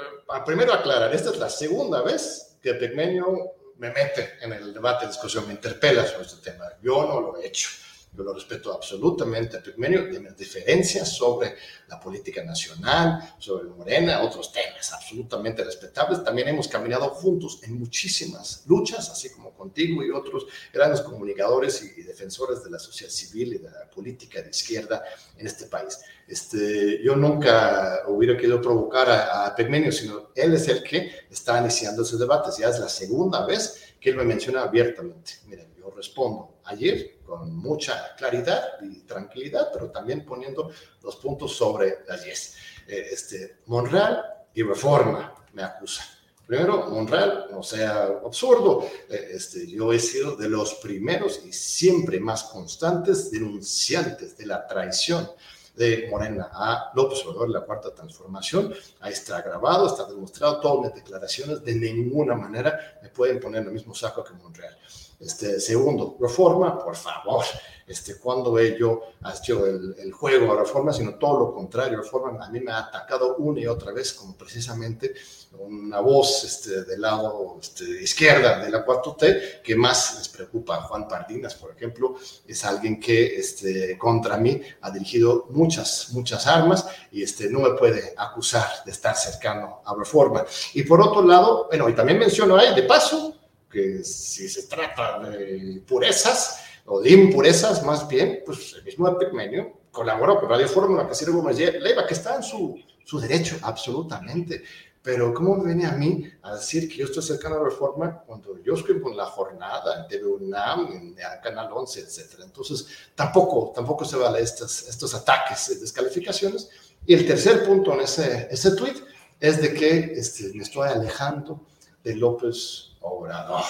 [0.46, 5.46] primero aclarar, esta es la segunda vez que Pigmenio me mete en el debate, discusión,
[5.46, 6.66] me interpela sobre este tema.
[6.82, 7.70] Yo no lo he hecho.
[8.12, 11.54] Yo lo respeto absolutamente a Pigmenio, de mis diferencias sobre
[11.86, 16.24] la política nacional, sobre Morena, otros temas absolutamente respetables.
[16.24, 22.00] También hemos caminado juntos en muchísimas luchas, así como contigo y otros grandes comunicadores y,
[22.02, 25.04] defensores de la sociedad civil y de la política de izquierda
[25.36, 26.00] en este país.
[26.26, 31.60] Este, yo nunca hubiera querido provocar a, a Pigmenio, sino él es el que está
[31.60, 32.56] iniciando esos debates.
[32.56, 35.34] Ya es la segunda vez que él me menciona abiertamente.
[35.46, 40.70] Miren, yo respondo ayer con mucha claridad y tranquilidad, pero también poniendo
[41.02, 42.54] los puntos sobre las 10.
[42.88, 44.24] Eh, este, Monreal
[44.54, 46.06] y Reforma me acusan.
[46.46, 52.18] Primero, Monreal, no sea absurdo, eh, este, yo he sido de los primeros y siempre
[52.18, 55.30] más constantes denunciantes de la traición
[55.76, 58.74] de Morena a López Obrador, la cuarta transformación.
[58.98, 63.68] Ahí está grabado, está demostrado, todas mis declaraciones de ninguna manera me pueden poner en
[63.68, 64.76] el mismo saco que Monreal.
[65.20, 67.44] Este, segundo, reforma, por favor.
[67.86, 69.02] Este, cuando yo
[69.34, 71.98] hecho el, el, juego a reforma, sino todo lo contrario.
[71.98, 75.12] Reforma a mí me ha atacado una y otra vez como precisamente
[75.58, 80.82] una voz este, del lado este, izquierda de la 4T que más les preocupa.
[80.82, 82.14] Juan Pardinas, por ejemplo,
[82.46, 87.70] es alguien que este, contra mí ha dirigido muchas, muchas armas y este, no me
[87.70, 90.44] puede acusar de estar cercano a reforma.
[90.74, 93.39] Y por otro lado, bueno, y también menciono ahí, de paso,
[93.70, 99.80] que si se trata de purezas o de impurezas, más bien, pues el mismo Epigmenio
[99.90, 104.62] colaboró con Radio Fórmula, sirve como Leiva, que está en su, su derecho, absolutamente.
[105.02, 108.22] Pero ¿cómo me viene a mí a decir que yo estoy cercano a la reforma
[108.26, 112.44] cuando yo escribo en La Jornada, en TV UNAM, en Canal 11, etcétera?
[112.44, 116.68] Entonces, tampoco, tampoco se vale estos, estos ataques, descalificaciones.
[117.06, 118.96] Y el tercer punto en ese, ese tweet
[119.40, 121.64] es de que este, me estoy alejando
[122.04, 123.64] de López Obrador.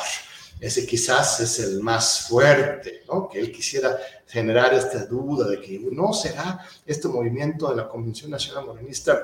[0.61, 3.28] Ese quizás es el más fuerte, ¿no?
[3.28, 8.31] Que él quisiera generar esta duda de que no será este movimiento de la Convención
[8.31, 9.23] Nacional Morenista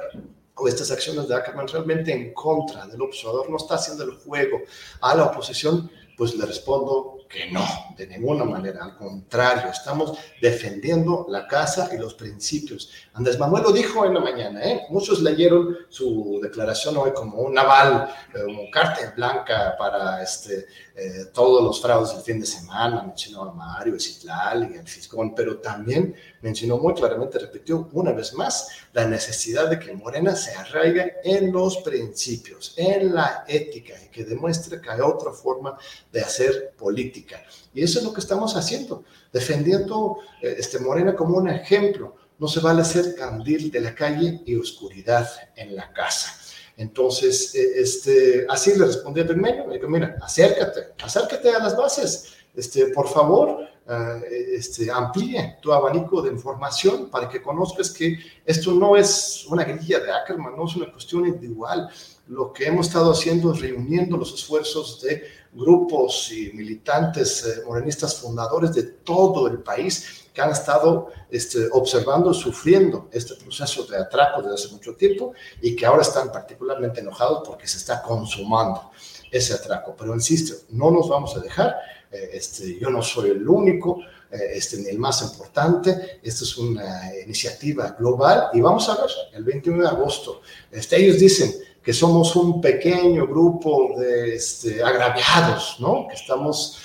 [0.54, 4.62] o estas acciones de Ackerman realmente en contra del observador, no está haciendo el juego
[5.02, 7.64] a la oposición, pues le respondo que no,
[7.96, 12.90] de ninguna manera, al contrario, estamos defendiendo la casa y los principios.
[13.14, 14.82] Andrés Manuel lo dijo en la mañana, ¿eh?
[14.90, 20.66] muchos leyeron su declaración hoy como un aval, eh, como carta blanca para este,
[20.98, 25.34] eh, todos los fraudes del fin de semana, mencionó a Mario, Citlal y el Fiscón,
[25.34, 30.54] pero también mencionó muy claramente, repitió una vez más, la necesidad de que Morena se
[30.54, 35.76] arraigue en los principios, en la ética, y que demuestre que hay otra forma
[36.10, 37.44] de hacer política.
[37.74, 42.16] Y eso es lo que estamos haciendo, defendiendo eh, este Morena como un ejemplo.
[42.38, 46.45] No se vale ser candil de la calle y oscuridad en la casa.
[46.76, 51.76] Entonces, eh, este, así le respondí a Bermejo, me dijo, mira, acércate, acércate a las
[51.76, 58.18] bases, este, por favor, eh, este, amplíe tu abanico de información para que conozcas que
[58.44, 61.88] esto no es una grilla de Ackerman, no es una cuestión individual.
[62.28, 65.22] Lo que hemos estado haciendo es reuniendo los esfuerzos de
[65.52, 72.34] grupos y militantes eh, morenistas fundadores de todo el país que han estado este, observando,
[72.34, 75.32] sufriendo este proceso de atraco desde hace mucho tiempo
[75.62, 78.90] y que ahora están particularmente enojados porque se está consumando
[79.30, 79.94] ese atraco.
[79.96, 81.76] Pero insisto, no nos vamos a dejar.
[82.10, 84.00] Eh, este, yo no soy el único,
[84.30, 86.20] eh, este, ni el más importante.
[86.22, 90.42] Esta es una iniciativa global y vamos a ver el 21 de agosto.
[90.70, 91.54] Este, ellos dicen
[91.86, 96.08] que somos un pequeño grupo de este, agraviados, ¿no?
[96.08, 96.80] Que estamos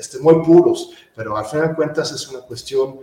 [0.00, 2.98] este, muy puros, pero al final de cuentas es una cuestión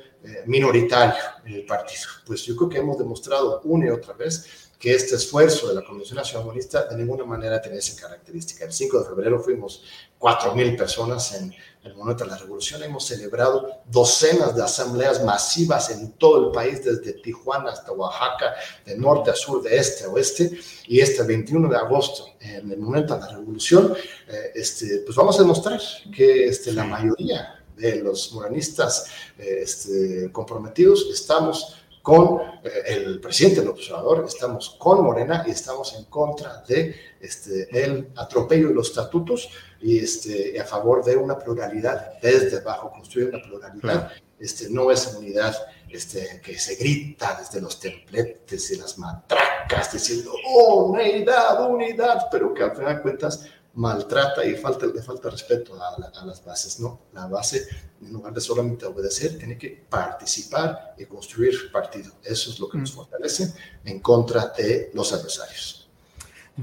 [0.45, 2.09] minoritaria el partido.
[2.25, 4.45] Pues yo creo que hemos demostrado una y otra vez
[4.77, 8.65] que este esfuerzo de la Convención Nacional Comunista de ninguna manera tenía esa característica.
[8.65, 9.81] El 5 de febrero fuimos
[10.19, 12.81] 4.000 personas en el momento de la revolución.
[12.83, 18.53] Hemos celebrado docenas de asambleas masivas en todo el país, desde Tijuana hasta Oaxaca,
[18.85, 20.57] de norte a sur, de este a oeste.
[20.87, 23.93] Y este 21 de agosto, en el momento de la revolución,
[24.27, 25.81] eh, este, pues vamos a demostrar
[26.15, 29.07] que este, la mayoría de los moranistas
[29.37, 35.95] eh, este, comprometidos estamos con eh, el presidente del observador, estamos con Morena y estamos
[35.95, 39.49] en contra de este, el atropello de los estatutos
[39.81, 45.17] y este, a favor de una pluralidad desde abajo, construir una pluralidad, este, no esa
[45.17, 45.55] unidad
[45.89, 52.53] este, que se grita desde los templetes y las matracas diciendo oh, unidad, unidad, pero
[52.53, 57.01] que al final de cuentas maltrata y falta, le falta respeto a, las bases, ¿no?
[57.13, 57.67] La base,
[58.01, 62.13] en lugar de solamente obedecer, tiene que participar y construir partido.
[62.23, 62.95] Eso es lo que nos mm.
[62.95, 63.53] fortalece
[63.85, 65.89] en contra de los adversarios.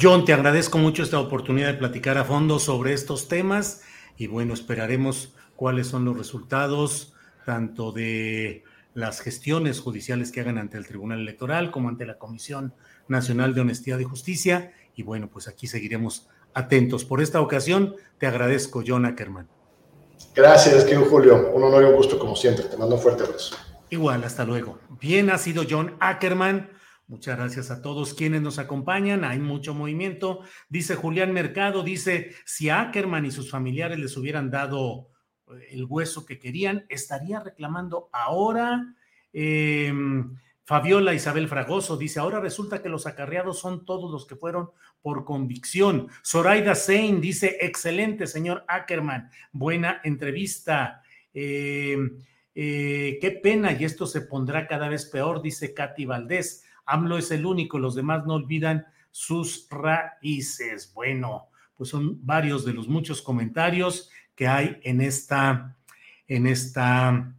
[0.01, 3.83] John, te agradezco mucho esta oportunidad de platicar a fondo sobre estos temas
[4.17, 7.13] y bueno, esperaremos cuáles son los resultados
[7.45, 8.63] tanto de
[8.95, 12.73] las gestiones judiciales que hagan ante el Tribunal Electoral como ante la Comisión
[13.09, 14.73] Nacional de Honestidad y Justicia.
[14.95, 17.05] Y bueno, pues aquí seguiremos atentos.
[17.05, 19.49] Por esta ocasión, te agradezco, John Ackerman.
[20.35, 21.51] Gracias, querido Julio.
[21.53, 22.65] Un honor y un gusto como siempre.
[22.65, 23.57] Te mando un fuerte abrazo.
[23.91, 24.79] Igual, hasta luego.
[25.01, 26.71] Bien, ha sido John Ackerman.
[27.09, 29.25] Muchas gracias a todos quienes nos acompañan.
[29.25, 30.43] Hay mucho movimiento.
[30.69, 35.09] Dice Julián Mercado, dice, si Ackerman y sus familiares les hubieran dado
[35.49, 38.95] eh, el hueso que querían, estaría reclamando ahora.
[39.33, 39.93] Eh,
[40.65, 44.71] Fabiola Isabel Fragoso dice, ahora resulta que los acarreados son todos los que fueron
[45.03, 46.09] por convicción.
[46.25, 51.03] Zoraida Sein dice, excelente, señor Ackerman, buena entrevista.
[51.35, 51.97] Eh,
[52.55, 56.65] eh, qué pena, y esto se pondrá cada vez peor, dice Katy Valdés.
[56.87, 60.93] AMLO es el único, los demás no olvidan sus raíces.
[60.95, 65.77] Bueno, pues son varios de los muchos comentarios que hay en esta,
[66.27, 67.35] en esta,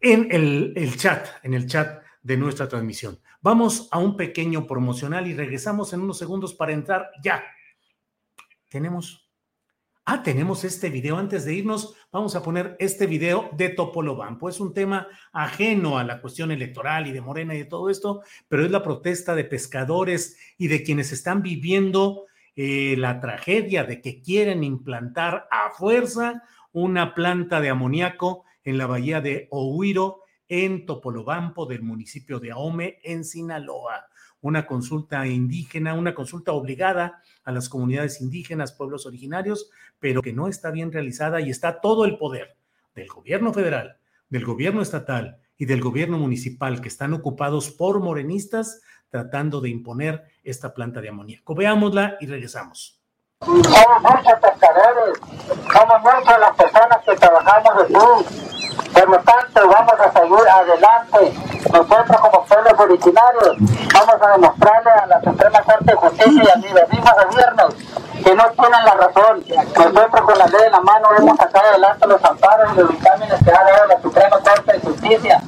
[0.00, 3.20] en el, el chat, en el chat de nuestra transmisión.
[3.40, 7.44] Vamos a un pequeño promocional y regresamos en unos segundos para entrar ya.
[8.70, 9.30] Tenemos,
[10.06, 11.18] ah, tenemos este video.
[11.18, 14.48] Antes de irnos, vamos a poner este video de Topolobampo.
[14.48, 18.22] Es un tema ajeno a la cuestión electoral y de Morena y de todo esto,
[18.48, 22.24] pero es la protesta de pescadores y de quienes están viviendo
[22.56, 26.42] eh, la tragedia de que quieren implantar a fuerza
[26.72, 30.23] una planta de amoníaco en la bahía de Ohuiro
[30.62, 34.06] en Topolobampo del municipio de Ahome, en Sinaloa.
[34.40, 39.68] Una consulta indígena, una consulta obligada a las comunidades indígenas, pueblos originarios,
[39.98, 42.56] pero que no está bien realizada y está todo el poder
[42.94, 43.96] del gobierno federal,
[44.28, 50.22] del gobierno estatal y del gobierno municipal que están ocupados por morenistas tratando de imponer
[50.44, 51.56] esta planta de amoníaco.
[51.56, 53.02] Veámosla y regresamos.
[53.40, 53.72] Muchos
[54.40, 58.53] pescadores, muchas personas que trabajamos de
[58.94, 61.34] por lo tanto, vamos a seguir adelante.
[61.72, 63.56] Nosotros como pueblos originarios
[63.92, 67.74] vamos a demostrarle a la Suprema Corte de Justicia y a los mismos gobiernos
[68.24, 69.44] que no tienen la razón.
[69.76, 73.44] Nosotros con la ley en la mano hemos sacado adelante los amparos y los dictámenes
[73.44, 75.42] que ha dado la Suprema Corte de Justicia.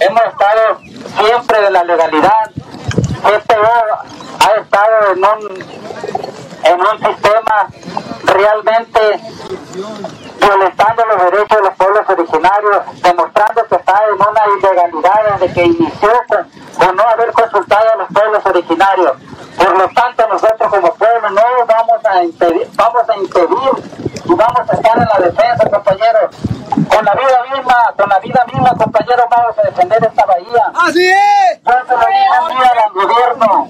[0.00, 0.78] Hemos estado
[1.26, 2.50] siempre de la legalidad.
[3.36, 5.64] Este ha estado en un,
[6.64, 7.68] en un sistema
[8.24, 9.20] realmente
[10.42, 15.64] violentando los derechos de los pueblos originarios, demostrando que está en una ilegalidad desde que
[15.64, 19.12] inició con, no haber consultado a los pueblos originarios.
[19.56, 24.70] Por lo tanto, nosotros como pueblo no vamos a impedir, vamos a impedir y vamos
[24.70, 26.36] a estar en la defensa, compañeros.
[26.88, 30.72] Con la vida misma, con la vida misma, compañeros, vamos a defender esta bahía.
[30.74, 31.62] ¡Así es!
[31.62, 33.68] Yo se lo dije al gobierno,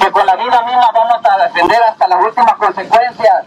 [0.00, 3.44] que con la vida misma vamos a defender hasta las últimas consecuencias.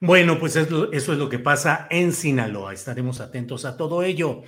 [0.00, 2.72] Bueno, pues eso es lo que pasa en Sinaloa.
[2.72, 4.42] Estaremos atentos a todo ello.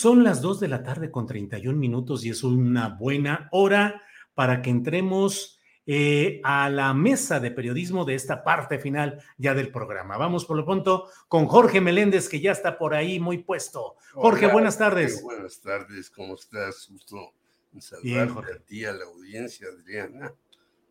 [0.00, 4.02] Son las 2 de la tarde con 31 minutos y es una buena hora
[4.34, 9.70] para que entremos eh, a la mesa de periodismo de esta parte final ya del
[9.70, 10.16] programa.
[10.16, 13.96] Vamos por lo pronto con Jorge Meléndez, que ya está por ahí muy puesto.
[14.14, 15.22] Jorge, buenas tardes.
[15.22, 16.88] Buenas tardes, ¿cómo estás?
[16.90, 17.34] Gusto
[17.78, 20.32] saludarte a ti, a la audiencia, Adriana,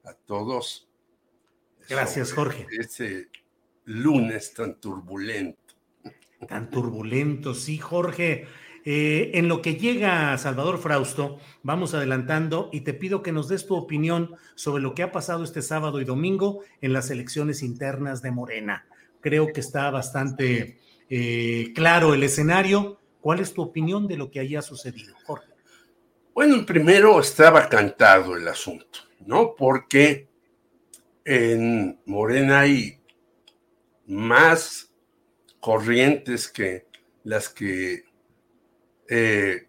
[0.03, 0.87] a todos.
[1.89, 2.67] Gracias, Jorge.
[2.79, 3.31] Este
[3.85, 5.73] lunes tan turbulento.
[6.47, 8.47] Tan turbulento, sí, Jorge.
[8.85, 13.65] Eh, en lo que llega Salvador Frausto, vamos adelantando y te pido que nos des
[13.65, 18.21] tu opinión sobre lo que ha pasado este sábado y domingo en las elecciones internas
[18.21, 18.85] de Morena.
[19.21, 20.79] Creo que está bastante
[21.09, 22.99] eh, claro el escenario.
[23.21, 25.49] ¿Cuál es tu opinión de lo que haya sucedido, Jorge?
[26.33, 29.55] Bueno, primero estaba cantado el asunto, ¿no?
[29.57, 30.29] Porque
[31.25, 32.97] en Morena hay
[34.07, 34.91] más
[35.59, 36.87] corrientes que
[37.23, 38.08] las que
[39.09, 39.67] eh,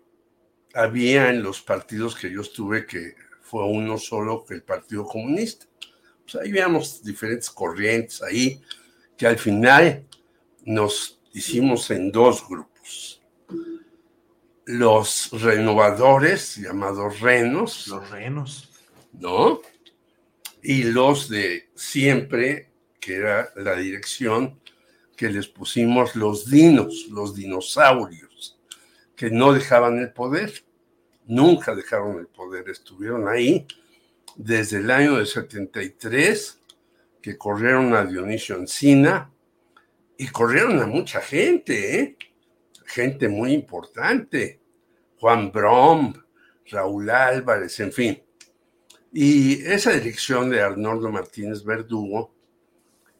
[0.74, 5.66] había en los partidos que yo estuve, que fue uno solo que el Partido Comunista.
[6.22, 8.60] Pues ahí veíamos diferentes corrientes ahí,
[9.16, 10.06] que al final
[10.64, 13.22] nos hicimos en dos grupos.
[14.66, 17.88] Los renovadores, llamados renos.
[17.88, 18.70] Los renos.
[19.12, 19.60] ¿No?
[20.62, 24.60] Y los de siempre, que era la dirección
[25.16, 28.29] que les pusimos los dinos, los dinosaurios,
[29.20, 30.64] que no dejaban el poder.
[31.26, 33.66] Nunca dejaron el poder, estuvieron ahí
[34.34, 36.58] desde el año de 73,
[37.20, 39.30] que corrieron a Dionisio Encina
[40.16, 42.16] y corrieron a mucha gente, ¿eh?
[42.86, 44.58] gente muy importante.
[45.18, 46.14] Juan Brom,
[46.70, 48.22] Raúl Álvarez, en fin.
[49.12, 52.34] Y esa dirección de Arnoldo Martínez Verdugo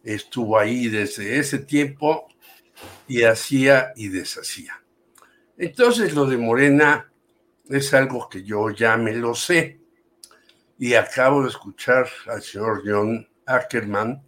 [0.03, 2.27] estuvo ahí desde ese tiempo
[3.07, 4.80] y hacía y deshacía.
[5.61, 7.13] Entonces lo de Morena
[7.69, 9.79] es algo que yo ya me lo sé.
[10.79, 14.23] Y acabo de escuchar al señor John Ackerman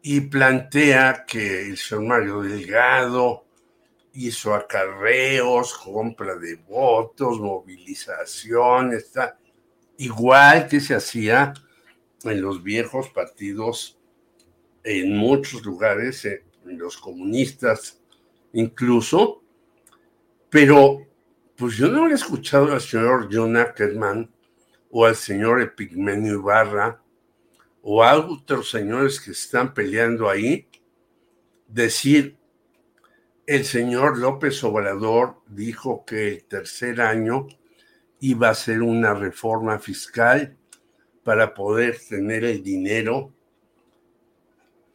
[0.00, 3.44] y plantea que el señor Mario Delgado
[4.14, 9.38] hizo acarreos, compra de votos, movilización, está
[9.98, 11.52] igual que se hacía
[12.22, 13.98] en los viejos partidos
[14.84, 18.00] en muchos lugares, en los comunistas
[18.54, 19.43] incluso,
[20.54, 21.04] pero
[21.56, 24.30] pues yo no he escuchado al señor John Ackerman
[24.88, 27.02] o al señor Epigmenio Ibarra
[27.82, 30.68] o a otros señores que están peleando ahí
[31.66, 32.36] decir
[33.46, 37.48] el señor López Obrador dijo que el tercer año
[38.20, 40.56] iba a ser una reforma fiscal
[41.24, 43.34] para poder tener el dinero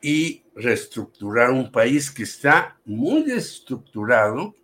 [0.01, 4.55] y reestructurar un país que está muy desestructurado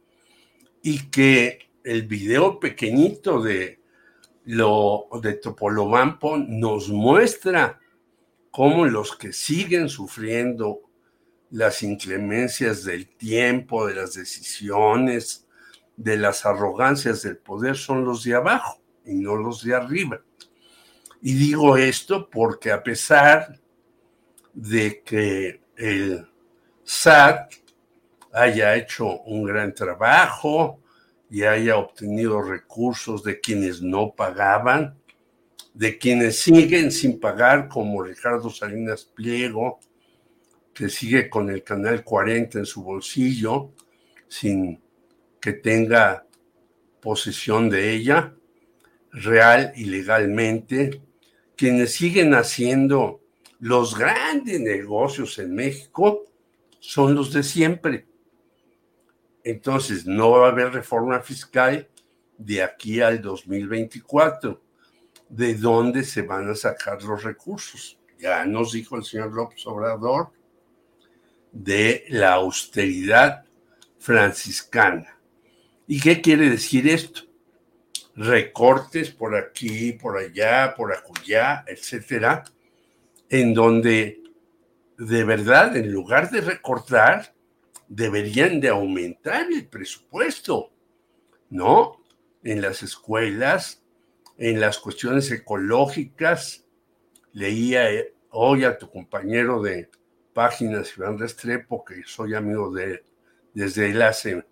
[0.85, 3.81] y que el video pequeñito de
[4.43, 7.79] lo de Topolobampo nos muestra
[8.51, 10.81] cómo los que siguen sufriendo
[11.49, 15.47] las inclemencias del tiempo, de las decisiones,
[15.97, 20.21] de las arrogancias del poder son los de abajo y no los de arriba.
[21.19, 23.59] Y digo esto porque a pesar
[24.53, 26.27] de que el
[26.83, 27.64] SAT
[28.35, 30.81] haya hecho un gran trabajo
[31.29, 34.97] y haya obtenido recursos de quienes no pagaban,
[35.73, 39.79] de quienes siguen sin pagar, como Ricardo Salinas Pliego,
[40.73, 43.71] que sigue con el canal 40 en su bolsillo,
[44.27, 44.81] sin
[45.39, 46.25] que tenga
[47.01, 48.33] posesión de ella,
[49.11, 51.01] real y legalmente,
[51.55, 53.21] quienes siguen haciendo
[53.59, 56.25] los grandes negocios en México
[56.81, 58.05] son los de siempre.
[59.45, 61.87] Entonces, no va a haber reforma fiscal
[62.35, 64.59] de aquí al 2024.
[65.29, 67.99] ¿De dónde se van a sacar los recursos?
[68.17, 70.31] Ya nos dijo el señor López Obrador
[71.51, 73.45] de la austeridad
[73.99, 75.15] franciscana.
[75.87, 77.21] ¿Y qué quiere decir esto?
[78.15, 82.45] Recortes por aquí, por allá, por acullá, etcétera,
[83.29, 84.23] en donde
[84.97, 87.34] de verdad, en lugar de recortar,
[87.87, 90.71] deberían de aumentar el presupuesto,
[91.49, 92.01] ¿no?
[92.43, 93.83] En las escuelas,
[94.37, 96.65] en las cuestiones ecológicas.
[97.31, 99.89] Leía eh, hoy a tu compañero de
[100.33, 103.03] páginas, Iván Restrepo, que soy amigo de él
[103.55, 104.45] desde él hace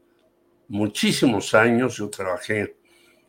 [0.67, 1.97] muchísimos años.
[1.97, 2.77] Yo trabajé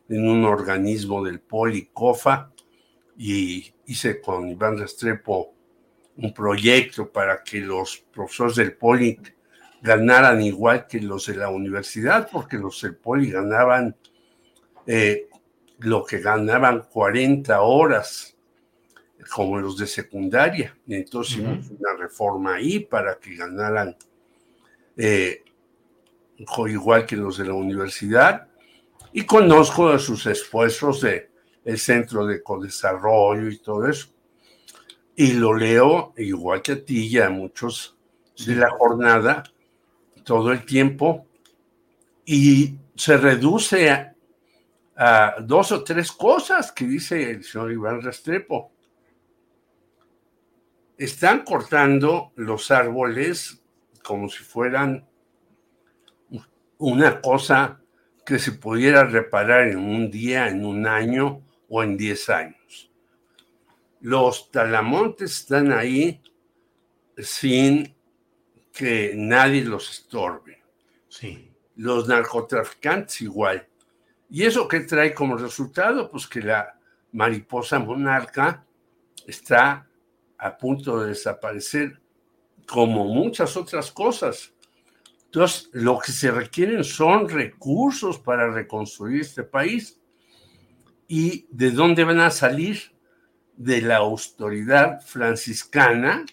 [0.09, 2.51] en un organismo del Policofa
[3.17, 5.53] y hice con Iván Restrepo
[6.17, 9.19] un proyecto para que los profesores del Poli
[9.85, 13.95] ganaran igual que los de la universidad, porque los del Poli ganaban
[14.87, 15.29] eh,
[15.79, 18.35] lo que ganaban 40 horas,
[19.31, 20.75] como los de secundaria.
[20.87, 23.95] Y entonces hicimos una reforma ahí para que ganaran
[24.97, 25.43] eh,
[26.67, 28.47] igual que los de la universidad.
[29.13, 31.29] y conozco de sus esfuerzos de
[31.63, 34.09] el Centro de Codesarrollo y todo eso.
[35.15, 37.95] Y lo leo igual que a ti y a muchos
[38.45, 39.43] de la jornada
[40.25, 41.27] todo el tiempo
[42.25, 43.89] y se reduce
[44.97, 48.71] a, dos o tres cosas que dice el señor Iván Restrepo.
[50.97, 53.61] Están cortando los árboles
[54.01, 55.05] como si fueran
[56.77, 57.81] una cosa
[58.25, 62.89] que se pudiera reparar en un día, en un año o en diez años.
[63.99, 66.21] Los talamontes están ahí
[67.17, 67.94] sin
[68.75, 70.61] que nadie los estorbe.
[71.07, 71.49] Sí.
[71.77, 73.65] Los narcotraficantes igual.
[74.29, 76.11] ¿Y eso qué trae como resultado?
[76.11, 76.77] Pues que la
[77.13, 78.65] mariposa monarca
[79.25, 79.87] está
[80.37, 82.01] a punto de desaparecer,
[82.67, 84.53] como muchas otras cosas.
[85.25, 90.01] Entonces, lo que se requieren son recursos para reconstruir este país.
[91.07, 92.93] ¿Y de dónde van a salir?
[93.55, 96.25] De la autoridad franciscana,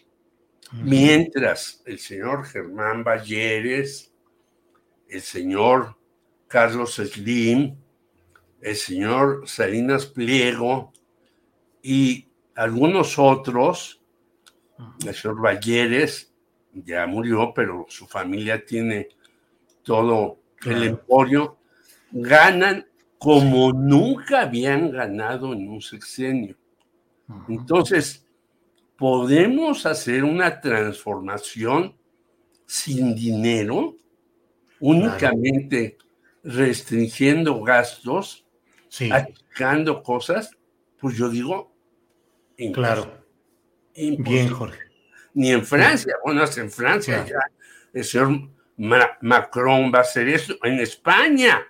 [0.72, 4.12] mientras el señor Germán Valleres,
[5.08, 5.96] el señor
[6.48, 7.76] Carlos Slim,
[8.60, 10.92] el señor Salinas Pliego
[11.82, 14.00] y algunos otros,
[15.06, 16.32] el señor Valleres
[16.72, 19.08] ya murió, pero su familia tiene
[19.82, 21.58] todo el emporio,
[22.10, 22.86] ganan
[23.18, 26.56] como nunca habían ganado en un sexenio.
[27.48, 28.21] Entonces,
[29.02, 31.96] podemos hacer una transformación
[32.66, 33.96] sin dinero,
[34.78, 35.98] únicamente
[36.44, 38.46] restringiendo gastos,
[39.10, 40.52] achicando cosas,
[41.00, 41.74] pues yo digo,
[42.72, 43.26] claro.
[43.92, 44.78] Bien, Jorge.
[45.34, 47.40] Ni en Francia, bueno, hasta en Francia ya
[47.92, 51.60] el señor Macron va a hacer eso, en España,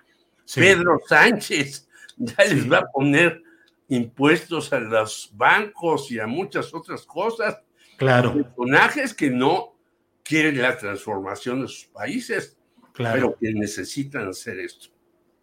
[0.53, 3.41] Pedro Sánchez ya les va a poner
[3.87, 7.61] impuestos a los bancos y a muchas otras cosas.
[7.97, 8.33] Claro.
[8.33, 9.75] Personajes que no
[10.23, 12.57] quieren la transformación de sus países,
[12.93, 13.13] Claro.
[13.15, 14.89] pero que necesitan hacer esto.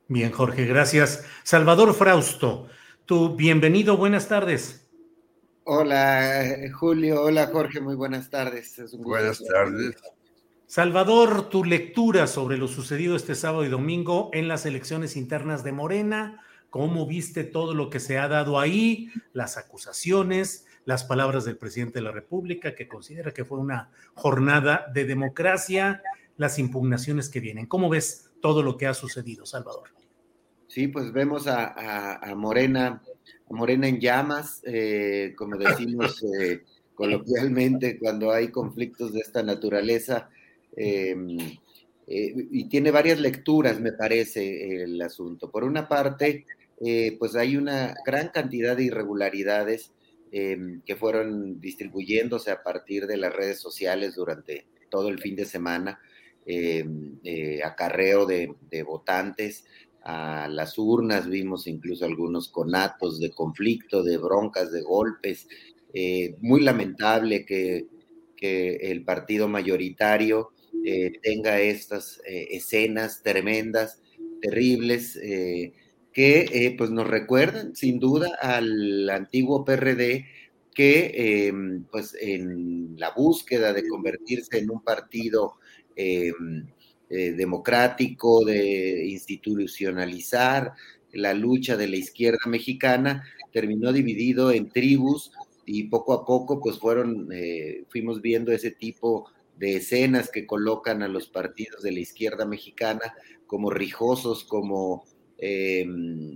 [0.08, 1.24] Bien, Jorge, gracias.
[1.44, 2.68] Salvador Frausto,
[3.06, 4.88] tú bienvenido, buenas tardes.
[5.64, 7.22] Hola, Julio.
[7.22, 7.80] Hola, Jorge.
[7.80, 8.78] Muy buenas tardes.
[8.78, 9.96] Es un gusto Buenas tardes.
[10.66, 15.72] Salvador, tu lectura sobre lo sucedido este sábado y domingo en las elecciones internas de
[15.72, 21.56] Morena, ¿cómo viste todo lo que se ha dado ahí, las acusaciones, las palabras del
[21.58, 26.02] presidente de la República, que considera que fue una jornada de democracia,
[26.36, 27.66] las impugnaciones que vienen?
[27.66, 29.88] ¿Cómo ves todo lo que ha sucedido, Salvador?
[30.68, 33.02] Sí, pues vemos a, a- a Morena,
[33.48, 36.62] a Morena en llamas, eh, como decimos eh,
[36.94, 40.30] coloquialmente cuando hay conflictos de esta naturaleza.
[40.76, 41.16] eh,
[42.06, 45.48] eh, y tiene varias lecturas, me parece, el asunto.
[45.50, 46.44] Por una parte,
[46.80, 49.92] eh, pues hay una gran cantidad de irregularidades
[50.32, 55.46] eh, que fueron distribuyéndose a partir de las redes sociales durante todo el fin de
[55.46, 55.98] semana,
[56.44, 56.84] eh,
[57.22, 58.54] eh, acarreo de,
[58.84, 59.64] votantes
[60.02, 65.46] a las urnas, vimos incluso algunos conatos de conflicto, de broncas, de golpes.
[65.92, 67.86] Eh, muy lamentable que,
[68.36, 70.52] que el partido mayoritario
[71.22, 74.00] tenga estas escenas tremendas,
[74.40, 75.18] terribles,
[76.12, 80.26] que eh, pues nos recuerdan sin duda al antiguo PRD
[80.74, 81.12] que
[81.48, 81.52] eh,
[81.90, 85.54] pues en la búsqueda de convertirse en un partido
[85.96, 86.32] eh,
[87.10, 90.72] eh, democrático, de institucionalizar
[91.12, 95.32] la lucha de la izquierda mexicana, terminó dividido en tribus
[95.66, 99.28] y poco a poco pues fueron, eh, fuimos viendo ese tipo
[99.58, 103.12] de escenas que colocan a los partidos de la izquierda mexicana
[103.46, 105.04] como rijosos, como
[105.42, 105.86] eh,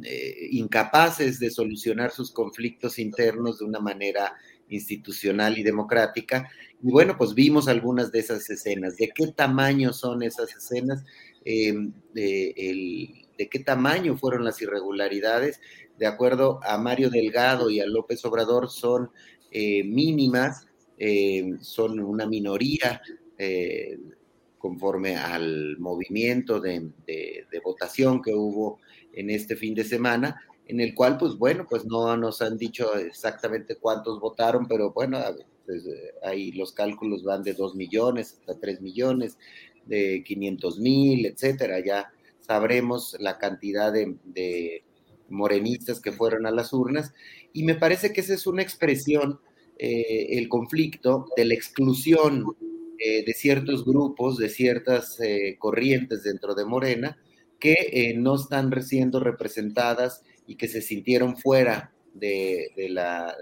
[0.05, 4.33] eh, incapaces de solucionar sus conflictos internos de una manera
[4.71, 6.49] institucional y democrática.
[6.83, 8.97] Y bueno, pues vimos algunas de esas escenas.
[8.97, 11.05] ¿De qué tamaño son esas escenas?
[11.45, 11.75] Eh,
[12.15, 15.61] de, qué tamaño fueron las irregularidades?
[15.99, 19.11] De acuerdo a Mario Delgado y a López Obrador, son
[19.53, 20.67] mínimas,
[21.61, 23.03] son una minoría
[24.59, 26.91] conforme al movimiento de
[27.63, 28.81] votación que hubo
[29.17, 32.95] en este fin de semana, en el cual, pues bueno, pues no nos han dicho
[32.97, 38.81] exactamente cuántos votaron, pero bueno, eh, ahí los cálculos van de 2 millones hasta 3
[38.81, 39.39] millones,
[39.87, 42.11] de 500 mil, etcétera, ya
[42.41, 44.83] sabremos la cantidad de,
[45.31, 47.13] morenistas que fueron a las urnas,
[47.53, 49.41] y me parece que esa es una expresión,
[49.79, 52.45] eh, el conflicto de la exclusión
[52.99, 55.19] eh, de ciertos grupos, de ciertas
[55.59, 57.19] corrientes dentro de Morena,
[57.65, 63.35] que eh, no están siendo representadas y que se sintieron fuera de, la,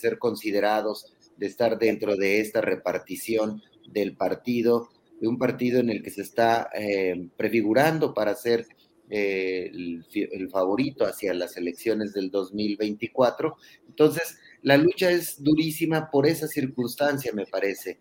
[0.00, 4.90] ser considerados, de estar dentro de esta repartición del partido,
[5.20, 8.64] de un partido en el que se está eh, prefigurando para ser
[9.10, 13.56] eh, el, favorito hacia las elecciones del 2024.
[13.88, 17.98] Entonces, la lucha es durísima por esa circunstancia, me parece.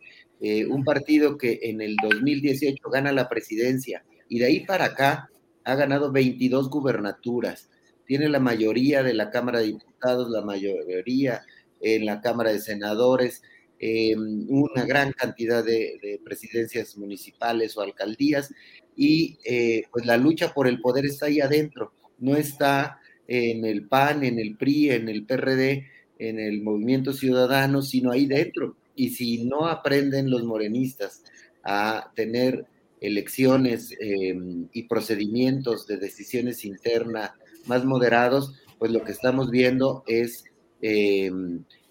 [0.70, 5.30] Un partido que en el 2018 gana la presidencia y de ahí para acá
[5.64, 7.70] ha ganado 22 gubernaturas,
[8.06, 11.44] tiene la mayoría de la Cámara de Diputados, la mayoría
[11.82, 13.42] en la Cámara de Senadores,
[13.80, 18.54] eh, una gran cantidad de, presidencias municipales o alcaldías
[18.96, 23.88] y eh, pues la lucha por el poder está ahí adentro, no está en el
[23.88, 25.88] PAN, en el PRI, en el PRD,
[26.20, 28.76] en el Movimiento Ciudadano, sino ahí dentro.
[28.96, 31.24] Y si no aprenden los morenistas
[31.64, 32.66] a tener
[33.04, 34.34] elecciones eh,
[34.72, 37.32] y procedimientos de decisiones internas
[37.66, 40.46] más moderados, pues lo que estamos viendo es
[40.82, 41.30] eh,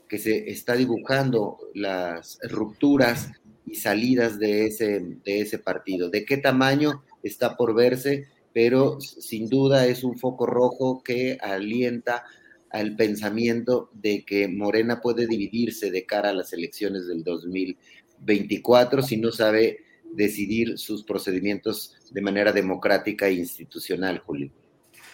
[0.09, 3.30] que se está dibujando las rupturas
[3.66, 6.09] y salidas de ese, de ese partido.
[6.09, 8.28] ¿De qué tamaño está por verse?
[8.55, 12.24] Pero sin duda es un foco rojo que alienta
[12.70, 19.18] al pensamiento de que Morena puede dividirse de cara a las elecciones del 2024 si
[19.18, 19.82] no sabe
[20.12, 24.51] decidir sus procedimientos de manera democrática e institucional, Julio.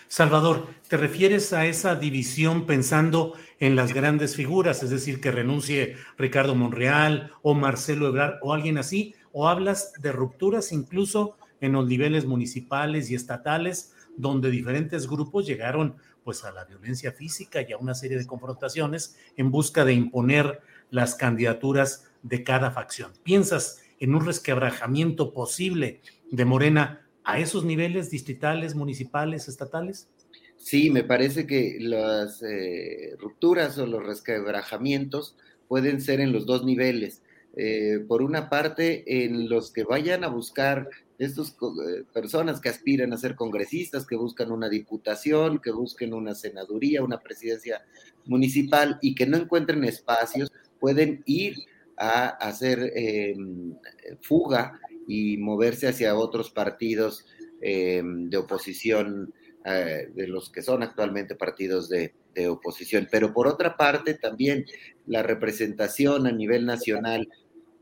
[0.09, 5.97] Salvador, ¿te refieres a esa división pensando en las grandes figuras, es decir, que renuncie
[6.17, 9.15] Ricardo Monreal o Marcelo Ebrard o alguien así?
[9.33, 15.97] ¿O hablas de rupturas incluso en los niveles municipales y estatales, donde diferentes grupos llegaron
[16.25, 20.61] pues a la violencia física y a una serie de confrontaciones en busca de imponer
[20.91, 23.13] las candidaturas de cada facción?
[23.23, 26.01] ¿Piensas en un resquebrajamiento posible
[26.31, 30.09] de Morena a esos niveles distritales, municipales, estatales?
[30.57, 35.37] Sí, me parece que las eh, rupturas o los resquebrajamientos
[35.69, 37.23] pueden ser en los dos niveles.
[37.57, 40.89] Eh, por una parte, en los que vayan a buscar
[41.19, 46.35] estas eh, personas que aspiran a ser congresistas, que buscan una diputación, que busquen una
[46.35, 47.85] senaduría, una presidencia
[48.27, 51.57] municipal y que no encuentren espacios, pueden ir
[51.99, 53.75] a hacer em,
[54.21, 57.27] fuga y moverse hacia otros partidos
[57.61, 59.35] eh, de oposición,
[59.65, 62.15] eh, de los que son actualmente partidos de,
[62.49, 63.09] oposición.
[63.11, 64.65] Pero por otra parte, también
[65.07, 67.29] la representación a nivel nacional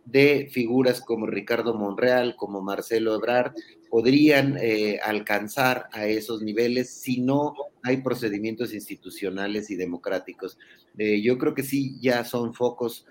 [0.07, 3.53] de figuras como Ricardo Monreal, como Marcelo Ebrard,
[3.91, 7.53] podrían eh, alcanzar a esos niveles si no
[7.83, 10.59] hay procedimientos institucionales y democráticos.
[10.97, 13.05] yo creo que sí, ya son focos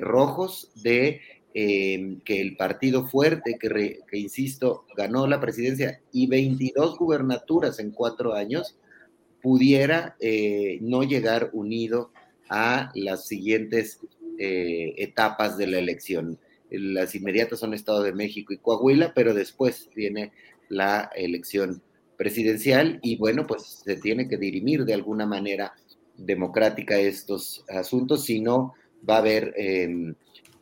[0.00, 1.20] rojos de
[1.60, 8.34] Em, que el partido fuerte, que, insisto, ganó la presidencia y 22 gubernaturas en cuatro
[8.34, 8.76] años,
[9.42, 12.12] pudiera eh, no llegar unido
[12.48, 13.98] a las siguientes
[14.38, 16.38] eh, etapas de la elección.
[16.70, 20.30] Las inmediatas son Estado de México y Coahuila, pero después viene
[20.68, 21.82] la elección
[22.16, 25.72] presidencial y bueno, pues se tiene que dirimir de alguna manera
[26.16, 28.74] democrática estos asuntos, si no
[29.08, 30.14] va a haber em,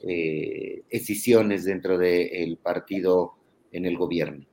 [0.02, 3.35] eh, decisiones dentro del partido
[3.73, 4.47] en el gobierno.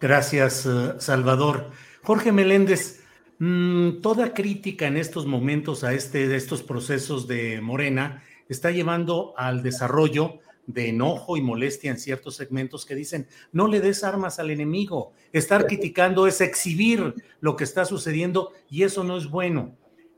[0.00, 1.70] Gracias, eh, Salvador.
[2.02, 3.02] Jorge Meléndez,
[3.38, 9.34] mm, toda crítica en estos momentos a este, de estos procesos de Morena está llevando
[9.36, 14.38] al desarrollo de enojo y molestia en ciertos segmentos que dicen, no le des armas
[14.38, 19.76] al enemigo, estar criticando es exhibir lo que está sucediendo y eso no es bueno.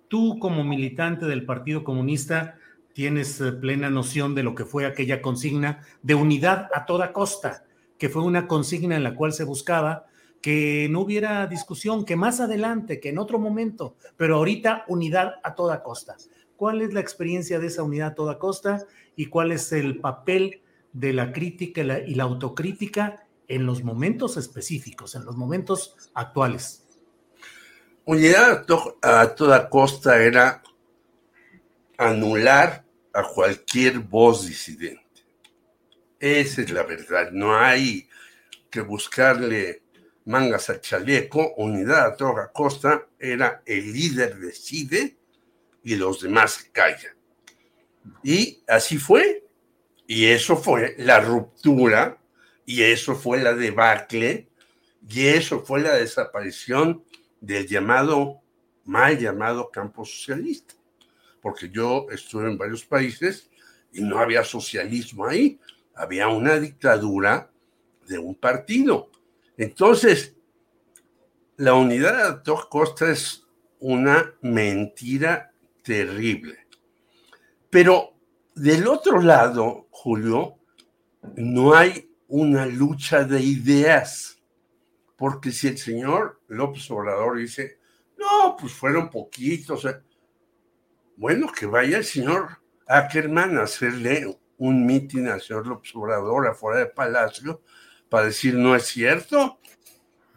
[0.09, 2.59] Tú como militante del Partido Comunista,
[2.97, 7.67] tienes eh, plena noción de lo que fue aquella consigna de unidad a toda costa,
[7.99, 10.07] que fue una consigna en la cual se buscaba
[10.41, 15.55] que no hubiera discusión, que más adelante, que en otro momento, pero ahorita unidad a
[15.55, 16.17] toda costa.
[16.57, 20.63] ¿Cuál es la experiencia de esa unidad a toda costa y cuál es el papel
[20.95, 26.83] de la crítica y la, autocrítica en los momentos específicos, en los momentos actuales?
[28.07, 28.65] Unidad
[29.03, 30.63] a toda costa era
[31.99, 32.86] anular
[33.17, 35.25] a cualquier voz disidente.
[36.21, 37.31] Esa es la verdad.
[37.33, 38.07] No hay
[38.71, 39.85] que buscarle
[40.27, 41.55] mangas al chaleco.
[41.57, 45.17] Unidad a toda costa era el líder decide
[45.83, 47.17] y los demás callan.
[48.23, 49.45] Y así fue.
[50.07, 52.19] Y eso fue la ruptura
[52.67, 54.51] y eso fue la debacle
[55.09, 57.03] y eso fue la desaparición
[57.41, 58.43] del llamado,
[58.85, 60.76] mal llamado campo socialista
[61.47, 63.49] porque yo estuve en varios países
[63.93, 65.61] y no había socialismo ahí,
[65.95, 67.53] había una dictadura
[68.09, 69.13] de un partido.
[69.57, 70.35] Entonces,
[71.57, 73.47] la unidad a toda costa es
[73.79, 75.53] una mentira
[75.85, 76.67] terrible.
[77.71, 78.15] Pero
[78.57, 80.57] del otro lado, Julio,
[81.37, 84.43] no hay una lucha de ideas.
[85.15, 87.79] Porque si el señor López Obrador dice,
[88.19, 89.87] no, pues fueron poquitos,
[91.17, 96.81] bueno, que vaya el señor Ackerman a hacerle un mitin al señor López Obrador afuera
[96.81, 97.63] del palacio
[98.09, 99.59] para decir no es cierto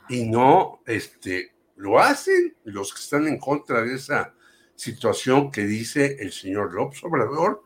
[0.07, 4.33] y no este, lo hacen los que están en contra de esa
[4.75, 7.63] situación que dice el señor López Obrador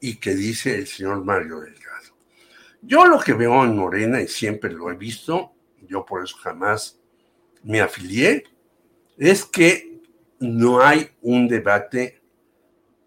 [0.00, 2.14] y que dice el señor Mario Delgado.
[2.82, 5.52] Yo lo que veo en Morena, y siempre lo he visto,
[5.88, 7.00] yo por eso jamás
[7.62, 8.44] me afilié,
[9.16, 10.02] es que
[10.40, 12.20] no hay un debate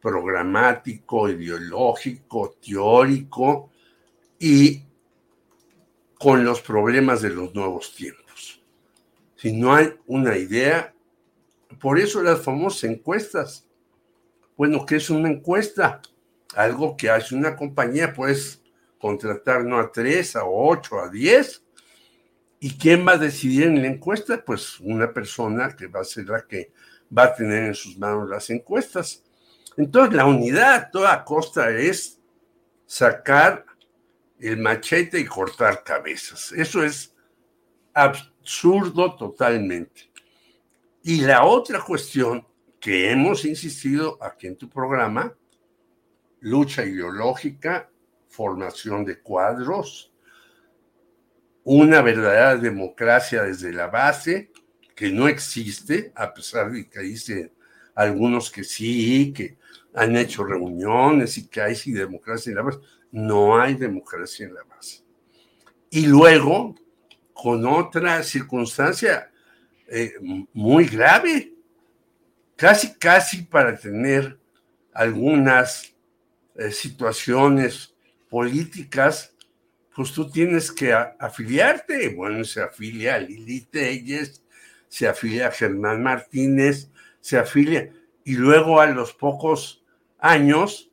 [0.02, 3.72] programático, ideológico, teórico
[4.40, 4.84] y
[6.20, 8.62] con los problemas de los nuevos tiempos.
[9.36, 10.94] Si no hay una idea,
[11.80, 13.68] por eso las famosas encuestas.
[14.56, 16.02] Bueno, ¿qué es una encuesta?
[16.56, 18.62] Algo que hace una compañía, puedes
[19.00, 21.64] contratar no a tres, a ocho, a diez.
[22.60, 24.44] ¿Y quién va a decidir en la encuesta?
[24.44, 26.72] Pues una persona que va a ser la que
[27.16, 29.24] va a tener en sus manos las encuestas.
[29.78, 32.20] Entonces, la unidad a toda costa es
[32.86, 33.66] sacar
[34.40, 36.52] el machete y cortar cabezas.
[36.52, 37.16] Eso es
[37.94, 40.12] absurdo totalmente.
[41.04, 42.46] Y la otra cuestión
[42.80, 45.34] que hemos insistido aquí en tu programa,
[46.40, 47.90] lucha ideológica,
[48.28, 50.12] formación de cuadros,
[51.64, 54.52] una verdadera democracia desde la base,
[54.96, 57.52] que no existe, a pesar de que dicen
[57.94, 59.58] algunos que sí, que
[59.94, 62.80] han hecho reuniones y que hay sí democracia en la base.
[63.12, 65.04] No hay democracia en la base.
[65.90, 66.76] Y luego,
[67.34, 69.32] con otra circunstancia
[69.88, 70.14] eh,
[70.54, 71.54] muy grave,
[72.56, 74.38] casi, casi para tener
[74.94, 75.96] algunas
[76.56, 77.96] eh, situaciones
[78.30, 79.34] políticas,
[79.96, 82.10] pues tú tienes que afiliarte.
[82.10, 84.44] Bueno, se afilia a Lili Telles,
[84.88, 86.90] se afilia a Germán Martínez,
[87.20, 87.92] se afilia,
[88.28, 89.86] y luego a los pocos
[90.20, 90.92] años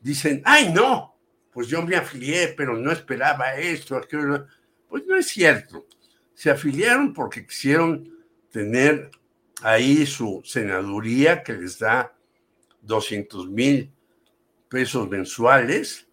[0.00, 1.14] dicen, ay no,
[1.52, 4.46] pues yo me afilié, pero no esperaba esto, aquello.
[4.88, 5.86] Pues no es cierto.
[6.32, 8.10] Se afiliaron porque quisieron
[8.50, 9.10] tener
[9.60, 12.16] ahí su senaduría que les da
[12.80, 13.92] 200 mil
[14.70, 16.08] pesos mensuales.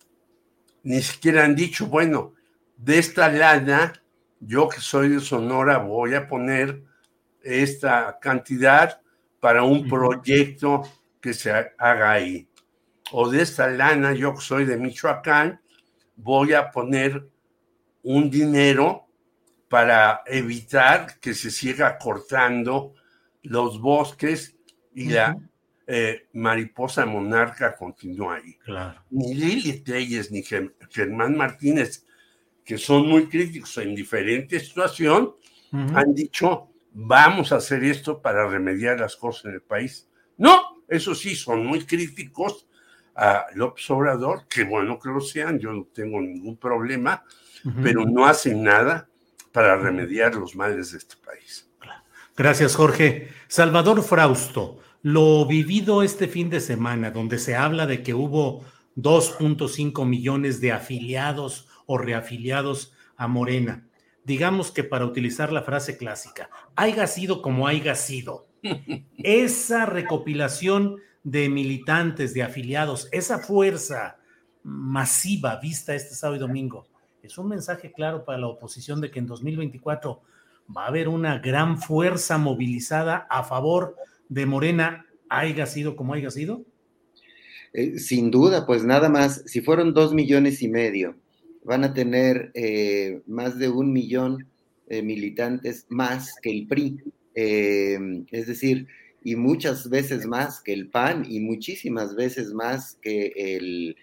[0.83, 2.33] Ni siquiera han dicho, bueno,
[2.75, 3.93] de esta lana,
[4.41, 6.83] yo que soy de Sonora voy a poner
[7.41, 8.99] esta cantidad
[9.39, 10.83] para un proyecto
[11.21, 12.49] que se haga ahí
[13.11, 15.59] o de esta lana, yo que soy de Michoacán,
[16.15, 17.27] voy a poner
[18.03, 19.07] un dinero
[19.67, 22.93] para evitar que se siga cortando
[23.43, 24.55] los bosques
[24.93, 25.37] y la
[25.87, 28.55] eh, mariposa monarca continúa ahí.
[28.55, 29.03] Claro.
[29.11, 32.05] Ni Lili Telles ni Germán Martínez,
[32.65, 35.35] que son muy críticos en diferente situación,
[35.71, 40.07] han dicho, vamos a hacer esto para remediar las cosas en el país.
[40.37, 42.67] No, eso sí, son muy críticos
[43.15, 47.23] a López Obrador, que bueno que lo sean, yo no tengo ningún problema,
[47.83, 49.09] pero no hacen nada
[49.51, 51.69] para remediar los males de este país.
[52.37, 53.27] Gracias, Jorge.
[53.49, 58.63] Salvador Frausto, lo vivido este fin de semana, donde se habla de que hubo
[58.95, 63.88] 2.5 millones de afiliados o reafiliados a Morena.
[64.25, 68.47] Digamos que para utilizar la frase clásica, haya sido como haya sido.
[69.17, 74.17] Esa recopilación de militantes, de afiliados, esa fuerza
[74.63, 76.87] masiva vista este sábado y domingo,
[77.21, 80.21] es un mensaje claro para la oposición de que en 2024
[80.75, 83.95] va a haber una gran fuerza movilizada a favor
[84.29, 86.63] de Morena, haya sido como haya sido?
[87.73, 91.15] Eh, sin duda, pues nada más, si fueron dos millones y medio,
[91.63, 94.47] van a tener eh, más de un millón
[94.87, 96.99] de militantes más que el PRI.
[97.35, 97.97] Eh,
[98.31, 98.87] es decir,
[99.23, 103.95] y muchas veces más que el PAN y muchísimas veces más que el,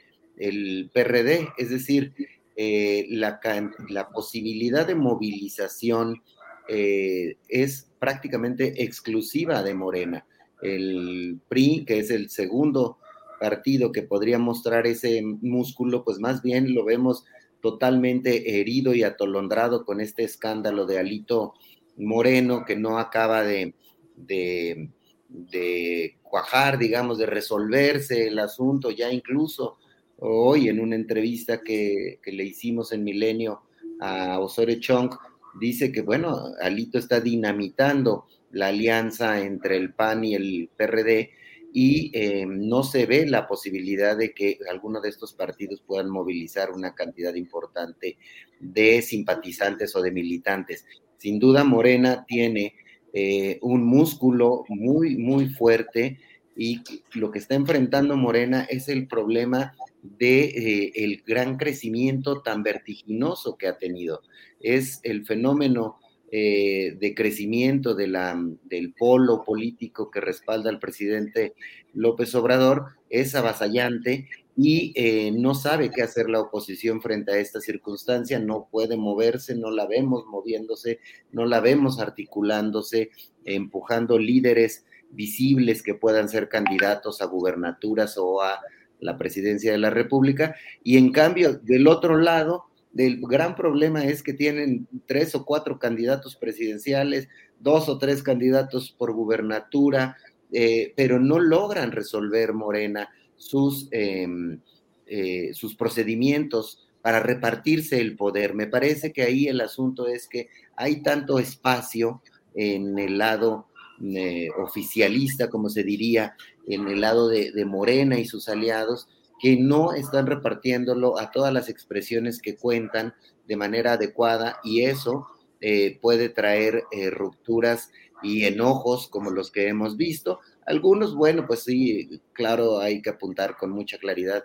[0.92, 1.48] PRD.
[1.56, 2.12] Es decir,
[2.56, 3.40] eh, la,
[3.88, 6.22] la, posibilidad de movilización
[6.68, 10.26] eh, es prácticamente exclusiva de Morena.
[10.60, 12.98] El PRI, que es el segundo
[13.40, 17.24] partido que podría mostrar ese músculo, pues más bien lo vemos
[17.66, 21.54] totalmente herido y atolondrado con este escándalo de Alito
[21.96, 23.74] Moreno que no acaba de,
[24.16, 29.78] de cuajar, digamos, de resolverse el asunto, ya incluso
[30.18, 33.62] hoy en una entrevista que, le hicimos en Milenio
[33.98, 35.10] a Osorio Chong,
[35.58, 41.30] dice que, bueno, Alito está dinamitando la alianza entre el PAN y el PRD
[41.72, 46.70] y eh, no se ve la posibilidad de que alguno de estos partidos puedan movilizar
[46.72, 48.16] una cantidad importante
[48.60, 50.86] de simpatizantes o de militantes.
[51.18, 52.74] Sin duda, Morena tiene
[53.12, 56.18] eh, un músculo muy, muy fuerte
[56.56, 56.82] y
[57.14, 63.56] lo que está enfrentando Morena es el problema de eh, el gran crecimiento tan vertiginoso
[63.56, 64.22] que ha tenido.
[64.60, 65.98] Es el fenómeno
[66.32, 71.54] eh, de crecimiento de la, del polo político que respalda al presidente
[71.94, 77.60] López Obrador es avasallante y eh, no sabe qué hacer la oposición frente a esta
[77.60, 80.98] circunstancia, no puede moverse, no la vemos moviéndose,
[81.30, 83.10] no la vemos articulándose,
[83.44, 88.60] empujando líderes visibles que puedan ser candidatos a gubernaturas o a
[88.98, 90.56] la presidencia de la República.
[90.82, 92.64] Y en cambio, del otro lado,
[92.96, 97.28] el gran problema es que tienen tres o cuatro candidatos presidenciales,
[97.60, 100.16] dos o tres candidatos por gubernatura,
[100.52, 104.60] eh, pero no logran resolver Morena sus, em,
[105.06, 108.54] eh, sus procedimientos para repartirse el poder.
[108.54, 112.22] Me parece que ahí el asunto es que hay tanto espacio
[112.54, 113.68] en el lado
[114.02, 116.34] eh, oficialista, como se diría,
[116.66, 119.08] en el lado de, Morena y sus aliados,
[119.38, 123.14] que no están repartiéndolo a todas las expresiones que cuentan
[123.46, 125.26] de manera adecuada y eso
[125.60, 127.90] eh, puede traer eh, rupturas
[128.22, 130.40] y enojos como los que hemos visto.
[130.64, 134.44] Algunos, bueno, pues sí, claro, hay que apuntar con mucha claridad,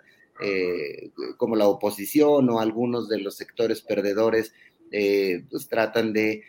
[1.36, 4.52] como la oposición o algunos de los sectores perdedores,
[4.90, 6.42] pues tratan de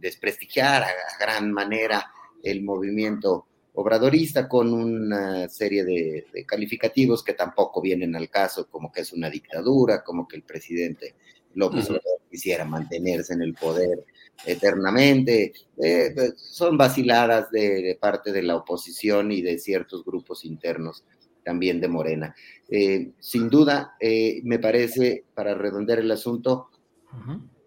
[0.00, 0.88] desprestigiar a,
[1.20, 8.68] gran manera el movimiento obradorista con una serie de, calificativos que tampoco vienen al caso,
[8.68, 11.14] como que es una dictadura, como que el presidente
[11.54, 14.04] López Obrador quisiera mantenerse en el poder
[14.46, 15.52] eternamente.
[15.82, 21.04] Eh, pues, son vaciladas de, parte de la oposición y de ciertos grupos internos
[21.44, 22.34] también de Morena.
[22.68, 26.68] Eh, sin duda, eh, me parece, para redondear el asunto,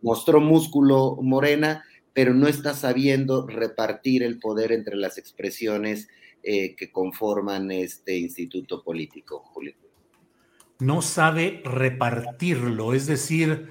[0.02, 1.84] mostró músculo Morena,
[2.16, 6.08] pero no está sabiendo repartir el poder entre las expresiones
[6.44, 9.74] eh, que conforman este instituto político, Julio.
[10.80, 13.68] No sabe repartirlo, es decir,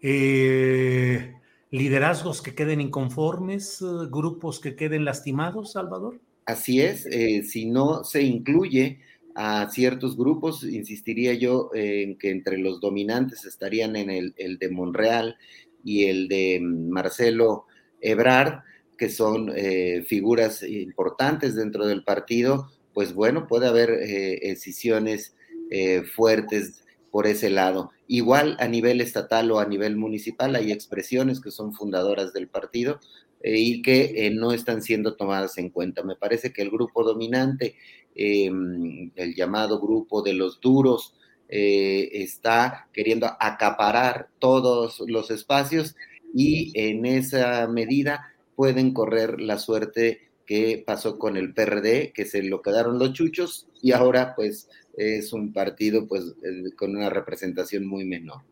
[0.00, 1.34] eh,
[1.72, 6.20] liderazgos que queden inconformes, grupos que queden lastimados, Salvador.
[6.46, 9.00] Así es, eh, si no se incluye
[9.34, 14.70] a ciertos grupos, insistiría yo en que entre los dominantes estarían en el, el de
[14.70, 15.36] Monreal
[15.82, 17.66] y el de Marcelo
[18.00, 18.62] Ebrard,
[18.96, 25.36] que son eh, figuras importantes dentro del partido, pues bueno, puede haber eh, decisiones
[25.70, 27.90] eh, fuertes por ese lado.
[28.08, 33.00] Igual a nivel estatal o a nivel municipal hay expresiones que son fundadoras del partido
[33.42, 36.02] y que no están siendo tomadas en cuenta.
[36.02, 37.76] Me parece que el grupo dominante,
[38.16, 41.14] em, el llamado grupo de los duros,
[41.50, 45.96] eh, está queriendo acaparar todos los espacios
[46.34, 52.42] y en esa medida pueden correr la suerte que pasó con el PRD, que se
[52.42, 56.34] lo quedaron los chuchos y ahora pues es un partido pues
[56.76, 58.42] con una representación muy menor.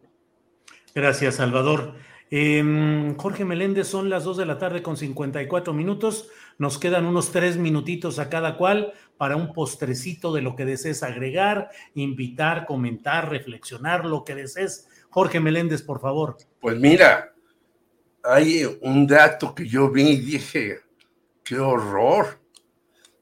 [0.94, 1.94] Gracias, Salvador.
[2.30, 6.28] Em, Jorge Meléndez, son las 2 de la tarde con 54 minutos.
[6.58, 11.02] Nos quedan unos tres minutitos a cada cual para un postrecito de lo que desees
[11.02, 14.88] agregar, invitar, comentar, reflexionar, lo que desees.
[15.10, 16.36] Jorge Meléndez, por favor.
[16.60, 17.32] Pues mira,
[18.28, 20.80] hay un dato que yo vi y dije,
[21.44, 22.40] qué horror.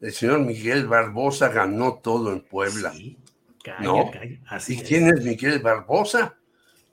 [0.01, 2.93] El señor Miguel Barbosa ganó todo en Puebla.
[2.93, 3.18] Sí,
[3.81, 4.10] ¿no?
[4.48, 6.36] Así ¿Y quién es Miguel Barbosa?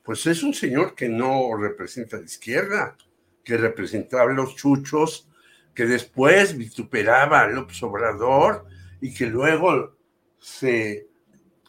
[0.03, 2.97] pues es un señor que no representa la izquierda,
[3.43, 5.29] que representaba a los chuchos,
[5.73, 8.65] que después vituperaba a López Obrador
[8.99, 9.95] y que luego
[10.39, 11.07] se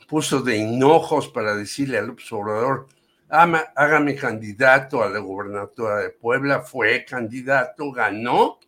[0.08, 2.88] puso de hinojos para decirle a López Obrador,
[3.32, 8.60] hágame candidato a la gobernatura de Puebla, fue candidato, ganó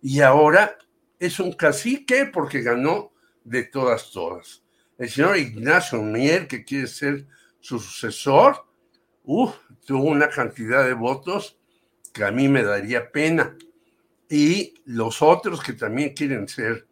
[0.00, 0.78] y ahora
[1.18, 4.62] es un cacique porque ganó de todas, todas.
[4.98, 7.26] El señor Ignacio Mier, que quiere ser
[7.58, 8.64] su sucesor,
[9.24, 11.58] tuvo una cantidad de votos
[12.12, 13.56] que a mí me daría pena.
[14.28, 16.86] Y los otros que también quieren ser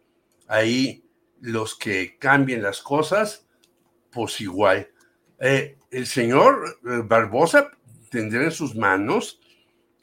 [0.47, 1.05] ahí
[1.39, 3.47] los que cambien las cosas,
[4.11, 4.89] pues igual.
[5.39, 7.69] Eh, el señor eh, Barbosa
[8.09, 9.39] tendrá en sus manos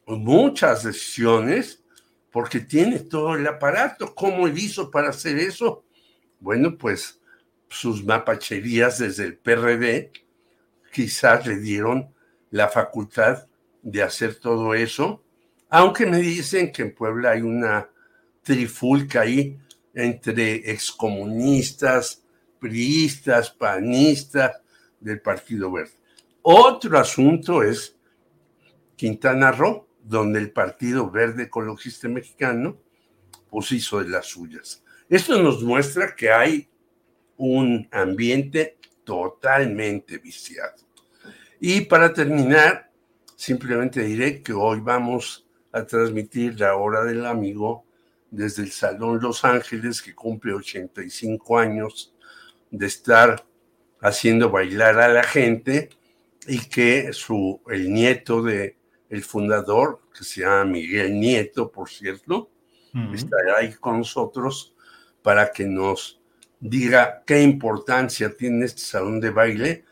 [0.06, 1.82] muchas decisiones
[2.30, 4.14] porque tiene todo el aparato.
[4.14, 5.84] ¿Cómo él hizo para hacer eso?
[6.40, 7.20] Bueno, pues
[7.68, 10.12] sus mapacherías desde el PRD
[10.92, 12.14] quizás le dieron
[12.50, 13.46] la facultad
[13.82, 15.22] de hacer todo eso,
[15.68, 17.90] aunque me dicen que en Puebla hay una
[18.42, 19.58] trifulca ahí
[19.94, 22.22] entre excomunistas,
[22.58, 24.62] priistas, panistas
[25.00, 25.92] del Partido Verde.
[26.42, 27.96] Otro asunto es
[28.96, 32.78] Quintana Roo, donde el Partido Verde Ecologista Mexicano
[33.50, 34.82] pues hizo de las suyas.
[35.08, 36.68] Esto nos muestra que hay
[37.36, 40.76] un ambiente totalmente viciado.
[41.60, 42.90] Y para terminar,
[43.36, 47.84] simplemente diré que hoy vamos a transmitir la hora del amigo
[48.30, 52.14] desde el Salón Los Ángeles, que cumple 85 años
[52.70, 53.44] de estar
[54.00, 55.90] haciendo bailar a la gente
[56.46, 58.76] y que su, el nieto de
[59.10, 62.50] el fundador, que se llama Miguel Nieto, por cierto,
[63.14, 64.74] estará ahí con nosotros
[65.22, 66.20] para que nos
[66.60, 69.84] diga qué importancia tiene este salón de baile,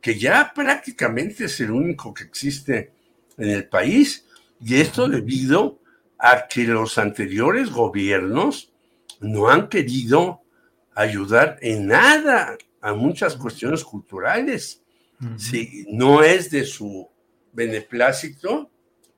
[0.00, 2.92] que ya prácticamente es el único que existe
[3.36, 4.26] en el país,
[4.60, 5.80] y esto debido
[6.18, 8.72] a que los anteriores gobiernos
[9.20, 10.42] no han querido
[10.94, 12.56] ayudar en nada
[12.86, 14.80] a muchas cuestiones culturales.
[15.36, 17.08] Si no es de su
[17.52, 18.70] beneplácito,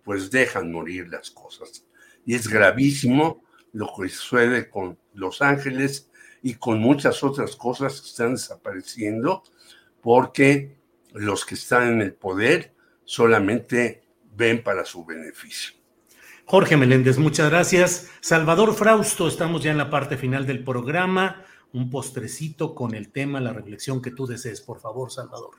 [0.02, 1.84] pues dejan morir las cosas.
[2.24, 3.42] Y es gravísimo
[3.74, 6.08] lo que sucede con Los Ángeles
[6.42, 9.42] y con muchas otras cosas que están desapareciendo
[10.00, 10.78] porque
[11.12, 12.74] los que están en el poder
[13.04, 14.02] solamente
[14.34, 15.74] ven para su beneficio.
[16.46, 18.08] Jorge Meléndez, muchas gracias.
[18.22, 21.44] Salvador Frausto, estamos ya en la parte final del programa.
[21.72, 25.56] Un postrecito con el tema, la reflexión que tú desees, por favor, Salvador.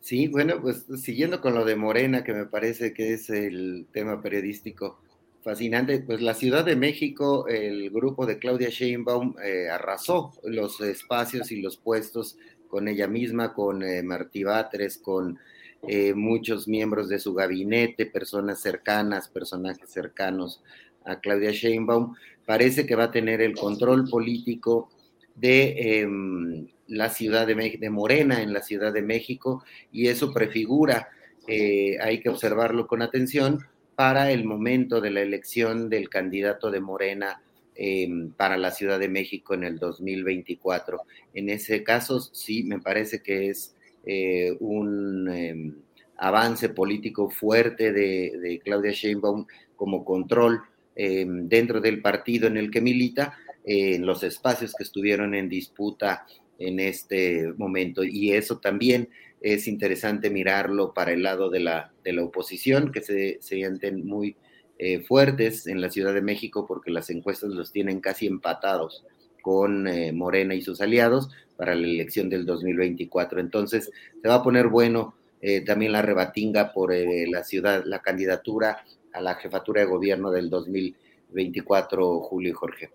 [0.00, 4.20] Sí, bueno, pues siguiendo con lo de Morena, que me parece que es el tema
[4.20, 4.98] periodístico
[5.42, 11.52] fascinante, pues la Ciudad de México, el grupo de Claudia Sheinbaum eh, arrasó los espacios
[11.52, 12.38] y los puestos
[12.68, 15.38] con ella misma, con eh, Martí Batres, con
[15.86, 20.62] eh, muchos miembros de su gabinete, personas cercanas, personajes cercanos
[21.04, 22.14] a Claudia Sheinbaum.
[22.46, 24.88] Parece que va a tener el control político
[25.34, 31.08] de em, la ciudad de, de, Morena en la Ciudad de México y eso prefigura,
[31.48, 36.80] eh, hay que observarlo con atención, para el momento de la elección del candidato de
[36.80, 37.40] Morena
[37.76, 41.02] eh, para la Ciudad de México en el 2024.
[41.32, 43.74] En ese caso, sí, me parece que es
[44.04, 45.74] eh, un em,
[46.16, 49.46] avance político fuerte de, de, Claudia Sheinbaum
[49.76, 50.62] como control
[50.94, 56.26] em, dentro del partido en el que milita, en los espacios que estuvieron en disputa
[56.58, 58.04] en este momento.
[58.04, 59.08] Y eso también
[59.40, 64.36] es interesante mirarlo para el lado de la, de la oposición, que se, sienten muy
[64.78, 69.04] eh, fuertes en la Ciudad de México porque las encuestas los tienen casi empatados
[69.44, 73.40] con eh, Morena y sus aliados para la elección del 2024.
[73.40, 73.90] Entonces,
[74.22, 78.82] se va a poner bueno eh, también la rebatinga por eh, la ciudad, la candidatura
[79.12, 82.90] a la jefatura de gobierno del 2024, Julio y Jorge.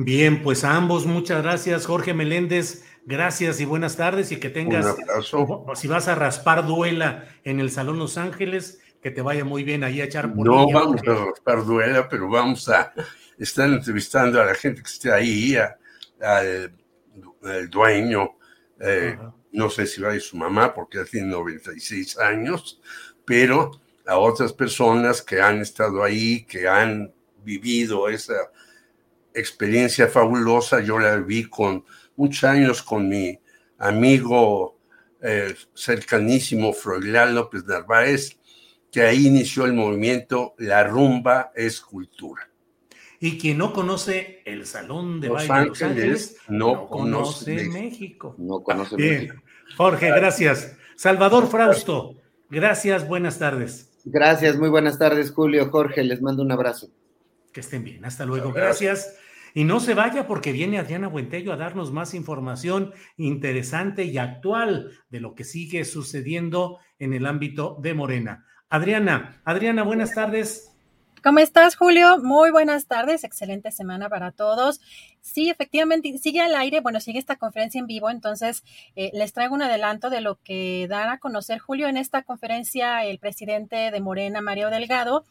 [0.00, 4.94] Bien, pues a ambos muchas gracias, Jorge Meléndez, gracias y buenas tardes y que tengas,
[5.74, 9.82] si vas a raspar duela en el Salón Los Ángeles, que te vaya muy bien
[9.82, 12.94] ahí a echar por No vamos a raspar duela, pero vamos a
[13.38, 16.72] estar entrevistando a la gente que esté ahí, al,
[17.68, 18.36] dueño,
[18.78, 19.18] eh,
[19.50, 22.80] no sé si va a ir su mamá porque ya tiene 96 años,
[23.24, 23.72] pero
[24.06, 27.12] a otras personas que han estado ahí, que han
[27.42, 28.36] vivido esa
[29.38, 30.80] experiencia fabulosa.
[30.80, 31.84] Yo la vi con
[32.16, 33.38] muchos años con mi
[33.78, 34.78] amigo
[35.22, 38.38] eh, cercanísimo Froilán López Narváez,
[38.90, 42.48] que ahí inició el movimiento La Rumba es Cultura.
[43.20, 48.36] Y quien no conoce el Salón de Baile de Los Ángeles no, conoce, México.
[48.38, 49.34] No conoce México.
[49.76, 50.76] Jorge, gracias.
[50.94, 52.14] Salvador Frausto,
[52.48, 53.90] gracias, buenas tardes.
[54.04, 55.68] Gracias, muy buenas tardes, Julio.
[55.70, 56.90] Jorge, les mando un abrazo.
[57.52, 58.52] Que estén bien, hasta luego.
[58.52, 59.16] Gracias.
[59.58, 64.92] Y no se vaya porque viene Adriana Buentello a darnos más información interesante y actual
[65.10, 68.46] de lo que sigue sucediendo en el ámbito de Morena.
[68.68, 70.70] Adriana, Adriana, buenas tardes.
[71.24, 72.22] ¿Cómo estás, Julio?
[72.22, 74.80] Muy buenas tardes, excelente semana para todos.
[75.22, 78.62] Sí, efectivamente, sigue al aire, bueno, sigue esta conferencia en vivo, entonces
[78.94, 83.04] eh, les traigo un adelanto de lo que dan a conocer, Julio, en esta conferencia
[83.04, 85.24] el presidente de Morena, Mario Delgado.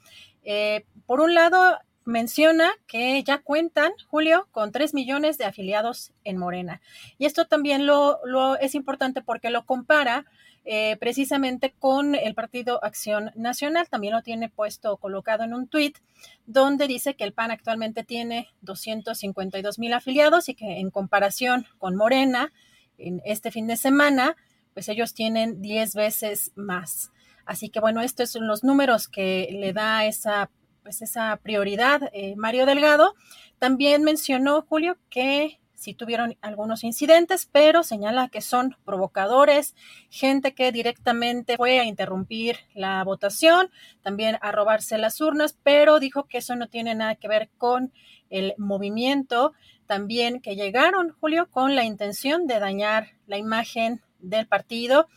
[0.44, 6.38] Eh, por un lado, menciona que ya cuentan, Julio, con tres millones de afiliados en
[6.38, 6.82] Morena.
[7.18, 10.26] Y esto también lo, lo es importante porque lo compara
[10.64, 13.90] eh, precisamente con el Partido Acción Nacional.
[13.90, 15.98] También lo tiene puesto colocado en un tuit
[16.46, 21.98] donde dice que el PAN actualmente tiene 252 mil afiliados y que en comparación con
[21.98, 22.54] Morena,
[22.98, 24.38] en este fin de semana,
[24.74, 27.12] pues ellos tienen 10 veces más.
[27.46, 30.50] Así que bueno, estos son los números que le da esa,
[30.88, 33.14] pues esa prioridad eh, Mario Delgado.
[33.60, 39.76] También mencionó Julio que sí tuvieron algunos incidentes, pero señala que son provocadores,
[40.10, 43.70] gente que directamente fue a interrumpir la votación,
[44.02, 47.92] también a robarse las urnas, pero dijo que eso no tiene nada que ver con
[48.30, 49.52] el movimiento,
[49.88, 55.10] también que llegaron, Julio, con la intención de dañar la imagen del partido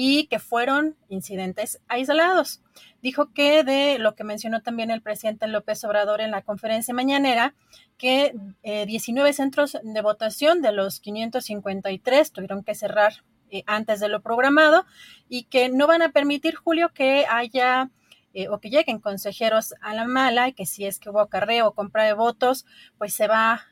[0.00, 2.62] y que fueron incidentes aislados.
[3.02, 7.56] Dijo que de lo que mencionó también el presidente López Obrador en la conferencia mañanera,
[7.96, 14.08] que 19 eh, centros de votación de los 553 tuvieron que cerrar eh, antes de
[14.08, 14.86] lo programado
[15.28, 17.90] y que no van a permitir, Julio, que haya
[18.34, 21.66] eh, o que lleguen consejeros a la mala y que si es que hubo acarreo
[21.66, 22.66] o compra de votos,
[22.98, 23.66] pues se va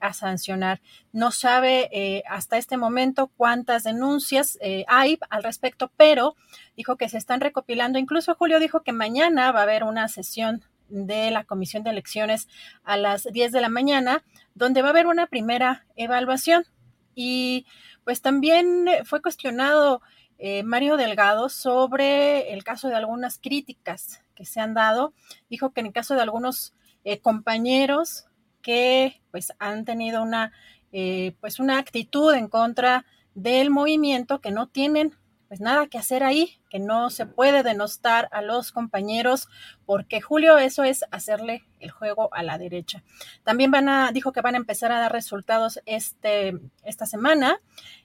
[0.00, 0.80] a sancionar.
[1.12, 6.36] No sabe hasta este momento cuántas denuncias hay al respecto, pero
[6.76, 7.98] dijo que se están recopilando.
[7.98, 12.48] Incluso Julio dijo que mañana va a haber una sesión de la Comisión de Elecciones
[12.84, 14.24] a las 10 de la mañana,
[14.54, 16.66] donde va a haber una primera evaluación.
[17.14, 17.66] Y
[18.04, 20.02] pues también fue cuestionado
[20.38, 25.14] eh, Mario Delgado sobre el caso de algunas críticas que se han dado.
[25.48, 26.74] Dijo que en el caso de algunos
[27.04, 28.26] eh, compañeros
[28.62, 30.52] que pues han tenido una
[30.92, 33.04] eh, pues una actitud en contra
[33.34, 35.14] del movimiento que no tienen
[35.46, 39.48] pues nada que hacer ahí, que no se puede denostar a los compañeros,
[39.84, 43.02] porque Julio, eso es hacerle el juego a la derecha.
[43.42, 47.58] También van a, dijo que van a empezar a dar resultados este, esta semana.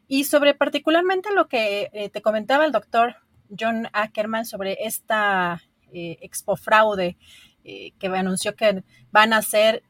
[0.08, 3.18] Y sobre particularmente lo que eh, te comentaba el doctor
[3.60, 5.62] John Ackerman sobre esta
[5.94, 7.18] eh, expo fraude
[7.64, 9.82] que anunció que van a hacer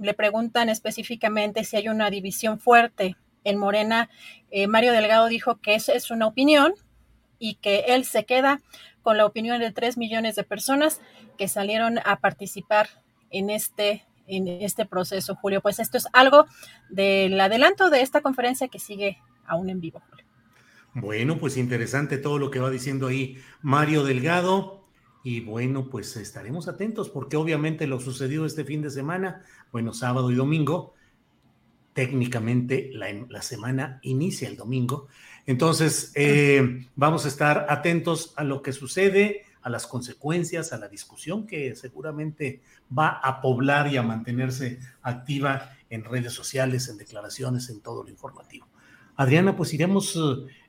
[0.00, 4.10] le preguntan específicamente si hay una división fuerte en Morena,
[4.50, 6.74] eh, Mario Delgado dijo que eso es una opinión
[7.38, 8.60] y que él se queda
[9.02, 11.00] con la opinión de tres millones de personas
[11.38, 12.88] que salieron a participar
[13.30, 15.60] en este en este proceso, Julio.
[15.60, 16.46] Pues esto es algo
[16.88, 20.02] del adelanto de esta conferencia que sigue aún en vivo.
[20.94, 24.79] Bueno, pues interesante todo lo que va diciendo ahí Mario Delgado.
[25.22, 30.30] Y bueno, pues estaremos atentos porque obviamente lo sucedido este fin de semana, bueno, sábado
[30.30, 30.94] y domingo,
[31.92, 35.08] técnicamente la, semana inicia el domingo.
[35.46, 40.88] Entonces, eh, vamos a estar atentos a lo que sucede, a las consecuencias, a la
[40.88, 42.62] discusión que seguramente
[42.96, 48.08] va a poblar y a mantenerse activa en redes sociales, en declaraciones, en todo lo
[48.08, 48.66] informativo.
[49.16, 50.18] Adriana, pues iremos,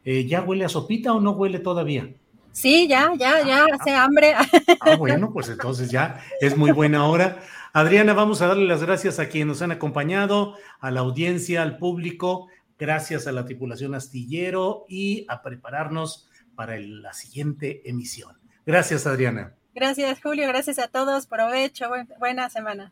[0.03, 2.13] eh, ¿ya huele a sopita o no huele todavía?
[2.51, 4.35] Sí, ya, ya, ya, hace hambre.
[4.81, 7.39] Ah, bueno, pues entonces ya es muy buena hora.
[7.73, 11.77] Adriana, vamos a darle las gracias a quienes nos han acompañado, a la audiencia, al
[11.77, 12.47] público,
[12.77, 18.37] gracias a la tripulación astillero y a prepararnos para la siguiente emisión.
[18.65, 19.55] Gracias, Adriana.
[19.73, 20.47] Gracias, Julio.
[20.47, 21.27] Gracias a todos.
[21.27, 21.89] Provecho.
[22.19, 22.91] buena semana.